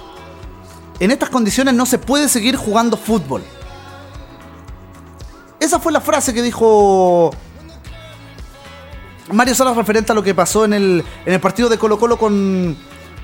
En 1.00 1.10
estas 1.10 1.28
condiciones 1.28 1.74
no 1.74 1.86
se 1.86 1.98
puede 1.98 2.28
seguir 2.28 2.56
jugando 2.56 2.96
fútbol. 2.96 3.42
Esa 5.60 5.78
fue 5.78 5.92
la 5.92 6.00
frase 6.00 6.32
que 6.34 6.42
dijo 6.42 7.30
Mario 9.32 9.54
Salas 9.54 9.76
referente 9.76 10.12
a 10.12 10.14
lo 10.14 10.22
que 10.22 10.34
pasó 10.34 10.64
en 10.64 10.72
el, 10.72 11.04
en 11.24 11.32
el 11.32 11.40
partido 11.40 11.68
de 11.68 11.78
Colo 11.78 11.98
Colo 11.98 12.18
con, 12.18 12.76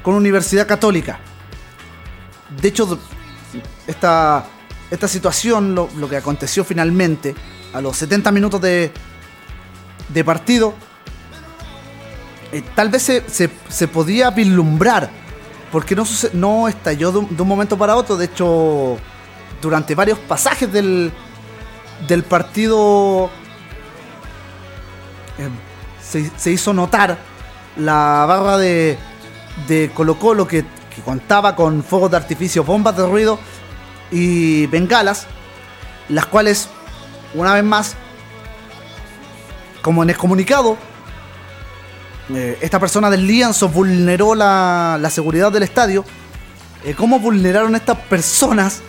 con 0.03 0.15
Universidad 0.15 0.67
Católica. 0.67 1.21
De 2.61 2.69
hecho, 2.69 2.99
esta, 3.91 4.45
esta 4.91 5.09
situación, 5.09 5.75
lo, 5.75 5.89
lo 5.97 6.09
que 6.09 6.17
aconteció 6.17 6.65
finalmente, 6.65 7.35
a 7.73 7.81
los 7.81 7.97
70 7.97 8.31
minutos 8.33 8.61
de, 8.61 8.91
de 10.09 10.25
partido, 10.25 10.75
eh, 12.53 12.63
tal 12.75 12.89
vez 12.89 13.03
se, 13.03 13.29
se- 13.29 13.51
se 13.69 13.89
podía 13.89 14.31
vislumbrar, 14.31 15.11
porque 15.71 15.95
no, 15.95 16.05
no 16.33 16.69
estalló 16.69 17.13
de 17.13 17.19
un, 17.19 17.37
de 17.37 17.43
un 17.43 17.49
momento 17.49 17.77
para 17.79 17.95
otro. 17.97 18.17
De 18.17 18.25
hecho, 18.27 18.97
durante 19.63 19.95
varios 19.95 20.19
pasajes 20.19 20.73
del, 20.73 21.13
del 22.09 22.23
partido 22.25 23.31
eh, 25.39 25.49
se, 26.03 26.31
se 26.37 26.51
hizo 26.51 26.73
notar 26.73 27.19
la 27.77 28.25
barra 28.27 28.57
de, 28.59 28.99
de 29.69 29.91
Colo 29.95 30.19
Colo 30.19 30.47
que, 30.47 30.65
que 30.95 31.03
contaba 31.05 31.55
con 31.55 31.85
fuegos 31.85 32.11
de 32.11 32.17
artificio, 32.17 32.65
bombas 32.65 32.97
de 32.97 33.07
ruido 33.07 33.39
y 34.11 34.67
bengalas, 34.67 35.27
las 36.09 36.27
cuales, 36.27 36.69
una 37.35 37.55
vez 37.55 37.65
más, 37.65 37.97
como 39.83 40.03
en 40.03 40.11
el 40.11 40.17
comunicado, 40.17 40.77
eh, 42.35 42.59
esta 42.61 42.79
persona 42.79 43.11
del 43.11 43.27
lienzo 43.27 43.69
vulneró 43.69 44.35
la, 44.35 44.99
la 45.01 45.11
seguridad 45.11 45.51
del 45.51 45.63
estadio. 45.63 46.05
Eh, 46.85 46.95
¿Cómo 46.95 47.19
vulneraron 47.19 47.75
estas 47.75 47.99
personas 47.99 48.83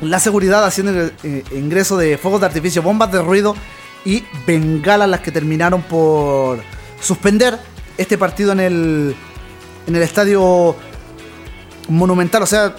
la 0.00 0.20
seguridad 0.20 0.64
haciendo 0.64 0.92
el 0.92 1.12
eh, 1.24 1.44
ingreso 1.52 1.96
de 1.96 2.18
fuegos 2.18 2.40
de 2.40 2.46
artificio, 2.46 2.82
bombas 2.82 3.10
de 3.10 3.22
ruido 3.22 3.56
y 4.04 4.24
bengalas 4.46 5.08
las 5.08 5.20
que 5.20 5.32
terminaron 5.32 5.82
por 5.82 6.60
suspender 7.00 7.58
este 7.96 8.16
partido 8.16 8.52
en 8.52 8.60
el, 8.60 9.16
en 9.86 9.96
el 9.96 10.02
estadio 10.02 10.76
monumental? 11.88 12.42
O 12.42 12.46
sea, 12.46 12.74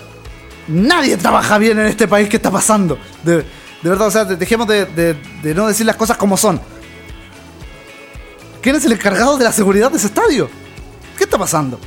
nadie 0.68 1.18
trabaja 1.18 1.58
bien 1.58 1.80
en 1.80 1.88
este 1.88 2.08
país. 2.08 2.30
¿Qué 2.30 2.38
está 2.38 2.52
pasando? 2.52 2.98
De, 3.24 3.38
de 3.38 3.90
verdad, 3.90 4.08
o 4.08 4.12
sea, 4.12 4.26
de- 4.26 4.36
dejemos 4.36 4.68
de, 4.68 4.86
de- 4.86 5.16
de 5.42 5.54
no 5.56 5.68
decir 5.68 5.86
las 5.86 5.96
cosas 5.96 6.18
como 6.18 6.38
son. 6.38 6.60
¿Quién 8.62 8.76
es 8.76 8.86
el 8.86 8.92
encargado 8.92 9.38
de 9.38 9.44
la 9.46 9.52
seguridad 9.52 9.90
de 9.92 9.98
ese 9.98 10.08
estadio? 10.08 10.50
¿Qué 11.18 11.24
está 11.24 11.38
pasando? 11.38 11.80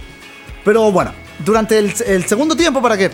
Pero 0.65 0.90
bueno, 0.90 1.12
durante 1.44 1.78
el, 1.78 1.94
segundo 2.27 2.57
tiempo, 2.57 2.81
para 2.81 2.97
que 2.97 3.11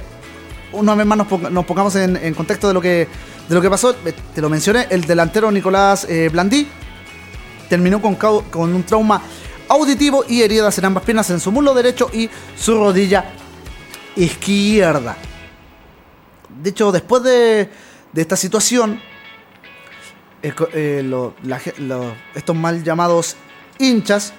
una 0.73 0.95
vez 0.95 1.07
más 1.07 1.19
nos, 1.19 1.27
ponga- 1.29 1.51
nos 1.51 1.65
pongamos 1.65 1.97
en, 1.97 2.17
contexto 2.35 2.69
de 2.69 2.75
lo 2.75 2.81
que 2.81 3.09
de 3.49 3.55
lo 3.55 3.63
que 3.63 3.71
pasó, 3.71 3.93
eh, 4.05 4.13
te 4.35 4.43
lo 4.43 4.51
mencioné, 4.51 4.87
el 4.91 5.01
delantero 5.07 5.51
Nicolás 5.51 6.05
eh, 6.07 6.29
Blandí 6.31 6.69
terminó 7.71 8.01
con, 8.03 8.15
con 8.17 8.75
un 8.75 8.83
trauma 8.83 9.23
auditivo 9.71 10.23
y 10.29 10.43
heridas 10.43 10.77
en 10.77 10.85
ambas 10.85 11.03
piernas, 11.05 11.31
en 11.31 11.41
su 11.41 11.51
muslo 11.51 11.73
derecho 11.73 12.11
y 12.13 12.29
su 12.59 12.75
rodilla 12.79 13.25
izquierda. 14.19 15.17
De 16.63 16.71
hecho, 16.71 16.91
después 16.93 17.23
de, 17.23 17.71
esta 18.15 18.37
situación, 18.37 19.01
eh, 20.43 21.33
estos 22.35 22.57
mal 22.57 22.83
llamados 22.83 23.37
hinchas 23.79 24.33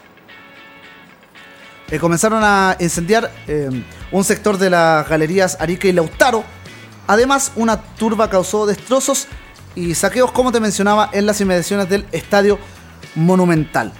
eh, 1.89 1.97
comenzaron 1.97 2.41
a 2.43 2.75
incendiar 2.79 3.31
eh, 3.47 3.69
un 4.11 4.23
sector 4.23 4.57
de 4.57 4.69
las 4.69 5.07
galerías 5.07 5.57
Arica 5.59 5.87
y 5.87 5.93
Lautaro. 5.93 6.43
Además, 7.07 7.53
una 7.55 7.81
turba 7.81 8.29
causó 8.29 8.65
destrozos 8.65 9.27
y 9.75 9.95
saqueos, 9.95 10.31
como 10.31 10.51
te 10.51 10.59
mencionaba, 10.59 11.09
en 11.13 11.25
las 11.25 11.39
inmediaciones 11.41 11.89
del 11.89 12.05
Estadio 12.11 12.59
Monumental. 13.15 13.93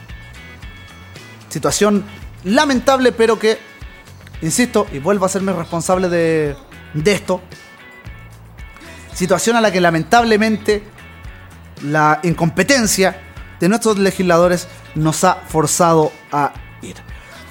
Situación 1.48 2.04
lamentable, 2.44 3.12
pero 3.12 3.40
que, 3.40 3.69
insisto, 4.41 4.88
y 4.91 4.99
vuelvo 4.99 5.26
a 5.26 5.30
serme 5.30 5.53
responsable 5.53 6.10
de, 6.10 6.56
de 6.94 7.11
esto, 7.11 7.41
situación 9.14 9.56
a 9.56 9.61
la 9.61 9.72
que 9.72 9.82
lamentablemente 9.82 10.84
la 11.84 12.20
incompetencia 12.24 13.22
de 13.60 13.70
nuestros 13.70 13.98
legisladores 13.98 14.68
nos 14.95 15.24
ha 15.24 15.36
forzado 15.36 16.11
a 16.32 16.53
ir. 16.82 16.95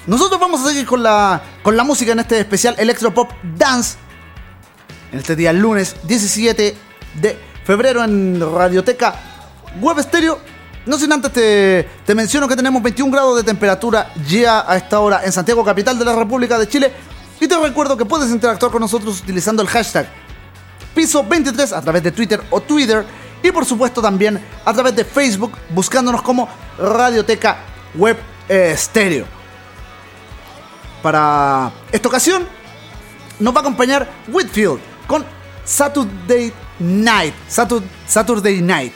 Nosotros 0.07 0.39
vamos 0.39 0.61
a 0.61 0.69
seguir 0.69 0.85
con 0.85 1.03
la, 1.03 1.41
con 1.61 1.77
la 1.77 1.83
música 1.83 2.11
en 2.13 2.19
este 2.19 2.39
especial 2.39 2.75
Electropop 2.77 3.31
Dance. 3.55 3.97
En 5.11 5.19
este 5.19 5.35
día 5.35 5.53
lunes 5.53 5.95
17 6.03 6.75
de 7.21 7.39
febrero 7.63 8.03
en 8.03 8.39
Radioteca 8.39 9.15
Web 9.79 10.01
Stereo. 10.01 10.39
No 10.89 10.97
sin 10.97 11.11
antes 11.13 11.31
te, 11.31 12.15
menciono 12.15 12.47
que 12.47 12.55
tenemos 12.55 12.81
21 12.81 13.11
grados 13.11 13.35
de 13.37 13.43
temperatura 13.43 14.11
ya 14.27 14.65
a 14.67 14.75
esta 14.75 14.99
hora 14.99 15.21
en 15.23 15.31
Santiago, 15.31 15.63
capital 15.63 15.99
de 15.99 16.03
la 16.03 16.15
República 16.15 16.57
de 16.57 16.67
Chile. 16.67 16.91
Y 17.39 17.47
te 17.47 17.55
recuerdo 17.59 17.95
que 17.95 18.05
puedes 18.05 18.31
interactuar 18.31 18.71
con 18.71 18.81
nosotros 18.81 19.19
utilizando 19.21 19.61
el 19.61 19.67
hashtag 19.67 20.07
piso 20.95 21.23
23 21.23 21.73
a 21.73 21.81
través 21.83 22.01
de 22.01 22.11
Twitter 22.11 22.41
o 22.49 22.59
Twitter 22.61 23.05
y 23.43 23.51
por 23.51 23.65
supuesto 23.65 24.01
también 24.01 24.43
a 24.65 24.73
través 24.73 24.95
de 24.95 25.05
Facebook 25.05 25.51
buscándonos 25.69 26.23
como 26.23 26.49
Radioteca 26.79 27.57
Web 27.93 28.17
eh, 28.49 28.73
Stereo. 28.75 29.25
Para 31.03 31.71
esta 31.91 32.07
ocasión 32.09 32.47
nos 33.39 33.53
va 33.53 33.59
a 33.59 33.61
acompañar 33.61 34.09
Whitfield 34.27 34.79
con 35.05 35.23
Saturday 35.63 36.51
Night. 36.79 37.35
Satur- 37.47 37.83
Saturday 38.07 38.59
Night. 38.59 38.93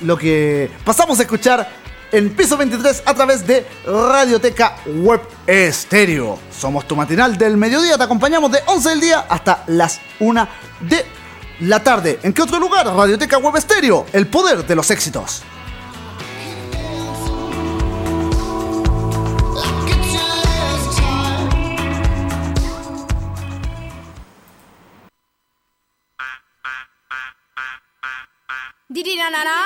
Lo 0.00 0.16
que 0.16 0.70
pasamos 0.84 1.18
a 1.18 1.22
escuchar 1.22 1.68
en 2.12 2.30
piso 2.30 2.56
23 2.56 3.02
a 3.04 3.14
través 3.14 3.46
de 3.46 3.66
Radioteca 3.84 4.76
Web 4.86 5.20
Stereo. 5.70 6.38
Somos 6.50 6.86
tu 6.86 6.96
matinal 6.96 7.36
del 7.36 7.56
mediodía. 7.56 7.98
Te 7.98 8.04
acompañamos 8.04 8.50
de 8.52 8.60
11 8.66 8.88
del 8.90 9.00
día 9.00 9.26
hasta 9.28 9.64
las 9.66 10.00
1 10.20 10.48
de 10.80 11.04
la 11.60 11.82
tarde. 11.82 12.18
¿En 12.22 12.32
qué 12.32 12.42
otro 12.42 12.58
lugar? 12.58 12.86
Radioteca 12.86 13.38
Web 13.38 13.60
Stereo. 13.60 14.06
El 14.12 14.26
poder 14.28 14.64
de 14.66 14.74
los 14.74 14.90
éxitos. 14.90 15.42
Didi 28.90 29.16
na 29.20 29.28
na 29.28 29.44
na. 29.44 29.56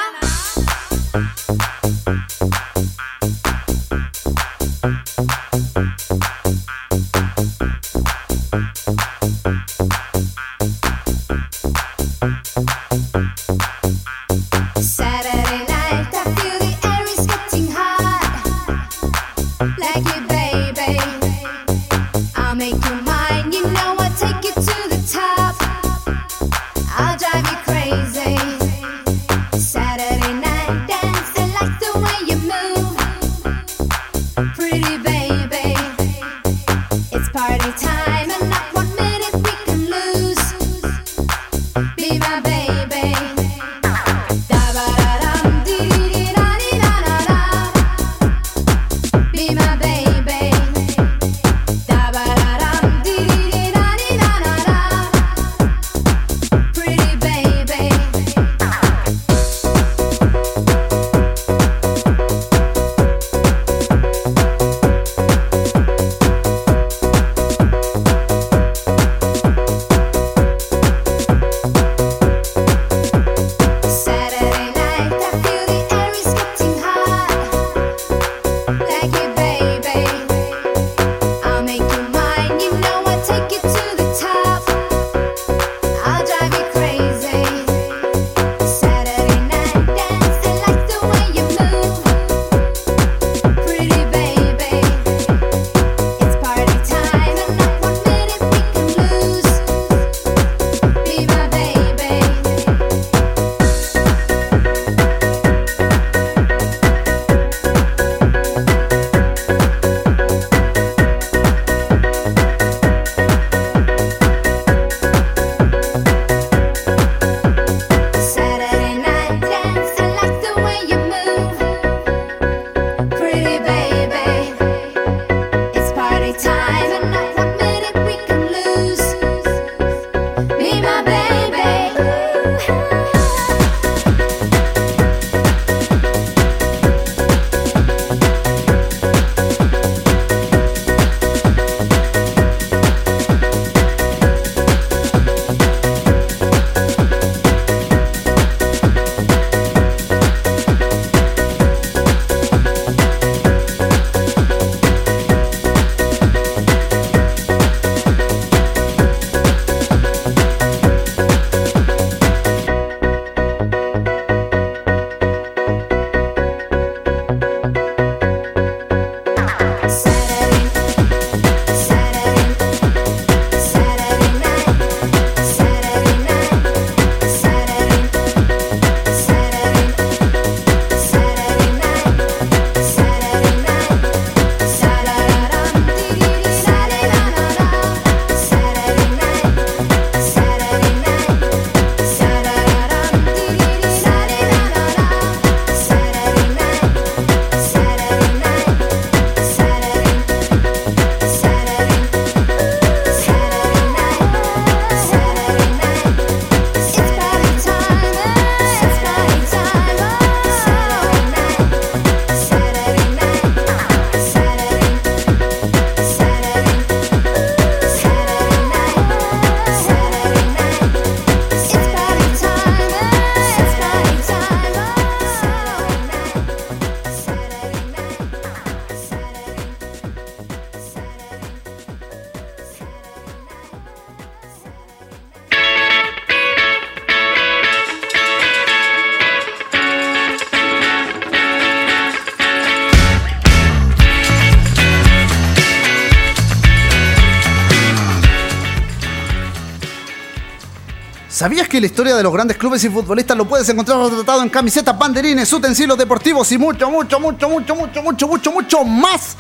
¿Sabías 251.43 251.69
que 251.69 251.81
la 251.81 251.87
historia 251.87 252.15
de 252.15 252.23
los 252.23 252.33
grandes 252.33 252.57
clubes 252.57 252.85
y 252.85 252.89
futbolistas 252.89 253.37
lo 253.37 253.49
puedes 253.49 253.69
encontrar 253.69 253.99
retratado 253.99 254.45
en 254.45 254.49
camisetas, 254.49 254.97
banderines, 254.97 255.53
utensilios 255.53 255.99
deportivos 255.99 256.53
y 256.53 256.57
mucho, 256.57 256.89
mucho, 256.89 257.19
mucho, 257.19 257.49
mucho, 257.49 257.75
mucho, 257.75 258.01
mucho, 258.01 258.29
mucho, 258.29 258.53
mucho 258.53 258.85
más? 258.85 259.37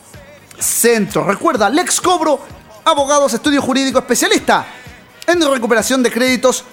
Centro. 0.58 1.24
Recuerda, 1.24 1.68
Lex 1.68 2.00
Cobro 2.00 2.40
Abogados, 2.84 3.32
estudio 3.32 3.62
jurídico 3.62 3.98
especialista 3.98 4.66
en 5.26 5.40
recuperación 5.40 6.02
de 6.02 6.10
créditos 6.10 6.64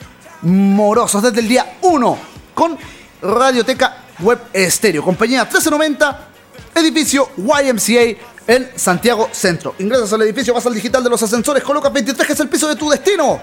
morosos 0.41 1.23
desde 1.23 1.39
el 1.39 1.48
día 1.48 1.77
1 1.81 2.18
con 2.53 2.77
Radioteca 3.22 3.98
Web 4.19 4.39
Estéreo, 4.52 5.03
compañía 5.03 5.43
1390, 5.43 6.27
edificio 6.76 7.30
YMCA 7.38 8.19
en 8.48 8.72
Santiago 8.76 9.30
Centro. 9.31 9.76
Ingresas 9.80 10.11
al 10.14 10.22
edificio, 10.23 10.53
vas 10.53 10.65
al 10.65 10.73
digital 10.73 11.03
de 11.03 11.10
los 11.10 11.22
ascensores, 11.23 11.64
colocas 11.64 11.93
23 11.93 12.27
que 12.27 12.34
es 12.34 12.39
el 12.39 12.49
piso 12.49 12.68
de 12.68 12.76
tu 12.76 12.89
destino. 12.89 13.39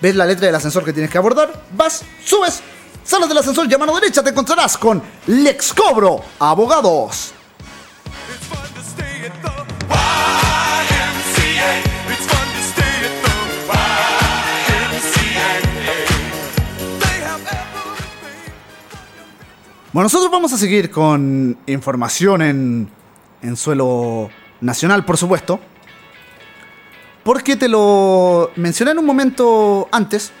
Ves 0.00 0.16
la 0.16 0.24
letra 0.24 0.46
del 0.46 0.54
ascensor 0.54 0.84
que 0.84 0.92
tienes 0.92 1.10
que 1.10 1.18
abordar, 1.18 1.52
vas, 1.72 2.02
subes, 2.24 2.60
sales 3.04 3.28
del 3.28 3.38
ascensor 3.38 3.66
y 3.70 3.74
a 3.74 3.78
mano 3.78 3.94
derecha 3.94 4.22
te 4.22 4.30
encontrarás 4.30 4.76
con 4.76 5.02
Lex 5.26 5.72
Cobro 5.72 6.22
Abogados. 6.38 7.32
Bueno, 19.92 20.04
nosotros 20.04 20.30
vamos 20.30 20.52
a 20.52 20.56
seguir 20.56 20.88
con 20.88 21.58
información 21.66 22.42
en, 22.42 22.88
en 23.42 23.56
suelo 23.56 24.30
nacional, 24.60 25.04
por 25.04 25.16
supuesto. 25.16 25.58
Porque 27.24 27.56
te 27.56 27.68
lo 27.68 28.52
mencioné 28.54 28.92
en 28.92 28.98
un 28.98 29.04
momento 29.04 29.88
antes, 29.90 30.32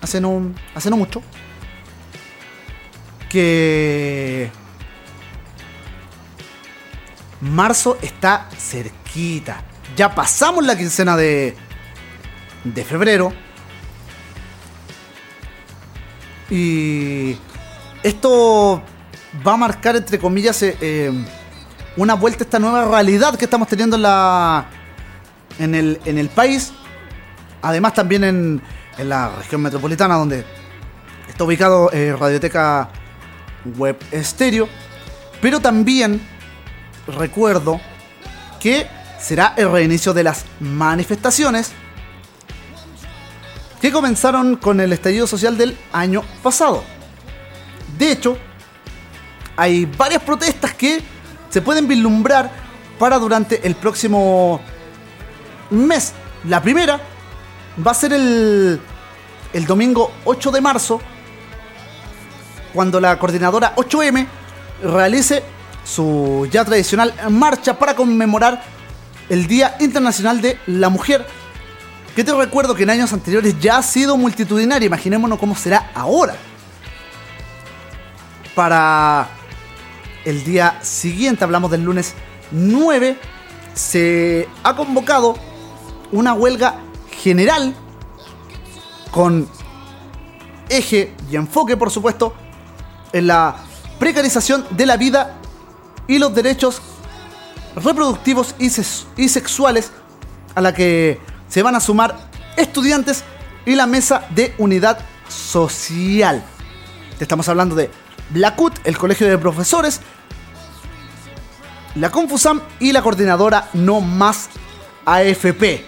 hace 0.00 0.20
no, 0.20 0.52
hace 0.74 0.90
no 0.90 0.96
mucho, 0.96 1.22
que 3.34 4.48
marzo 7.40 7.98
está 8.00 8.48
cerquita. 8.56 9.60
Ya 9.96 10.14
pasamos 10.14 10.64
la 10.64 10.78
quincena 10.78 11.16
de, 11.16 11.56
de 12.62 12.84
febrero. 12.84 13.32
Y 16.48 17.36
esto 18.04 18.80
va 19.44 19.54
a 19.54 19.56
marcar, 19.56 19.96
entre 19.96 20.20
comillas, 20.20 20.62
eh, 20.62 20.76
eh, 20.80 21.12
una 21.96 22.14
vuelta 22.14 22.44
a 22.44 22.46
esta 22.46 22.60
nueva 22.60 22.84
realidad 22.84 23.34
que 23.36 23.46
estamos 23.46 23.66
teniendo 23.66 23.96
en, 23.96 24.02
la, 24.02 24.66
en, 25.58 25.74
el, 25.74 26.00
en 26.04 26.18
el 26.18 26.28
país. 26.28 26.72
Además, 27.62 27.94
también 27.94 28.22
en, 28.22 28.62
en 28.96 29.08
la 29.08 29.30
región 29.30 29.60
metropolitana, 29.60 30.14
donde 30.14 30.44
está 31.28 31.42
ubicado 31.42 31.90
eh, 31.92 32.14
Radioteca 32.16 32.90
Web 33.76 33.98
Estéreo. 34.10 34.68
Pero 35.40 35.60
también 35.60 36.20
recuerdo 37.06 37.80
que 38.60 38.86
será 39.20 39.54
el 39.56 39.70
reinicio 39.70 40.12
de 40.12 40.22
las 40.22 40.44
manifestaciones 40.60 41.72
que 43.80 43.92
comenzaron 43.92 44.56
con 44.56 44.80
el 44.80 44.92
estallido 44.92 45.26
social 45.26 45.58
del 45.58 45.76
año 45.92 46.22
pasado. 46.42 46.82
De 47.98 48.12
hecho, 48.12 48.38
hay 49.56 49.84
varias 49.84 50.22
protestas 50.22 50.74
que 50.74 51.02
se 51.50 51.60
pueden 51.60 51.86
vislumbrar 51.86 52.50
para 52.98 53.18
durante 53.18 53.66
el 53.66 53.74
próximo 53.74 54.60
mes. 55.70 56.12
La 56.44 56.62
primera 56.62 57.00
va 57.86 57.90
a 57.90 57.94
ser 57.94 58.12
el, 58.12 58.80
el 59.52 59.66
domingo 59.66 60.10
8 60.24 60.50
de 60.50 60.60
marzo, 60.60 61.00
cuando 62.74 63.00
la 63.00 63.18
coordinadora 63.18 63.74
8M 63.76 64.26
realice 64.82 65.42
su 65.84 66.48
ya 66.50 66.64
tradicional 66.64 67.14
marcha 67.30 67.78
para 67.78 67.94
conmemorar 67.94 68.62
el 69.28 69.46
Día 69.46 69.76
Internacional 69.80 70.40
de 70.40 70.58
la 70.66 70.88
Mujer. 70.88 71.26
Que 72.16 72.24
te 72.24 72.34
recuerdo 72.34 72.74
que 72.74 72.82
en 72.82 72.90
años 72.90 73.12
anteriores 73.12 73.58
ya 73.60 73.78
ha 73.78 73.82
sido 73.82 74.16
multitudinaria, 74.16 74.86
imaginémonos 74.86 75.38
cómo 75.38 75.56
será 75.56 75.90
ahora 75.94 76.36
para 78.54 79.28
el 80.24 80.44
día 80.44 80.78
siguiente, 80.82 81.44
hablamos 81.44 81.70
del 81.70 81.82
lunes 81.82 82.14
9, 82.52 83.18
se 83.74 84.48
ha 84.62 84.76
convocado 84.76 85.36
una 86.12 86.34
huelga 86.34 86.76
general 87.10 87.74
con 89.10 89.48
eje 90.68 91.12
y 91.30 91.36
enfoque, 91.36 91.76
por 91.76 91.90
supuesto, 91.90 92.34
en 93.14 93.28
la 93.28 93.54
precarización 93.98 94.66
de 94.70 94.86
la 94.86 94.96
vida 94.96 95.36
y 96.08 96.18
los 96.18 96.34
derechos 96.34 96.82
reproductivos 97.76 98.54
y, 98.58 98.68
sexuales 99.28 99.92
a 100.54 100.60
la 100.60 100.74
que 100.74 101.20
se 101.48 101.62
van 101.62 101.76
a 101.76 101.80
sumar 101.80 102.28
estudiantes 102.56 103.24
y 103.64 103.76
la 103.76 103.86
mesa 103.86 104.26
de 104.34 104.54
unidad 104.58 104.98
social. 105.28 106.44
Te 107.16 107.24
estamos 107.24 107.48
hablando 107.48 107.76
de 107.76 107.88
Blacut, 108.30 108.74
el 108.84 108.98
Colegio 108.98 109.28
de 109.28 109.38
Profesores, 109.38 110.00
la 111.94 112.10
Confusam 112.10 112.60
y 112.80 112.90
la 112.90 113.00
coordinadora 113.00 113.70
No 113.74 114.00
Más 114.00 114.48
AFP. 115.04 115.84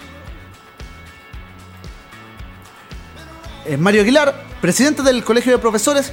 Eh, 3.67 3.77
Mario 3.77 4.03
Aguilar, 4.03 4.45
presidente 4.61 5.03
del 5.03 5.25
Colegio 5.25 5.51
de 5.51 5.59
Profesores, 5.59 6.13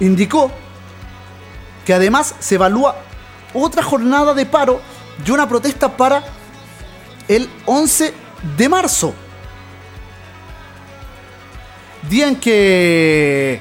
indicó 0.00 0.50
que 1.84 1.94
además 1.94 2.34
se 2.40 2.56
evalúa 2.56 2.96
otra 3.54 3.82
jornada 3.82 4.34
de 4.34 4.46
paro 4.46 4.80
y 5.24 5.30
una 5.30 5.48
protesta 5.48 5.96
para 5.96 6.22
el 7.28 7.48
11 7.64 8.12
de 8.56 8.68
marzo. 8.68 9.14
Día 12.08 12.28
en 12.28 12.36
que 12.36 13.60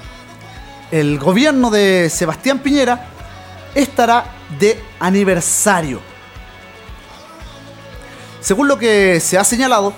el 0.92 1.18
gobierno 1.18 1.72
de 1.72 2.10
Sebastián 2.10 2.60
Piñera 2.60 3.08
estará 3.74 4.26
de 4.60 4.82
aniversario. 5.00 6.00
Según 8.40 8.68
lo 8.68 8.78
que 8.78 9.20
se 9.20 9.38
ha 9.38 9.44
señalado, 9.44 9.94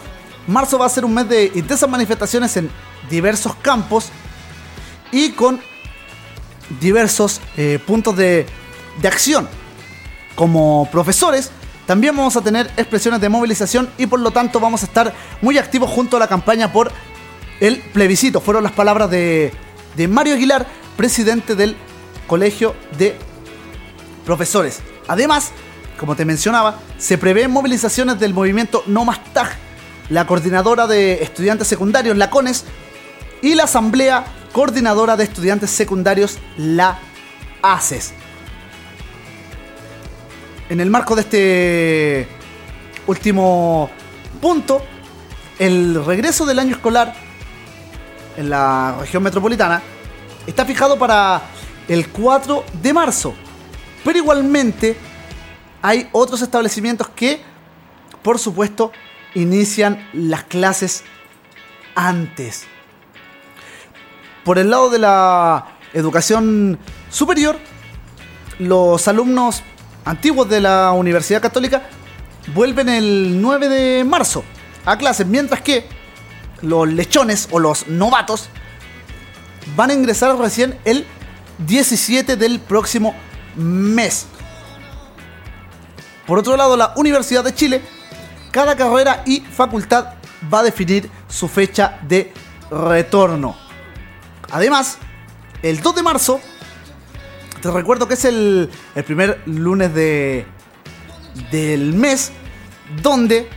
marzo 0.47 0.79
va 0.79 0.85
a 0.85 0.89
ser 0.89 1.03
un 1.03 1.13
mes 1.13 1.27
de 1.27 1.51
intensas 1.55 1.89
manifestaciones 1.89 2.55
en 2.55 2.69
diversos 3.09 3.55
campos 3.55 4.09
y 5.11 5.31
con 5.31 5.61
diversos 6.79 7.41
eh, 7.57 7.79
puntos 7.85 8.15
de, 8.15 8.45
de 9.01 9.07
acción. 9.07 9.47
Como 10.35 10.87
profesores, 10.91 11.51
también 11.85 12.15
vamos 12.15 12.35
a 12.35 12.41
tener 12.41 12.69
expresiones 12.77 13.21
de 13.21 13.29
movilización 13.29 13.89
y 13.97 14.07
por 14.07 14.19
lo 14.19 14.31
tanto 14.31 14.59
vamos 14.59 14.83
a 14.83 14.85
estar 14.85 15.13
muy 15.41 15.57
activos 15.57 15.89
junto 15.89 16.17
a 16.17 16.19
la 16.19 16.27
campaña 16.27 16.71
por 16.71 16.91
el 17.59 17.77
plebiscito. 17.79 18.41
Fueron 18.41 18.63
las 18.63 18.73
palabras 18.73 19.09
de, 19.09 19.51
de 19.95 20.07
Mario 20.07 20.35
Aguilar, 20.35 20.67
presidente 20.95 21.55
del 21.55 21.75
Colegio 22.27 22.75
de 22.97 23.17
Profesores. 24.25 24.79
Además, 25.07 25.51
como 25.97 26.15
te 26.15 26.25
mencionaba, 26.25 26.79
se 26.97 27.17
prevén 27.17 27.49
movilizaciones 27.51 28.19
del 28.19 28.33
movimiento 28.33 28.83
No 28.85 29.05
Más 29.05 29.23
TAG, 29.33 29.55
la 30.09 30.27
coordinadora 30.27 30.87
de 30.87 31.23
estudiantes 31.23 31.67
secundarios, 31.67 32.17
la 32.17 32.29
CONES, 32.29 32.65
y 33.41 33.55
la 33.55 33.63
Asamblea 33.63 34.25
Coordinadora 34.57 35.15
de 35.15 35.23
Estudiantes 35.23 35.69
Secundarios, 35.69 36.39
la 36.57 36.97
ACES. 37.61 38.11
en 40.67 40.79
el 40.79 40.89
marco 40.89 41.13
de 41.15 41.21
este 41.21 42.27
último 43.05 43.87
punto, 44.41 44.81
el 45.59 46.03
regreso 46.03 46.43
del 46.43 46.57
año 46.57 46.71
escolar 46.71 47.13
en 48.35 48.49
la 48.49 48.97
región 48.99 49.21
metropolitana 49.21 49.83
está 50.47 50.65
fijado 50.65 50.97
para 50.97 51.43
el 51.87 52.09
4 52.09 52.63
de 52.81 52.93
marzo. 52.93 53.35
Pero 54.03 54.17
igualmente 54.17 54.97
hay 55.83 56.09
otros 56.13 56.41
establecimientos 56.41 57.09
que, 57.09 57.41
por 58.23 58.39
supuesto, 58.39 58.91
inician 59.35 60.09
las 60.13 60.45
clases 60.45 61.03
antes. 61.93 62.65
Por 64.47 64.59
el 64.59 64.69
lado 64.69 64.89
de 64.89 64.97
la 64.97 65.77
educación 65.93 66.79
superior, 67.09 67.59
los 68.59 69.05
alumnos 69.09 69.61
antiguos 70.05 70.47
de 70.47 70.61
la 70.61 70.93
Universidad 70.93 71.41
Católica 71.41 71.89
vuelven 72.55 72.87
el 72.87 73.41
9 73.41 73.67
de 73.67 74.05
marzo 74.05 74.45
a 74.85 74.97
clases, 74.97 75.27
mientras 75.27 75.59
que 75.59 75.89
los 76.61 76.87
lechones 76.87 77.49
o 77.51 77.59
los 77.59 77.89
novatos 77.89 78.47
van 79.75 79.89
a 79.89 79.95
ingresar 79.95 80.37
recién 80.37 80.79
el 80.85 81.05
17 81.57 82.37
del 82.37 82.61
próximo 82.61 83.13
mes. 83.57 84.27
Por 86.25 86.39
otro 86.39 86.55
lado, 86.55 86.77
la 86.77 86.93
Universidad 86.95 87.43
de 87.43 87.53
Chile, 87.53 87.81
cada 88.51 88.77
carrera 88.77 89.23
y 89.25 89.41
facultad 89.41 90.13
va 90.53 90.59
a 90.59 90.63
definir 90.63 91.11
su 91.27 91.49
fecha 91.49 91.99
de 92.07 92.31
retorno. 92.71 93.66
Además, 94.51 94.97
el 95.61 95.81
2 95.81 95.95
de 95.95 96.03
marzo, 96.03 96.39
te 97.61 97.71
recuerdo 97.71 98.07
que 98.07 98.13
es 98.13 98.25
el, 98.25 98.69
el 98.95 99.03
primer 99.03 99.41
lunes 99.45 99.93
de, 99.93 100.45
del 101.51 101.93
mes, 101.93 102.31
donde 103.01 103.49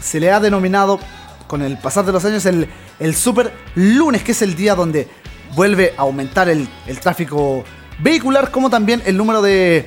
se 0.00 0.20
le 0.20 0.30
ha 0.30 0.40
denominado 0.40 1.00
con 1.46 1.62
el 1.62 1.78
pasar 1.78 2.04
de 2.04 2.12
los 2.12 2.24
años 2.24 2.46
el, 2.46 2.68
el 2.98 3.14
super 3.14 3.52
lunes, 3.74 4.22
que 4.22 4.32
es 4.32 4.42
el 4.42 4.54
día 4.54 4.74
donde 4.74 5.08
vuelve 5.54 5.94
a 5.96 6.02
aumentar 6.02 6.48
el, 6.48 6.68
el 6.86 7.00
tráfico 7.00 7.64
vehicular, 7.98 8.50
como 8.50 8.70
también 8.70 9.02
el 9.06 9.16
número 9.16 9.42
de, 9.42 9.86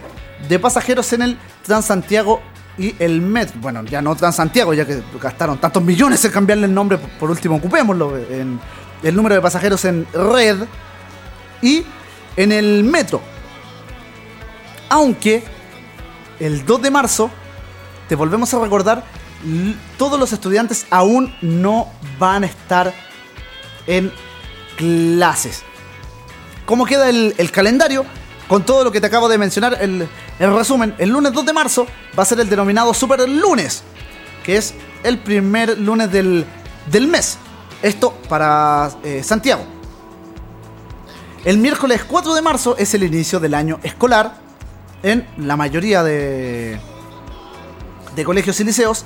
de 0.49 0.59
pasajeros 0.59 1.13
en 1.13 1.21
el 1.21 1.37
Transantiago 1.63 2.41
y 2.77 2.95
el 2.99 3.21
Metro. 3.21 3.59
Bueno, 3.61 3.83
ya 3.83 4.01
no 4.01 4.15
Transantiago, 4.15 4.73
ya 4.73 4.85
que 4.85 5.01
gastaron 5.21 5.59
tantos 5.59 5.83
millones 5.83 6.23
en 6.25 6.31
cambiarle 6.31 6.65
el 6.65 6.73
nombre, 6.73 6.97
por 6.97 7.29
último 7.29 7.57
ocupémoslo 7.57 8.17
en 8.17 8.59
el 9.03 9.15
número 9.15 9.35
de 9.35 9.41
pasajeros 9.41 9.85
en 9.85 10.07
red 10.13 10.65
y 11.61 11.83
en 12.35 12.51
el 12.51 12.83
Metro. 12.83 13.21
Aunque 14.89 15.43
el 16.39 16.65
2 16.65 16.81
de 16.81 16.91
marzo, 16.91 17.31
te 18.07 18.15
volvemos 18.15 18.53
a 18.53 18.59
recordar, 18.59 19.03
todos 19.97 20.19
los 20.19 20.33
estudiantes 20.33 20.85
aún 20.89 21.35
no 21.41 21.87
van 22.19 22.43
a 22.43 22.47
estar 22.47 22.93
en 23.87 24.11
clases. 24.75 25.63
¿Cómo 26.65 26.85
queda 26.85 27.09
el, 27.09 27.33
el 27.37 27.51
calendario? 27.51 28.05
Con 28.47 28.63
todo 28.63 28.83
lo 28.83 28.91
que 28.91 28.99
te 28.99 29.07
acabo 29.07 29.29
de 29.29 29.37
mencionar, 29.37 29.77
el, 29.81 30.07
el 30.39 30.55
resumen, 30.55 30.93
el 30.97 31.09
lunes 31.09 31.31
2 31.31 31.45
de 31.45 31.53
marzo 31.53 31.87
va 32.17 32.23
a 32.23 32.25
ser 32.25 32.39
el 32.39 32.49
denominado 32.49 32.93
Super 32.93 33.27
Lunes, 33.27 33.83
que 34.43 34.57
es 34.57 34.73
el 35.03 35.19
primer 35.19 35.79
lunes 35.79 36.11
del, 36.11 36.45
del 36.91 37.07
mes. 37.07 37.37
Esto 37.81 38.13
para 38.29 38.91
eh, 39.03 39.23
Santiago. 39.23 39.63
El 41.43 41.57
miércoles 41.57 42.03
4 42.07 42.35
de 42.35 42.41
marzo 42.41 42.75
es 42.77 42.93
el 42.93 43.03
inicio 43.03 43.39
del 43.39 43.55
año 43.55 43.79
escolar 43.81 44.35
en 45.01 45.27
la 45.37 45.57
mayoría 45.57 46.03
de, 46.03 46.79
de 48.15 48.23
colegios 48.23 48.59
y 48.59 48.63
liceos. 48.63 49.05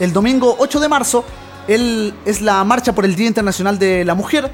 El 0.00 0.12
domingo 0.12 0.56
8 0.58 0.80
de 0.80 0.88
marzo 0.88 1.24
es 1.68 2.40
la 2.40 2.64
marcha 2.64 2.92
por 2.92 3.04
el 3.04 3.14
Día 3.14 3.28
Internacional 3.28 3.78
de 3.78 4.04
la 4.04 4.14
Mujer. 4.14 4.50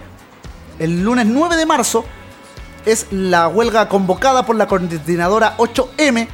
El 0.79 1.03
lunes 1.03 1.25
9 1.25 1.57
de 1.57 1.65
marzo 1.65 2.05
es 2.85 3.07
la 3.11 3.49
huelga 3.49 3.89
convocada 3.89 4.45
por 4.45 4.57
la 4.57 4.69
coordinadora 4.69 5.57
8M, 5.57 6.29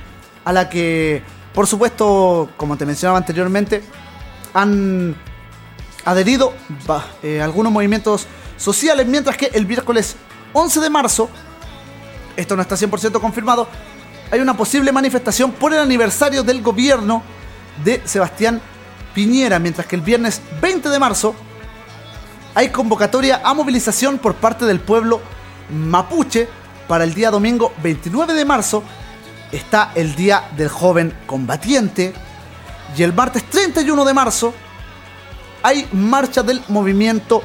a 0.44 0.52
la 0.52 0.68
que, 0.68 1.22
por 1.54 1.68
supuesto, 1.68 2.50
como 2.56 2.76
te 2.76 2.84
mencionaba 2.84 3.18
anteriormente, 3.18 3.84
han 4.52 5.14
adherido 6.04 6.52
eh, 7.22 7.40
algunos 7.40 7.72
movimientos 7.72 8.26
sociales, 8.56 9.06
mientras 9.06 9.36
que 9.36 9.46
el 9.52 9.66
miércoles 9.66 10.16
11 10.52 10.80
de 10.80 10.90
marzo, 10.90 11.28
esto 12.36 12.56
no 12.56 12.62
está 12.62 12.76
100% 12.76 13.20
confirmado, 13.20 13.68
hay 14.30 14.40
una 14.40 14.56
posible 14.56 14.92
manifestación 14.92 15.52
por 15.52 15.72
el 15.72 15.80
aniversario 15.80 16.42
del 16.42 16.62
gobierno 16.62 17.22
de 17.84 18.00
Sebastián 18.04 18.60
Piñera, 19.14 19.58
mientras 19.58 19.86
que 19.86 19.96
el 19.96 20.02
viernes 20.02 20.40
20 20.60 20.88
de 20.88 20.98
marzo 20.98 21.34
hay 22.54 22.68
convocatoria 22.68 23.40
a 23.44 23.54
movilización 23.54 24.18
por 24.18 24.34
parte 24.34 24.64
del 24.64 24.80
pueblo 24.80 25.20
mapuche 25.70 26.48
para 26.88 27.04
el 27.04 27.14
día 27.14 27.30
domingo 27.30 27.72
29 27.82 28.34
de 28.34 28.44
marzo. 28.44 28.82
Está 29.50 29.92
el 29.94 30.14
Día 30.14 30.44
del 30.56 30.68
Joven 30.68 31.14
Combatiente 31.26 32.14
y 32.96 33.02
el 33.02 33.12
martes 33.12 33.44
31 33.44 34.04
de 34.04 34.14
marzo 34.14 34.54
hay 35.62 35.88
marcha 35.92 36.42
del 36.42 36.62
movimiento 36.68 37.42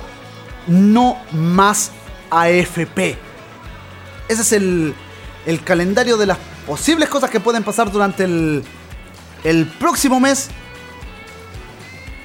No 0.67 1.17
Más 1.31 1.91
AFP. 2.29 3.17
Ese 4.27 4.41
es 4.41 4.51
el, 4.51 4.93
el 5.45 5.63
calendario 5.63 6.17
de 6.17 6.25
las 6.25 6.37
posibles 6.65 7.09
cosas 7.09 7.29
que 7.29 7.39
pueden 7.39 7.63
pasar 7.63 7.91
durante 7.91 8.25
el, 8.25 8.63
el 9.43 9.65
próximo 9.65 10.19
mes 10.19 10.49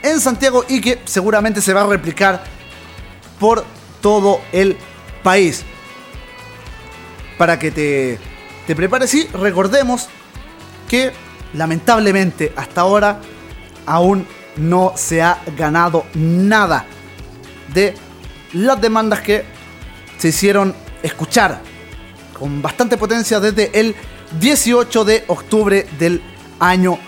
en 0.03 0.21
Santiago 0.21 0.65
y 0.69 0.81
que 0.81 1.01
seguramente 1.05 1.61
se 1.61 1.73
va 1.73 1.83
a 1.83 1.87
replicar 1.87 2.43
por 3.39 3.65
todo 4.01 4.41
el 4.53 4.77
país. 5.23 5.65
Para 7.39 7.59
que 7.59 7.71
te, 7.71 8.19
te 8.67 8.75
prepares 8.75 9.15
y 9.15 9.27
recordemos 9.29 10.09
que 10.89 11.13
lamentablemente 11.55 12.53
hasta 12.57 12.81
ahora 12.81 13.21
aún 13.87 14.27
no 14.57 14.93
se 14.97 15.23
ha 15.23 15.43
ganado 15.57 16.07
nada 16.15 16.85
de 17.73 17.95
las 18.53 18.81
demandas 18.81 19.21
que 19.21 19.45
se 20.19 20.29
hicieron 20.29 20.75
escuchar 21.03 21.61
con 22.39 22.61
bastante 22.63 22.97
potencia 22.97 23.41
desde 23.41 23.71
el 23.79 23.95
18 24.41 25.05
de 25.05 25.25
octubre 25.29 25.87
del 25.99 26.23
año 26.59 26.99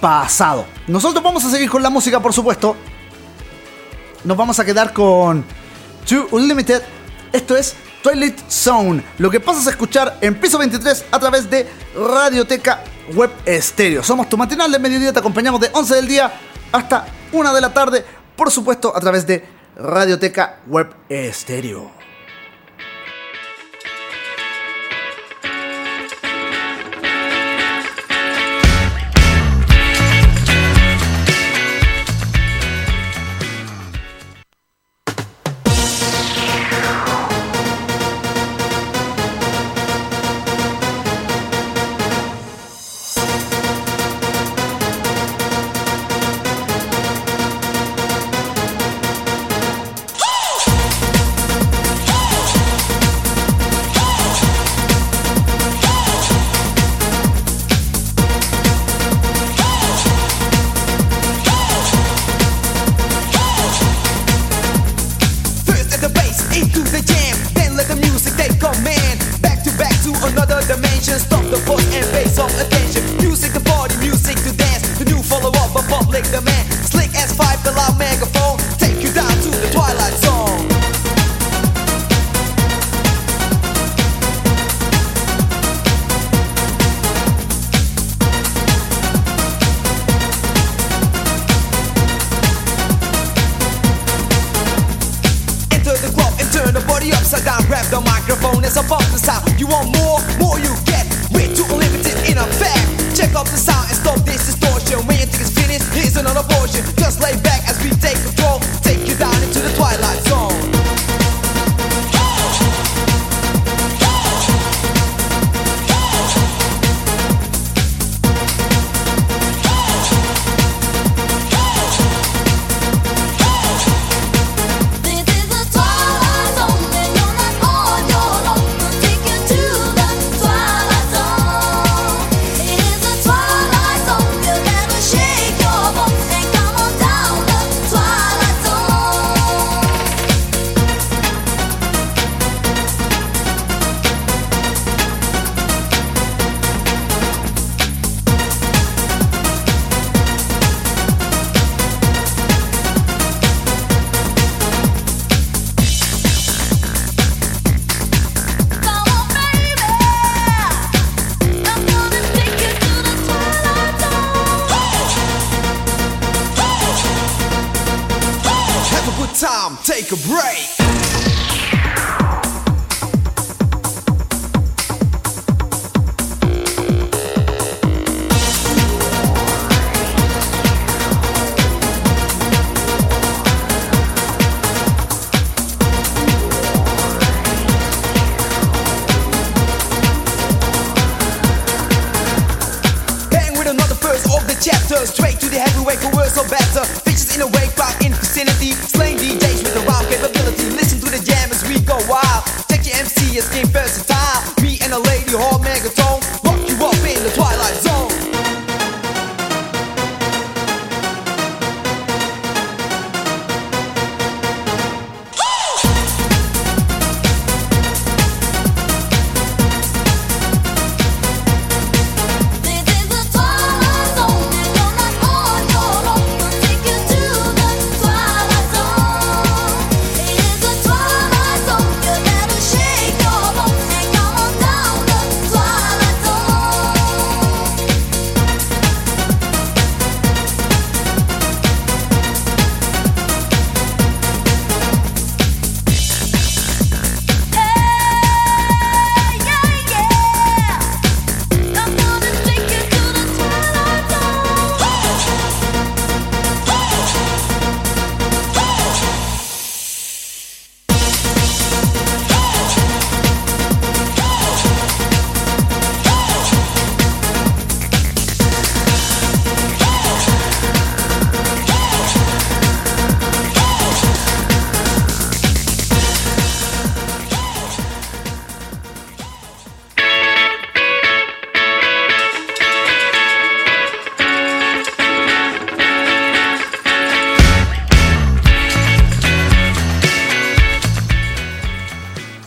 pasado. 0.00 0.66
Nosotros 0.86 1.22
vamos 1.22 1.44
a 1.44 1.50
seguir 1.50 1.70
con 1.70 1.82
la 1.82 1.90
música, 1.90 2.20
por 2.20 2.32
supuesto. 2.32 2.76
Nos 4.24 4.36
vamos 4.36 4.58
a 4.58 4.64
quedar 4.64 4.92
con 4.92 5.44
Too 6.08 6.28
Unlimited. 6.30 6.82
Esto 7.32 7.56
es 7.56 7.74
Twilight 8.02 8.38
Zone. 8.48 9.02
Lo 9.18 9.30
que 9.30 9.40
pasas 9.40 9.66
a 9.66 9.70
escuchar 9.70 10.18
en 10.20 10.38
piso 10.38 10.58
23 10.58 11.06
a 11.10 11.18
través 11.18 11.48
de 11.48 11.66
Radioteca 11.96 12.82
Web 13.14 13.30
Estéreo. 13.44 14.02
Somos 14.02 14.28
tu 14.28 14.36
matinal 14.36 14.70
de 14.70 14.78
mediodía. 14.78 15.12
Te 15.12 15.18
acompañamos 15.18 15.60
de 15.60 15.70
11 15.72 15.94
del 15.94 16.08
día 16.08 16.32
hasta 16.74 17.06
1 17.32 17.54
de 17.54 17.60
la 17.60 17.72
tarde. 17.72 18.04
Por 18.36 18.50
supuesto, 18.50 18.94
a 18.94 19.00
través 19.00 19.26
de 19.26 19.44
Radioteca 19.76 20.58
Web 20.66 20.92
Estéreo. 21.08 22.03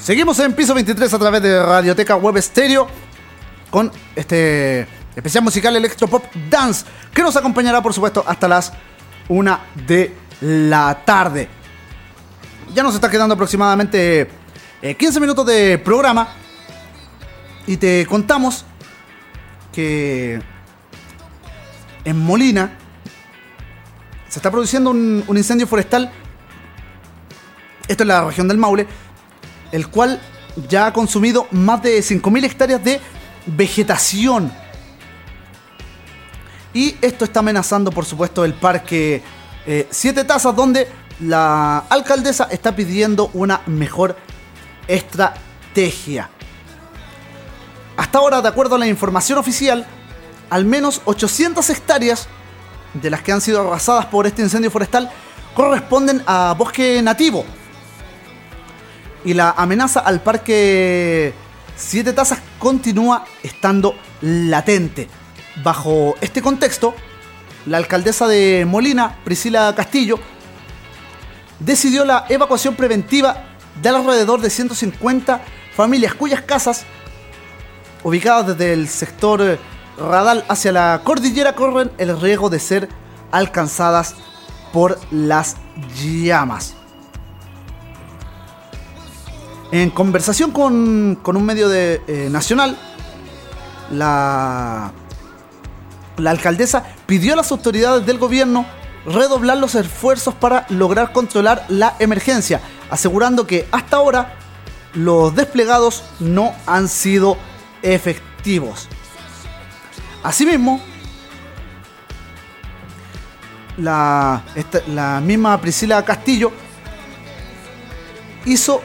Seguimos 0.07 0.39
en 0.39 0.53
piso 0.53 0.73
23 0.73 1.13
a 1.13 1.19
través 1.19 1.41
de 1.41 1.61
Radioteca 1.61 2.15
Web 2.15 2.41
Stereo 2.41 2.87
con 3.69 3.91
este 4.15 4.87
especial 5.13 5.43
musical 5.43 5.75
Electropop 5.75 6.23
Dance 6.49 6.85
que 7.13 7.21
nos 7.21 7.35
acompañará 7.35 7.81
por 7.81 7.93
supuesto 7.93 8.23
hasta 8.25 8.47
las 8.47 8.71
1 9.27 9.59
de 9.85 10.13
la 10.39 11.03
tarde. 11.03 11.49
Ya 12.73 12.83
nos 12.83 12.95
está 12.95 13.11
quedando 13.11 13.33
aproximadamente 13.33 14.29
eh, 14.81 14.95
15 14.95 15.19
minutos 15.19 15.45
de 15.45 15.77
programa 15.77 16.29
y 17.65 17.75
te 17.75 18.05
contamos 18.05 18.63
que 19.73 20.41
en 22.05 22.17
Molina 22.17 22.77
se 24.29 24.39
está 24.39 24.49
produciendo 24.49 24.89
un, 24.91 25.25
un 25.27 25.35
incendio 25.35 25.67
forestal. 25.67 26.09
Esto 27.89 28.03
es 28.03 28.07
la 28.07 28.23
región 28.23 28.47
del 28.47 28.57
Maule 28.57 28.87
el 29.77 29.89
cual 29.89 30.19
ya 30.67 30.87
ha 30.87 30.93
consumido 30.93 31.47
más 31.51 31.83
de 31.83 31.99
5.000 31.99 32.45
hectáreas 32.45 32.83
de 32.83 32.99
vegetación. 33.45 34.51
Y 36.73 36.95
esto 36.99 37.25
está 37.25 37.41
amenazando, 37.41 37.91
por 37.91 38.03
supuesto, 38.03 38.43
el 38.43 38.55
parque 38.55 39.21
eh, 39.67 39.87
Siete 39.91 40.23
Tazas, 40.23 40.55
donde 40.55 40.87
la 41.19 41.77
alcaldesa 41.89 42.47
está 42.49 42.75
pidiendo 42.75 43.29
una 43.33 43.61
mejor 43.67 44.17
estrategia. 44.87 46.31
Hasta 47.95 48.17
ahora, 48.17 48.41
de 48.41 48.47
acuerdo 48.49 48.75
a 48.75 48.79
la 48.79 48.87
información 48.87 49.37
oficial, 49.37 49.85
al 50.49 50.65
menos 50.65 51.01
800 51.05 51.69
hectáreas 51.69 52.27
de 52.95 53.11
las 53.11 53.21
que 53.21 53.31
han 53.31 53.41
sido 53.41 53.61
arrasadas 53.61 54.07
por 54.07 54.25
este 54.25 54.41
incendio 54.41 54.71
forestal 54.71 55.11
corresponden 55.53 56.23
a 56.25 56.55
bosque 56.57 56.99
nativo, 57.03 57.45
y 59.27 59.33
la 59.33 59.51
amenaza 59.51 59.99
al 59.99 60.21
parque 60.21 61.33
Siete 61.75 62.13
Tazas 62.13 62.39
continúa 62.59 63.25
estando 63.43 63.93
latente. 64.21 65.09
Bajo 65.61 66.15
este 66.21 66.41
contexto, 66.41 66.95
la 67.65 67.75
alcaldesa 67.75 68.25
de 68.25 68.65
Molina, 68.65 69.17
Priscila 69.25 69.75
Castillo, 69.75 70.17
decidió 71.59 72.05
la 72.05 72.25
evacuación 72.29 72.75
preventiva 72.75 73.43
de 73.81 73.89
alrededor 73.89 74.39
de 74.39 74.49
150 74.49 75.41
familias 75.75 76.13
cuyas 76.13 76.41
casas, 76.43 76.85
ubicadas 78.03 78.47
desde 78.47 78.71
el 78.71 78.87
sector 78.87 79.59
Radal 79.97 80.45
hacia 80.47 80.71
la 80.71 81.01
cordillera, 81.03 81.53
corren 81.53 81.91
el 81.97 82.17
riesgo 82.21 82.49
de 82.49 82.59
ser 82.59 82.87
alcanzadas 83.31 84.15
por 84.71 84.97
las 85.11 85.57
llamas. 86.01 86.76
En 89.71 89.89
conversación 89.89 90.51
con, 90.51 91.19
con 91.21 91.35
un 91.35 91.43
medio 91.43 91.67
de, 91.67 92.01
eh, 92.07 92.29
nacional, 92.31 92.77
la, 93.91 94.91
la 96.17 96.31
alcaldesa 96.31 96.83
pidió 97.05 97.33
a 97.33 97.35
las 97.35 97.51
autoridades 97.51 98.05
del 98.05 98.17
gobierno 98.17 98.65
redoblar 99.05 99.57
los 99.57 99.75
esfuerzos 99.75 100.33
para 100.33 100.65
lograr 100.69 101.11
controlar 101.11 101.65
la 101.69 101.95
emergencia, 101.99 102.61
asegurando 102.89 103.45
que 103.45 103.67
hasta 103.71 103.97
ahora 103.97 104.35
los 104.93 105.35
desplegados 105.35 106.03
no 106.19 106.53
han 106.65 106.87
sido 106.87 107.37
efectivos. 107.81 108.87
Asimismo, 110.23 110.81
la, 113.77 114.43
la 114.87 115.21
misma 115.21 115.59
Priscila 115.61 116.03
Castillo 116.03 116.51
hizo 118.45 118.81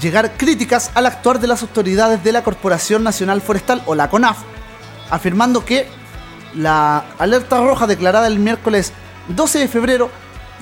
llegar 0.00 0.36
críticas 0.36 0.90
al 0.94 1.06
actuar 1.06 1.40
de 1.40 1.46
las 1.46 1.62
autoridades 1.62 2.22
de 2.22 2.32
la 2.32 2.42
Corporación 2.42 3.02
Nacional 3.02 3.40
Forestal 3.40 3.82
o 3.86 3.94
la 3.94 4.10
CONAF, 4.10 4.38
afirmando 5.10 5.64
que 5.64 5.88
la 6.54 7.04
alerta 7.18 7.60
roja 7.60 7.86
declarada 7.86 8.26
el 8.26 8.38
miércoles 8.38 8.92
12 9.28 9.60
de 9.60 9.68
febrero 9.68 10.10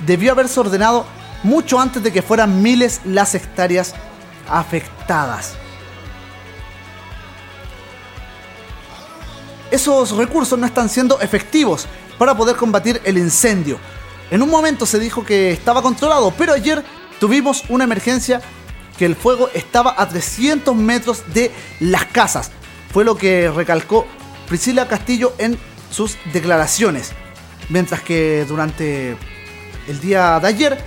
debió 0.05 0.31
haberse 0.31 0.59
ordenado 0.59 1.05
mucho 1.43 1.79
antes 1.79 2.03
de 2.03 2.11
que 2.11 2.21
fueran 2.21 2.61
miles 2.61 3.01
las 3.05 3.35
hectáreas 3.35 3.93
afectadas. 4.49 5.55
Esos 9.69 10.11
recursos 10.15 10.57
no 10.57 10.65
están 10.65 10.87
siendo 10.87 11.19
efectivos 11.19 11.87
para 12.17 12.35
poder 12.35 12.55
combatir 12.55 13.01
el 13.03 13.17
incendio. 13.17 13.77
En 14.31 14.41
un 14.41 14.49
momento 14.49 14.85
se 14.85 14.99
dijo 14.99 15.23
que 15.23 15.51
estaba 15.51 15.81
controlado, 15.81 16.31
pero 16.37 16.53
ayer 16.53 16.83
tuvimos 17.19 17.63
una 17.69 17.83
emergencia 17.83 18.41
que 18.97 19.05
el 19.05 19.15
fuego 19.15 19.49
estaba 19.53 19.95
a 19.97 20.09
300 20.09 20.75
metros 20.75 21.23
de 21.33 21.51
las 21.79 22.05
casas. 22.05 22.51
Fue 22.91 23.05
lo 23.05 23.15
que 23.15 23.49
recalcó 23.49 24.05
Priscila 24.47 24.87
Castillo 24.87 25.33
en 25.37 25.57
sus 25.91 26.17
declaraciones. 26.33 27.11
Mientras 27.69 28.01
que 28.01 28.45
durante 28.47 29.17
el 29.87 29.99
día 29.99 30.39
de 30.39 30.47
ayer 30.47 30.77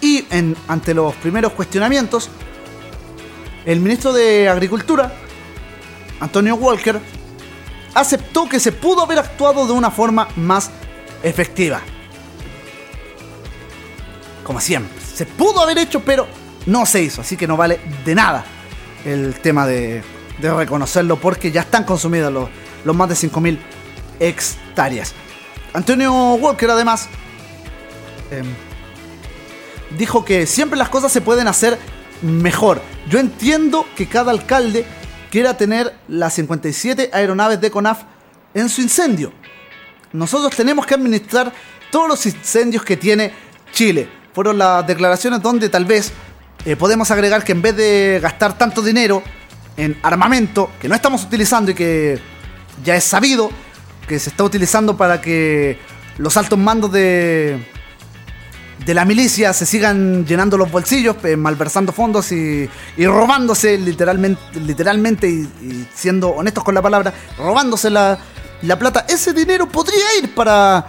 y 0.00 0.24
en, 0.30 0.56
ante 0.68 0.94
los 0.94 1.14
primeros 1.16 1.52
cuestionamientos, 1.52 2.30
el 3.64 3.80
ministro 3.80 4.12
de 4.12 4.48
Agricultura, 4.48 5.12
Antonio 6.18 6.54
Walker, 6.54 7.00
aceptó 7.94 8.48
que 8.48 8.58
se 8.58 8.72
pudo 8.72 9.02
haber 9.02 9.18
actuado 9.18 9.66
de 9.66 9.72
una 9.72 9.90
forma 9.90 10.28
más 10.36 10.70
efectiva. 11.22 11.80
Como 14.44 14.60
siempre, 14.60 14.98
se 15.14 15.26
pudo 15.26 15.60
haber 15.60 15.78
hecho, 15.78 16.00
pero 16.00 16.26
no 16.66 16.86
se 16.86 17.02
hizo, 17.02 17.20
así 17.20 17.36
que 17.36 17.46
no 17.46 17.56
vale 17.56 17.80
de 18.04 18.14
nada 18.14 18.44
el 19.04 19.34
tema 19.40 19.66
de, 19.66 20.02
reconocerlo 20.40 21.16
porque 21.16 21.52
ya 21.52 21.60
están 21.60 21.84
consumidos 21.84 22.32
los, 22.32 22.48
los 22.84 22.96
más 22.96 23.08
de 23.10 23.14
5.000 23.14 23.58
hectáreas. 24.20 25.14
Antonio 25.74 26.12
Walker 26.34 26.70
además 26.70 27.08
em, 28.30 28.46
dijo 29.98 30.24
que 30.24 30.46
siempre 30.46 30.78
las 30.78 30.88
cosas 30.88 31.12
se 31.12 31.20
pueden 31.20 31.46
hacer 31.46 31.78
mejor. 32.22 32.80
Yo 33.08 33.18
entiendo 33.18 33.86
que 33.96 34.06
cada 34.06 34.30
alcalde 34.30 34.86
quiera 35.30 35.56
tener 35.56 35.94
las 36.08 36.34
57 36.34 37.10
aeronaves 37.12 37.60
de 37.60 37.70
CONAF 37.70 38.02
en 38.54 38.68
su 38.68 38.80
incendio. 38.80 39.32
nosotros 40.12 40.56
tenemos 40.56 40.86
que 40.86 40.94
administrar 40.94 41.52
todos 41.90 42.08
los 42.08 42.26
incendios 42.26 42.84
que 42.84 42.96
tiene 42.96 43.32
Chile. 43.72 44.08
Fueron 44.32 44.58
las 44.58 44.86
declaraciones 44.86 45.40
donde 45.40 45.68
tal 45.68 45.84
vez 45.84 46.12
eh, 46.64 46.76
podemos 46.76 47.10
agregar 47.10 47.44
que 47.44 47.52
en 47.52 47.62
vez 47.62 47.76
de 47.76 48.20
gastar 48.22 48.56
tanto 48.58 48.82
dinero 48.82 49.22
en 49.76 49.98
armamento 50.02 50.70
que 50.80 50.88
no 50.88 50.94
estamos 50.94 51.24
utilizando 51.24 51.70
y 51.70 51.74
que 51.74 52.18
ya 52.84 52.96
es 52.96 53.04
sabido 53.04 53.50
que 54.06 54.18
se 54.18 54.30
está 54.30 54.44
utilizando 54.44 54.96
para 54.96 55.20
que 55.20 55.78
los 56.18 56.36
altos 56.36 56.58
mandos 56.58 56.92
de, 56.92 57.64
de 58.84 58.94
la 58.94 59.04
milicia 59.04 59.52
se 59.52 59.64
sigan 59.64 60.26
llenando 60.26 60.58
los 60.58 60.70
bolsillos, 60.70 61.16
malversando 61.38 61.92
fondos 61.92 62.32
y, 62.32 62.68
y 62.96 63.06
robándose 63.06 63.78
literalmente, 63.78 64.42
literalmente 64.60 65.28
y, 65.28 65.48
y 65.62 65.88
siendo 65.94 66.30
honestos 66.30 66.64
con 66.64 66.74
la 66.74 66.82
palabra, 66.82 67.14
robándose 67.38 67.88
la, 67.88 68.18
la 68.62 68.78
plata. 68.78 69.06
Ese 69.08 69.32
dinero 69.32 69.68
podría 69.68 70.04
ir 70.20 70.34
para, 70.34 70.84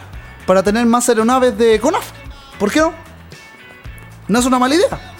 para 0.45 0.63
tener 0.63 0.85
más 0.85 1.07
aeronaves 1.07 1.57
de 1.57 1.79
CONAF. 1.79 2.05
¿Por 2.59 2.71
qué 2.71 2.79
no? 2.79 2.93
No 4.27 4.39
es 4.39 4.45
una 4.45 4.59
mala 4.59 4.75
idea. 4.75 5.13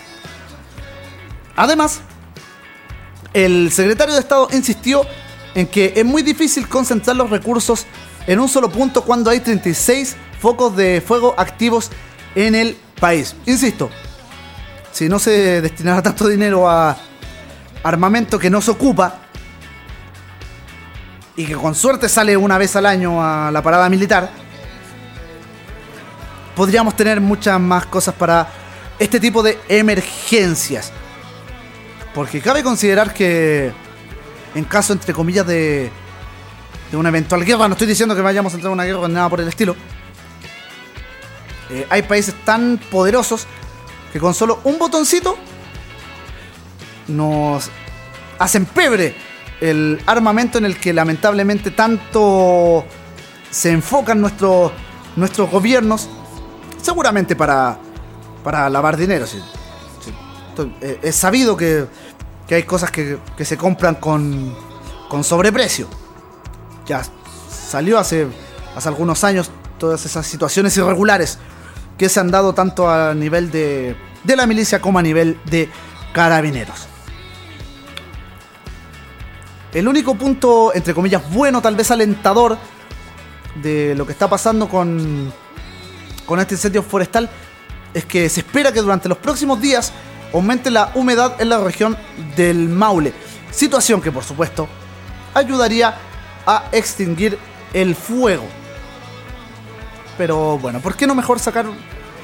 Además, 1.56 2.02
el 3.34 3.72
secretario 3.72 4.14
de 4.14 4.19
Estado 4.19 4.48
insistió 4.52 5.06
en 5.56 5.68
que 5.68 5.94
es 5.95 6.06
muy 6.06 6.22
difícil 6.22 6.68
concentrar 6.68 7.15
los 7.15 7.30
recursos 7.30 7.86
en 8.28 8.40
un 8.40 8.48
solo 8.48 8.69
punto 8.69 9.03
cuando 9.03 9.30
hay 9.30 9.40
36 9.40 10.15
focos 10.40 10.76
de 10.76 11.02
fuego 11.02 11.34
activos 11.38 11.90
en 12.36 12.56
el 12.56 12.78
país. 12.99 13.36
Insisto, 13.45 13.90
si 14.91 15.10
no 15.10 15.19
se 15.19 15.61
destinara 15.61 16.02
tanto 16.02 16.28
dinero 16.28 16.69
a 16.69 16.98
armamento 17.84 18.38
que 18.38 18.49
no 18.49 18.61
se 18.61 18.72
ocupa 18.72 19.15
y 21.36 21.45
que 21.45 21.56
con 21.56 21.73
suerte 21.73 22.10
sale 22.10 22.38
una 22.38 22.57
vez 22.57 22.76
al 22.76 22.86
año 22.86 23.23
a 23.23 23.52
la 23.52 23.61
parada 23.61 23.90
militar, 23.90 24.30
podríamos 26.56 26.95
tener 26.95 27.22
muchas 27.22 27.60
más 27.60 27.86
cosas 27.86 28.14
para 28.14 28.48
este 28.99 29.19
tipo 29.19 29.41
de 29.41 29.57
emergencias. 29.68 30.91
Porque 32.13 32.41
cabe 32.41 32.63
considerar 32.63 33.13
que 33.13 33.71
en 34.53 34.63
caso, 34.65 34.93
entre 34.93 35.13
comillas, 35.13 35.47
de, 35.47 35.89
de 36.91 36.97
una 36.97 37.09
eventual 37.09 37.45
guerra, 37.45 37.67
no 37.67 37.73
estoy 37.73 37.88
diciendo 37.88 38.15
que 38.15 38.21
vayamos 38.21 38.53
a 38.53 38.55
entrar 38.57 38.69
en 38.71 38.73
una 38.73 38.83
guerra 38.83 39.07
nada 39.07 39.29
por 39.29 39.39
el 39.39 39.47
estilo, 39.47 39.75
eh, 41.69 41.88
hay 41.89 42.01
países 42.01 42.35
tan 42.43 42.77
poderosos 42.77 43.47
que 44.11 44.19
con 44.19 44.33
solo 44.33 44.59
un 44.65 44.77
botoncito 44.77 45.38
nos 47.07 47.69
hacen 48.39 48.65
pebre 48.65 49.15
el 49.61 50.01
armamento 50.05 50.57
en 50.57 50.65
el 50.65 50.77
que 50.77 50.91
lamentablemente 50.91 51.71
tanto 51.71 52.85
se 53.49 53.71
enfocan 53.71 54.19
nuestros, 54.19 54.71
nuestros 55.15 55.49
gobiernos, 55.49 56.09
seguramente 56.81 57.35
para, 57.38 57.77
para 58.43 58.69
lavar 58.69 58.97
dinero. 58.97 59.25
sí. 59.27 59.39
Eh, 60.81 60.99
Es 61.03 61.15
sabido 61.15 61.55
que, 61.55 61.85
que 62.52 62.56
hay 62.56 62.64
cosas 62.64 62.91
que, 62.91 63.18
que 63.38 63.45
se 63.45 63.56
compran 63.56 63.95
con, 63.95 64.53
con 65.07 65.23
sobreprecio. 65.23 65.88
Ya 66.86 67.02
salió 67.49 67.98
hace, 67.98 68.28
hace 68.76 68.90
algunos 68.90 69.23
años 69.23 69.49
todas 69.78 70.06
esas 70.06 70.28
situaciones 70.28 70.76
irregulares 70.76 71.40
que 71.98 72.10
se 72.10 72.19
han 72.19 72.30
dado 72.30 72.52
tanto 72.52 72.90
a 72.90 73.14
nivel 73.14 73.52
de, 73.52 73.95
de 74.26 74.36
la 74.36 74.48
milicia 74.48 74.82
como 74.82 74.99
a 74.99 75.02
nivel 75.02 75.40
de 75.45 75.69
carabineros. 76.11 76.88
El 79.73 79.88
único 79.88 80.15
punto, 80.15 80.73
entre 80.76 80.94
comillas, 80.94 81.23
bueno, 81.32 81.61
tal 81.61 81.78
vez 81.78 81.90
alentador 81.90 82.57
de 83.64 83.95
lo 83.95 84.06
que 84.06 84.11
está 84.11 84.30
pasando 84.30 84.68
con, 84.68 85.32
con 86.26 86.38
este 86.41 86.56
incendio 86.56 86.84
forestal 86.84 87.30
es 87.94 88.03
que 88.03 88.28
se 88.28 88.41
espera 88.41 88.73
que 88.73 88.82
durante 88.82 89.07
los 89.07 89.19
próximos 89.19 89.61
días 89.61 89.94
aumente 90.33 90.71
la 90.71 90.91
humedad 90.95 91.39
en 91.39 91.49
la 91.49 91.59
región 91.59 91.97
del 92.35 92.69
Maule. 92.69 93.13
Situación 93.51 94.01
que, 94.01 94.11
por 94.11 94.23
supuesto, 94.23 94.67
ayudaría 95.33 95.95
a 96.45 96.65
extinguir 96.71 97.37
el 97.73 97.95
fuego. 97.95 98.45
Pero 100.17 100.57
bueno, 100.57 100.79
¿por 100.79 100.95
qué 100.95 101.07
no 101.07 101.15
mejor 101.15 101.39
sacar 101.39 101.65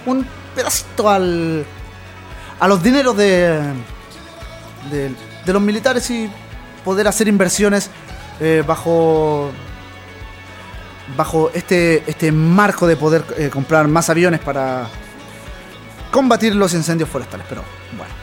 un 0.05 0.25
pedacito 0.55 1.09
al, 1.09 1.65
a 2.59 2.67
los 2.67 2.81
dineros 2.81 3.15
de, 3.17 3.61
de, 4.91 5.53
los 5.53 5.61
militares 5.61 6.09
y 6.11 6.29
poder 6.83 7.07
hacer 7.07 7.27
inversiones 7.27 7.89
eh, 8.39 8.63
bajo 8.65 9.49
bajo 11.15 11.49
este, 11.53 12.03
este 12.05 12.31
marco 12.33 12.85
de 12.85 12.97
poder 12.97 13.23
eh, 13.37 13.49
comprar 13.49 13.87
más 13.87 14.09
aviones 14.09 14.41
para 14.41 14.87
combatir 16.11 16.53
los 16.53 16.73
incendios 16.73 17.09
forestales. 17.09 17.45
Pero 17.47 17.63
bueno, 17.95 18.13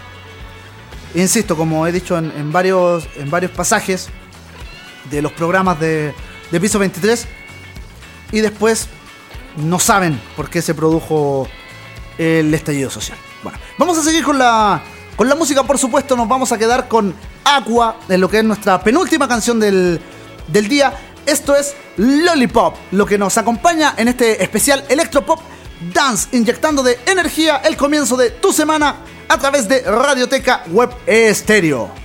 insisto, 1.15 1.57
como 1.57 1.87
he 1.87 1.93
dicho 1.93 2.19
en, 2.19 2.53
varios, 2.53 3.07
en 3.17 3.31
varios 3.31 3.53
pasajes 3.53 4.09
de 5.11 5.23
los 5.23 5.33
programas 5.33 5.79
de, 5.81 6.15
de 6.51 6.61
Piso 6.61 6.79
23, 6.79 7.27
y 8.33 8.41
después 8.41 8.89
no 9.57 9.79
saben 9.79 10.21
por 10.37 10.51
qué 10.51 10.61
se 10.61 10.75
produjo 10.75 11.49
el 12.19 12.53
estallido 12.53 12.91
social. 12.91 13.19
Bueno, 13.43 13.59
vamos 13.79 13.99
a 13.99 14.03
seguir 14.03 14.25
con 14.25 14.39
la, 14.39 14.83
con 15.17 15.29
la 15.29 15.35
música, 15.35 15.63
por 15.63 15.79
supuesto, 15.79 16.17
nos 16.17 16.29
vamos 16.29 16.51
a 16.53 16.59
quedar 16.59 16.89
con 16.89 17.15
Aqua, 17.45 17.97
en 18.09 18.21
lo 18.21 18.29
que 18.29 18.39
es 18.39 18.45
nuestra 18.45 18.83
penúltima 18.83 19.29
canción 19.29 19.61
del, 19.61 20.01
del 20.49 20.69
día. 20.69 20.93
Esto 21.27 21.55
es 21.55 21.75
Lollipop, 21.97 22.75
lo 22.91 23.07
que 23.07 23.19
nos 23.19 23.39
acompaña 23.39 23.95
en 23.97 24.09
este 24.09 24.43
especial 24.43 24.85
Electropop 24.89 25.41
Dance, 25.93 26.29
inyectando 26.33 26.83
de 26.83 26.99
energía 27.07 27.57
el 27.59 27.77
comienzo 27.77 28.17
de 28.17 28.31
tu 28.31 28.53
semana 28.53 28.97
a 29.29 29.39
través 29.39 29.69
de 29.69 29.81
Radioteca 29.81 30.63
Web 30.71 30.91
Estéreo. 31.07 32.04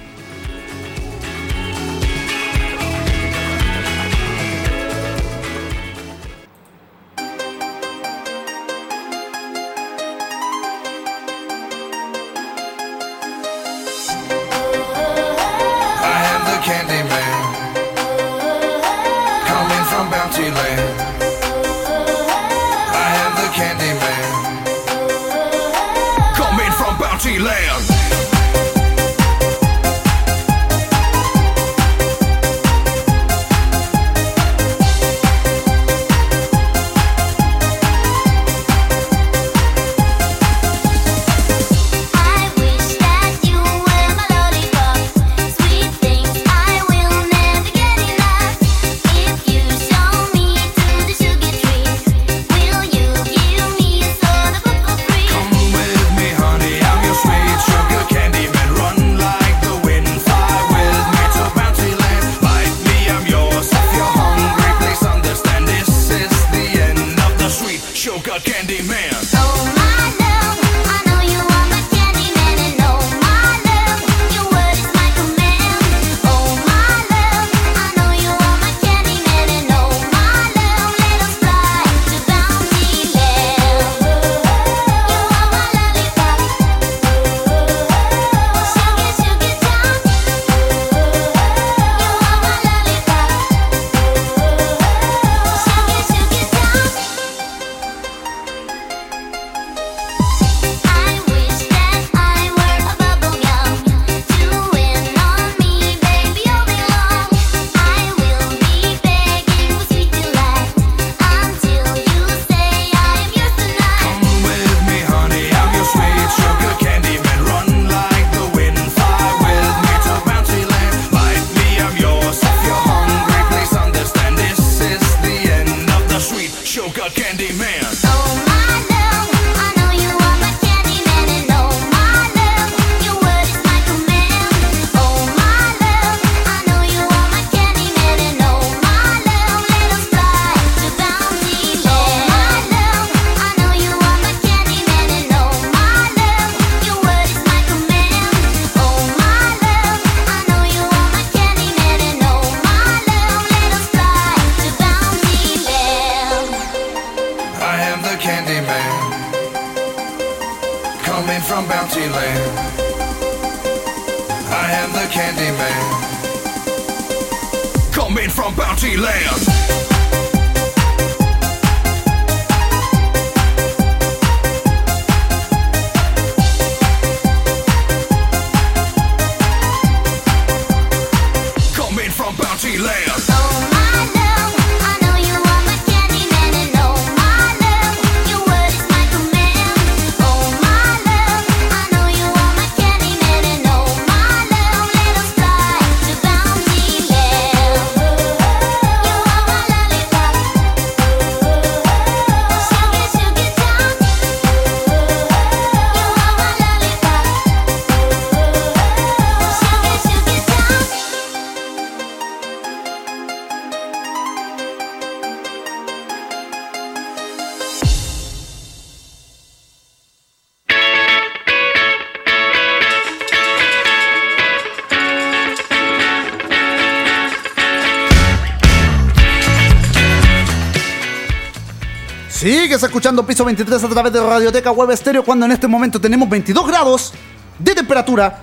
Sigues 232.79 232.91
escuchando 232.91 233.25
Piso 233.25 233.43
23 233.43 233.83
a 233.83 233.89
través 233.89 234.13
de 234.13 234.23
Radioteca 234.23 234.71
Web 234.71 234.91
Estéreo 234.91 235.21
cuando 235.25 235.45
en 235.45 235.51
este 235.51 235.67
momento 235.67 235.99
tenemos 235.99 236.29
22 236.29 236.65
grados 236.65 237.13
de 237.57 237.75
temperatura 237.75 238.41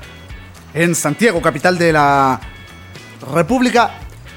en 0.74 0.94
Santiago, 0.94 1.40
capital 1.40 1.78
de 1.78 1.90
la 1.90 2.38
República 3.32 3.92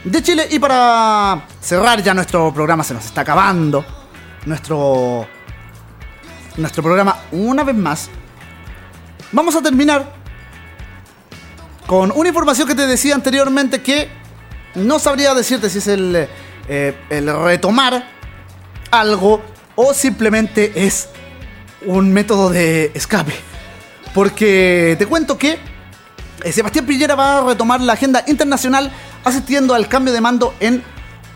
de 0.05 0.23
Chile. 0.23 0.47
Y 0.51 0.57
para 0.57 1.45
cerrar 1.59 2.01
ya 2.01 2.13
nuestro 2.13 2.53
programa, 2.53 2.81
se 2.81 2.93
nos 2.93 3.03
está 3.03 3.21
acabando 3.21 3.83
nuestro, 4.45 5.27
nuestro 6.55 6.81
programa 6.81 7.17
una 7.33 7.65
vez 7.65 7.75
más. 7.75 8.09
Vamos 9.33 9.53
a 9.57 9.61
terminar 9.61 10.13
con 11.87 12.13
una 12.15 12.29
información 12.29 12.69
que 12.69 12.75
te 12.75 12.87
decía 12.87 13.15
anteriormente 13.15 13.81
que 13.81 14.07
no 14.75 14.97
sabría 14.97 15.33
decirte 15.33 15.69
si 15.69 15.79
es 15.79 15.87
el, 15.87 16.29
eh, 16.69 16.95
el 17.09 17.43
retomar 17.43 18.01
algo 18.91 19.41
o 19.81 19.93
simplemente 19.93 20.85
es 20.85 21.07
un 21.85 22.11
método 22.11 22.49
de 22.49 22.91
escape. 22.93 23.31
Porque 24.13 24.97
te 24.99 25.05
cuento 25.05 25.37
que 25.37 25.57
eh, 26.43 26.51
Sebastián 26.51 26.85
Piñera 26.85 27.15
va 27.15 27.37
a 27.37 27.45
retomar 27.45 27.79
la 27.79 27.93
agenda 27.93 28.21
internacional 28.27 28.91
asistiendo 29.23 29.73
al 29.73 29.87
cambio 29.87 30.11
de 30.13 30.19
mando 30.19 30.53
en 30.59 30.83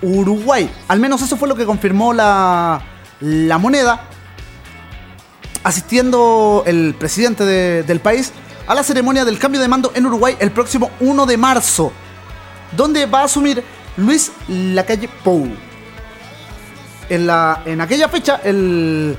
Uruguay. 0.01 0.69
Al 0.89 0.99
menos 0.99 1.21
eso 1.21 1.37
fue 1.37 1.47
lo 1.47 1.55
que 1.55 1.65
confirmó 1.65 2.11
la, 2.13 2.81
la 3.21 3.57
moneda. 3.57 4.01
Asistiendo 5.63 6.63
el 6.65 6.95
presidente 6.99 7.45
de- 7.45 7.83
del 7.83 8.01
país 8.01 8.33
a 8.67 8.75
la 8.75 8.83
ceremonia 8.83 9.23
del 9.23 9.39
cambio 9.39 9.61
de 9.61 9.69
mando 9.69 9.93
en 9.95 10.05
Uruguay 10.05 10.35
el 10.39 10.51
próximo 10.51 10.91
1 10.99 11.25
de 11.25 11.37
marzo. 11.37 11.93
Donde 12.75 13.05
va 13.05 13.21
a 13.21 13.25
asumir 13.25 13.63
Luis 13.95 14.31
Lacalle 14.49 15.07
Pou 15.23 15.47
en, 17.09 17.27
la, 17.27 17.63
en 17.65 17.81
aquella 17.81 18.09
fecha 18.09 18.41
el, 18.43 19.17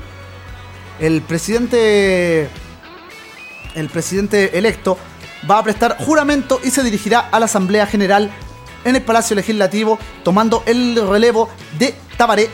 el 0.99 1.21
presidente 1.21 2.49
el 3.75 3.89
presidente 3.89 4.57
electo 4.57 4.97
va 5.49 5.59
a 5.59 5.63
prestar 5.63 5.97
juramento 5.99 6.59
y 6.63 6.71
se 6.71 6.83
dirigirá 6.83 7.29
a 7.31 7.39
la 7.39 7.45
Asamblea 7.45 7.85
General 7.85 8.31
en 8.83 8.95
el 8.95 9.01
Palacio 9.01 9.35
Legislativo 9.35 9.99
tomando 10.23 10.63
el 10.65 10.95
relevo 11.09 11.49
de 11.77 11.93
Tabaré 12.17 12.49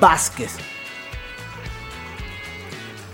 Vázquez. 0.00 0.52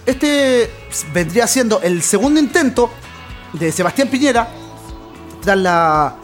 Este 0.04 0.70
vendría 1.12 1.46
siendo 1.46 1.80
el 1.82 2.02
segundo 2.02 2.40
intento 2.40 2.90
de 3.52 3.72
Sebastián 3.72 4.08
Piñera 4.08 4.48
tras 5.42 5.56
la, 5.58 6.16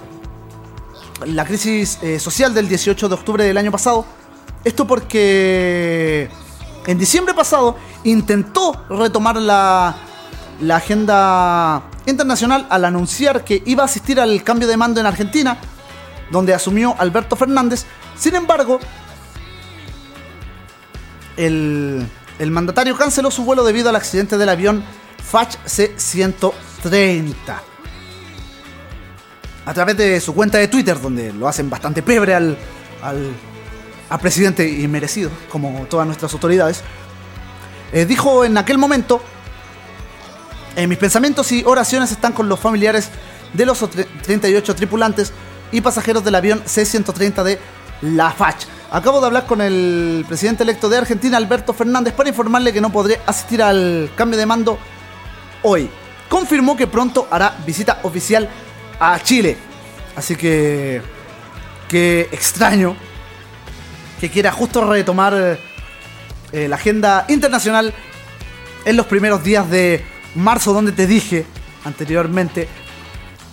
la 1.26 1.44
crisis 1.44 1.98
eh, 2.02 2.18
social 2.18 2.54
del 2.54 2.68
18 2.68 3.08
de 3.08 3.14
octubre 3.14 3.44
del 3.44 3.56
año 3.56 3.70
pasado. 3.70 4.06
Esto 4.64 4.86
porque 4.86 6.30
en 6.86 6.98
diciembre 6.98 7.34
pasado 7.34 7.76
intentó 8.04 8.84
retomar 8.88 9.36
la, 9.36 9.94
la 10.60 10.76
agenda 10.76 11.82
internacional 12.06 12.66
al 12.70 12.84
anunciar 12.84 13.44
que 13.44 13.62
iba 13.66 13.82
a 13.82 13.86
asistir 13.86 14.20
al 14.20 14.42
cambio 14.42 14.68
de 14.68 14.76
mando 14.76 15.00
en 15.00 15.06
Argentina, 15.06 15.58
donde 16.30 16.54
asumió 16.54 16.94
Alberto 16.98 17.36
Fernández. 17.36 17.84
Sin 18.16 18.34
embargo, 18.34 18.80
el, 21.36 22.06
el 22.38 22.50
mandatario 22.50 22.96
canceló 22.96 23.30
su 23.30 23.44
vuelo 23.44 23.64
debido 23.64 23.88
al 23.88 23.96
accidente 23.96 24.38
del 24.38 24.48
avión 24.48 24.84
Fach 25.22 25.56
C-130. 25.64 27.32
A 29.66 29.72
través 29.72 29.96
de 29.96 30.20
su 30.20 30.34
cuenta 30.34 30.58
de 30.58 30.68
Twitter, 30.68 31.00
donde 31.00 31.32
lo 31.32 31.48
hacen 31.48 31.70
bastante 31.70 32.02
pebre 32.02 32.34
al, 32.34 32.58
al, 33.02 33.32
presidente 34.18 34.68
y 34.68 34.86
merecido, 34.88 35.30
como 35.50 35.86
todas 35.86 36.06
nuestras 36.06 36.32
autoridades, 36.32 36.82
eh, 37.92 38.04
dijo 38.06 38.44
en 38.44 38.56
aquel 38.58 38.78
momento, 38.78 39.20
"Eh, 40.76 40.86
mis 40.86 40.98
pensamientos 40.98 41.50
y 41.52 41.62
oraciones 41.64 42.10
están 42.12 42.32
con 42.32 42.48
los 42.48 42.58
familiares 42.60 43.08
de 43.52 43.66
los 43.66 43.80
tre- 43.82 44.06
38 44.22 44.74
tripulantes 44.74 45.32
y 45.72 45.80
pasajeros 45.80 46.24
del 46.24 46.34
avión 46.34 46.62
C-130 46.64 47.42
de 47.44 47.58
La 48.02 48.30
Fach. 48.32 48.64
Acabo 48.90 49.20
de 49.20 49.26
hablar 49.26 49.46
con 49.46 49.60
el 49.60 50.24
presidente 50.28 50.62
electo 50.62 50.88
de 50.88 50.98
Argentina, 50.98 51.36
Alberto 51.36 51.72
Fernández, 51.72 52.12
para 52.14 52.28
informarle 52.28 52.72
que 52.72 52.80
no 52.80 52.90
podré 52.90 53.20
asistir 53.26 53.62
al 53.62 54.10
cambio 54.16 54.38
de 54.38 54.46
mando 54.46 54.78
hoy. 55.62 55.88
Confirmó 56.28 56.76
que 56.76 56.86
pronto 56.86 57.26
hará 57.30 57.56
visita 57.66 58.00
oficial 58.02 58.48
a 59.00 59.18
Chile. 59.20 59.56
Así 60.16 60.36
que... 60.36 61.02
Qué 61.88 62.28
extraño 62.32 62.96
que 64.20 64.30
quiera 64.30 64.52
justo 64.52 64.88
retomar 64.88 65.58
eh, 66.52 66.68
la 66.68 66.76
agenda 66.76 67.24
internacional 67.28 67.92
en 68.84 68.96
los 68.96 69.06
primeros 69.06 69.42
días 69.42 69.68
de 69.70 70.04
marzo, 70.34 70.72
donde 70.72 70.92
te 70.92 71.06
dije 71.06 71.46
anteriormente 71.84 72.68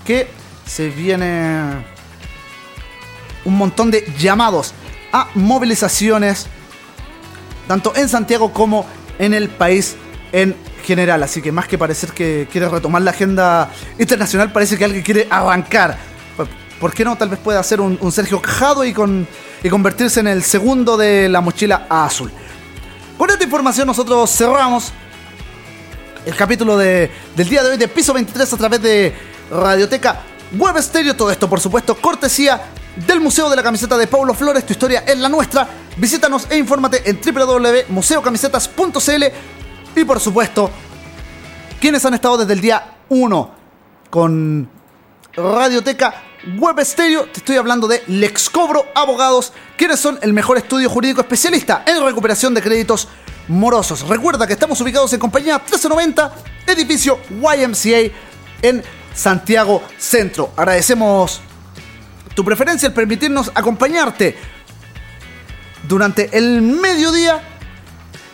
que 0.05 0.27
se 0.65 0.89
viene 0.89 1.83
un 3.45 3.57
montón 3.57 3.91
de 3.91 4.05
llamados 4.17 4.73
a 5.11 5.29
movilizaciones, 5.35 6.47
tanto 7.67 7.93
en 7.95 8.07
Santiago 8.07 8.53
como 8.53 8.85
en 9.19 9.33
el 9.33 9.49
país 9.49 9.95
en 10.31 10.55
general. 10.83 11.23
Así 11.23 11.41
que 11.41 11.51
más 11.51 11.67
que 11.67 11.77
parecer 11.77 12.11
que 12.11 12.47
quiere 12.51 12.69
retomar 12.69 13.01
la 13.01 13.11
agenda 13.11 13.69
internacional, 13.99 14.51
parece 14.51 14.77
que 14.77 14.85
alguien 14.85 15.03
quiere 15.03 15.27
arrancar. 15.29 15.97
¿Por 16.79 16.93
qué 16.93 17.05
no? 17.05 17.15
Tal 17.15 17.29
vez 17.29 17.39
pueda 17.39 17.59
hacer 17.59 17.79
un, 17.79 17.97
un 18.01 18.11
Sergio 18.11 18.41
Cajado 18.41 18.83
y, 18.83 18.93
con, 18.93 19.27
y 19.63 19.69
convertirse 19.69 20.19
en 20.19 20.27
el 20.27 20.43
segundo 20.43 20.97
de 20.97 21.29
la 21.29 21.39
mochila 21.41 21.85
azul. 21.89 22.31
Con 23.17 23.29
esta 23.29 23.43
información 23.43 23.87
nosotros 23.87 24.29
cerramos 24.31 24.91
el 26.25 26.35
capítulo 26.35 26.77
de- 26.77 27.09
del 27.35 27.49
día 27.49 27.63
de 27.63 27.71
hoy 27.71 27.77
de 27.77 27.87
Piso 27.87 28.13
23 28.13 28.53
a 28.53 28.57
través 28.57 28.81
de 28.81 29.15
Radioteca 29.51 30.21
Web 30.57 30.81
Stereo. 30.81 31.15
Todo 31.15 31.31
esto, 31.31 31.49
por 31.49 31.59
supuesto, 31.59 31.95
cortesía 31.95 32.61
del 33.07 33.21
Museo 33.21 33.49
de 33.49 33.55
la 33.55 33.63
Camiseta 33.63 33.97
de 33.97 34.07
Paulo 34.07 34.33
Flores. 34.33 34.65
Tu 34.65 34.73
historia 34.73 35.03
es 35.05 35.17
la 35.17 35.29
nuestra. 35.29 35.67
Visítanos 35.97 36.47
e 36.49 36.57
infórmate 36.57 37.07
en 37.09 37.19
www.museocamisetas.cl 37.21 39.23
y, 39.95 40.03
por 40.05 40.19
supuesto, 40.19 40.69
quienes 41.79 42.03
han 42.05 42.13
estado 42.15 42.37
desde 42.37 42.53
el 42.53 42.61
día 42.61 42.95
1 43.09 43.51
con 44.09 44.69
Radioteca 45.33 46.13
Web 46.57 46.83
Stereo. 46.83 47.25
Te 47.25 47.39
estoy 47.39 47.57
hablando 47.57 47.87
de 47.87 48.03
Lexcobro 48.07 48.85
Abogados, 48.95 49.53
quienes 49.77 49.99
son 49.99 50.17
el 50.21 50.33
mejor 50.33 50.57
estudio 50.57 50.89
jurídico 50.89 51.21
especialista 51.21 51.83
en 51.85 52.03
recuperación 52.03 52.53
de 52.53 52.61
créditos 52.61 53.07
morosos. 53.47 54.07
Recuerda 54.07 54.47
que 54.47 54.53
estamos 54.53 54.79
ubicados 54.81 55.13
en 55.13 55.19
compañía 55.19 55.55
1390, 55.59 56.33
edificio 56.67 57.19
YMCA 57.29 58.13
en 58.61 58.83
Santiago 59.13 59.83
Centro. 59.97 60.51
Agradecemos 60.55 61.41
tu 62.35 62.43
preferencia 62.43 62.87
al 62.87 62.93
permitirnos 62.93 63.51
acompañarte 63.53 64.37
durante 65.87 66.35
el 66.37 66.61
mediodía 66.61 67.41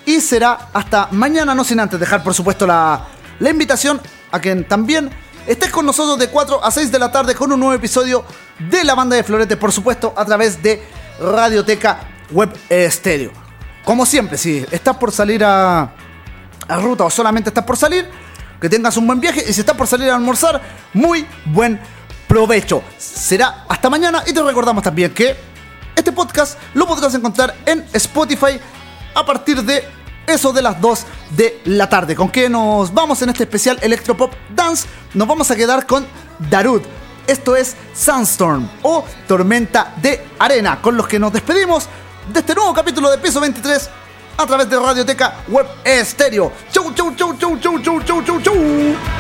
y 0.06 0.22
será 0.22 0.70
hasta 0.74 1.10
mañana, 1.12 1.54
no 1.54 1.64
sin 1.64 1.80
antes 1.80 2.00
dejar 2.00 2.24
por 2.24 2.34
supuesto 2.34 2.66
la, 2.66 3.08
la 3.40 3.50
invitación 3.50 4.00
a 4.32 4.40
que 4.40 4.56
también 4.56 5.10
estés 5.48 5.72
con 5.72 5.86
nosotros 5.86 6.20
de 6.20 6.30
4 6.30 6.64
a 6.64 6.70
6 6.70 6.92
de 6.92 7.00
la 7.00 7.12
tarde 7.12 7.34
con 7.34 7.52
un 7.52 7.60
nuevo 7.60 7.74
episodio 7.74 8.24
de 8.60 8.84
la 8.84 8.94
banda 8.94 9.16
de 9.16 9.24
Florete, 9.24 9.58
por 9.58 9.72
supuesto, 9.72 10.14
a 10.16 10.26
través 10.26 10.62
de 10.62 10.84
Radioteca 11.20 12.00
Web 12.32 12.56
Estéreo. 12.70 13.32
Como 13.84 14.06
siempre, 14.06 14.38
si 14.38 14.66
estás 14.70 14.98
por 14.98 15.12
salir 15.12 15.44
a, 15.44 15.94
a 16.68 16.78
ruta 16.78 17.06
o 17.06 17.10
solamente 17.10 17.50
estás 17.50 17.64
por 17.64 17.78
salir, 17.78 18.10
que 18.60 18.70
tengas 18.70 18.98
un 18.98 19.08
buen 19.08 19.22
viaje 19.22 19.44
y 19.48 19.54
si 19.54 19.62
estás 19.62 19.78
por 19.78 19.88
salir 19.88 20.10
a 20.10 20.16
almorzar, 20.16 20.62
muy 20.94 21.26
buen 21.46 21.80
provecho. 22.28 22.84
Será 22.98 23.66
hasta 23.70 23.90
mañana 23.90 24.24
y 24.28 24.34
te 24.34 24.44
recordamos 24.44 24.84
también 24.84 25.14
que 25.14 25.38
este 25.96 26.12
podcast 26.12 26.60
lo 26.74 26.86
podrás 26.86 27.14
encontrar 27.16 27.56
en 27.66 27.86
Spotify 27.94 28.60
a 29.16 29.26
partir 29.26 29.64
de 29.64 29.84
eso 30.28 30.52
de 30.52 30.62
las 30.62 30.80
2 30.80 31.06
de 31.32 31.62
la 31.66 31.90
tarde. 31.90 32.16
¿Con 32.16 32.30
qué 32.30 32.50
nos 32.50 32.94
vamos 32.94 33.22
en 33.22 33.30
este 33.30 33.44
especial 33.44 33.80
Electropop 33.82 34.34
Dance? 34.54 34.88
Nos 35.14 35.28
vamos 35.28 35.50
a 35.50 35.56
quedar 35.56 35.88
con 35.88 36.06
Darud. 36.50 36.82
Esto 37.26 37.56
es 37.56 37.76
Sandstorm 37.94 38.70
o 38.84 39.04
Tormenta 39.28 39.94
de 40.02 40.24
Arena, 40.38 40.82
con 40.82 40.96
los 40.96 41.08
que 41.08 41.20
nos 41.20 41.34
despedimos 41.34 41.88
de 42.32 42.40
este 42.40 42.54
nuevo 42.54 42.74
capítulo 42.74 43.10
de 43.10 43.18
Piso 43.18 43.40
23 43.40 43.90
a 44.38 44.46
través 44.46 44.70
de 44.70 44.80
Radioteca 44.80 45.36
Web 45.48 45.66
Estéreo. 45.84 46.52
Chau, 46.72 46.94
chau, 46.94 47.16
chau, 47.16 47.36
chau, 47.38 47.58
chau, 47.60 47.80
chau, 47.82 48.02
chau, 48.04 48.24
chau, 48.24 48.42
chau. 48.42 49.17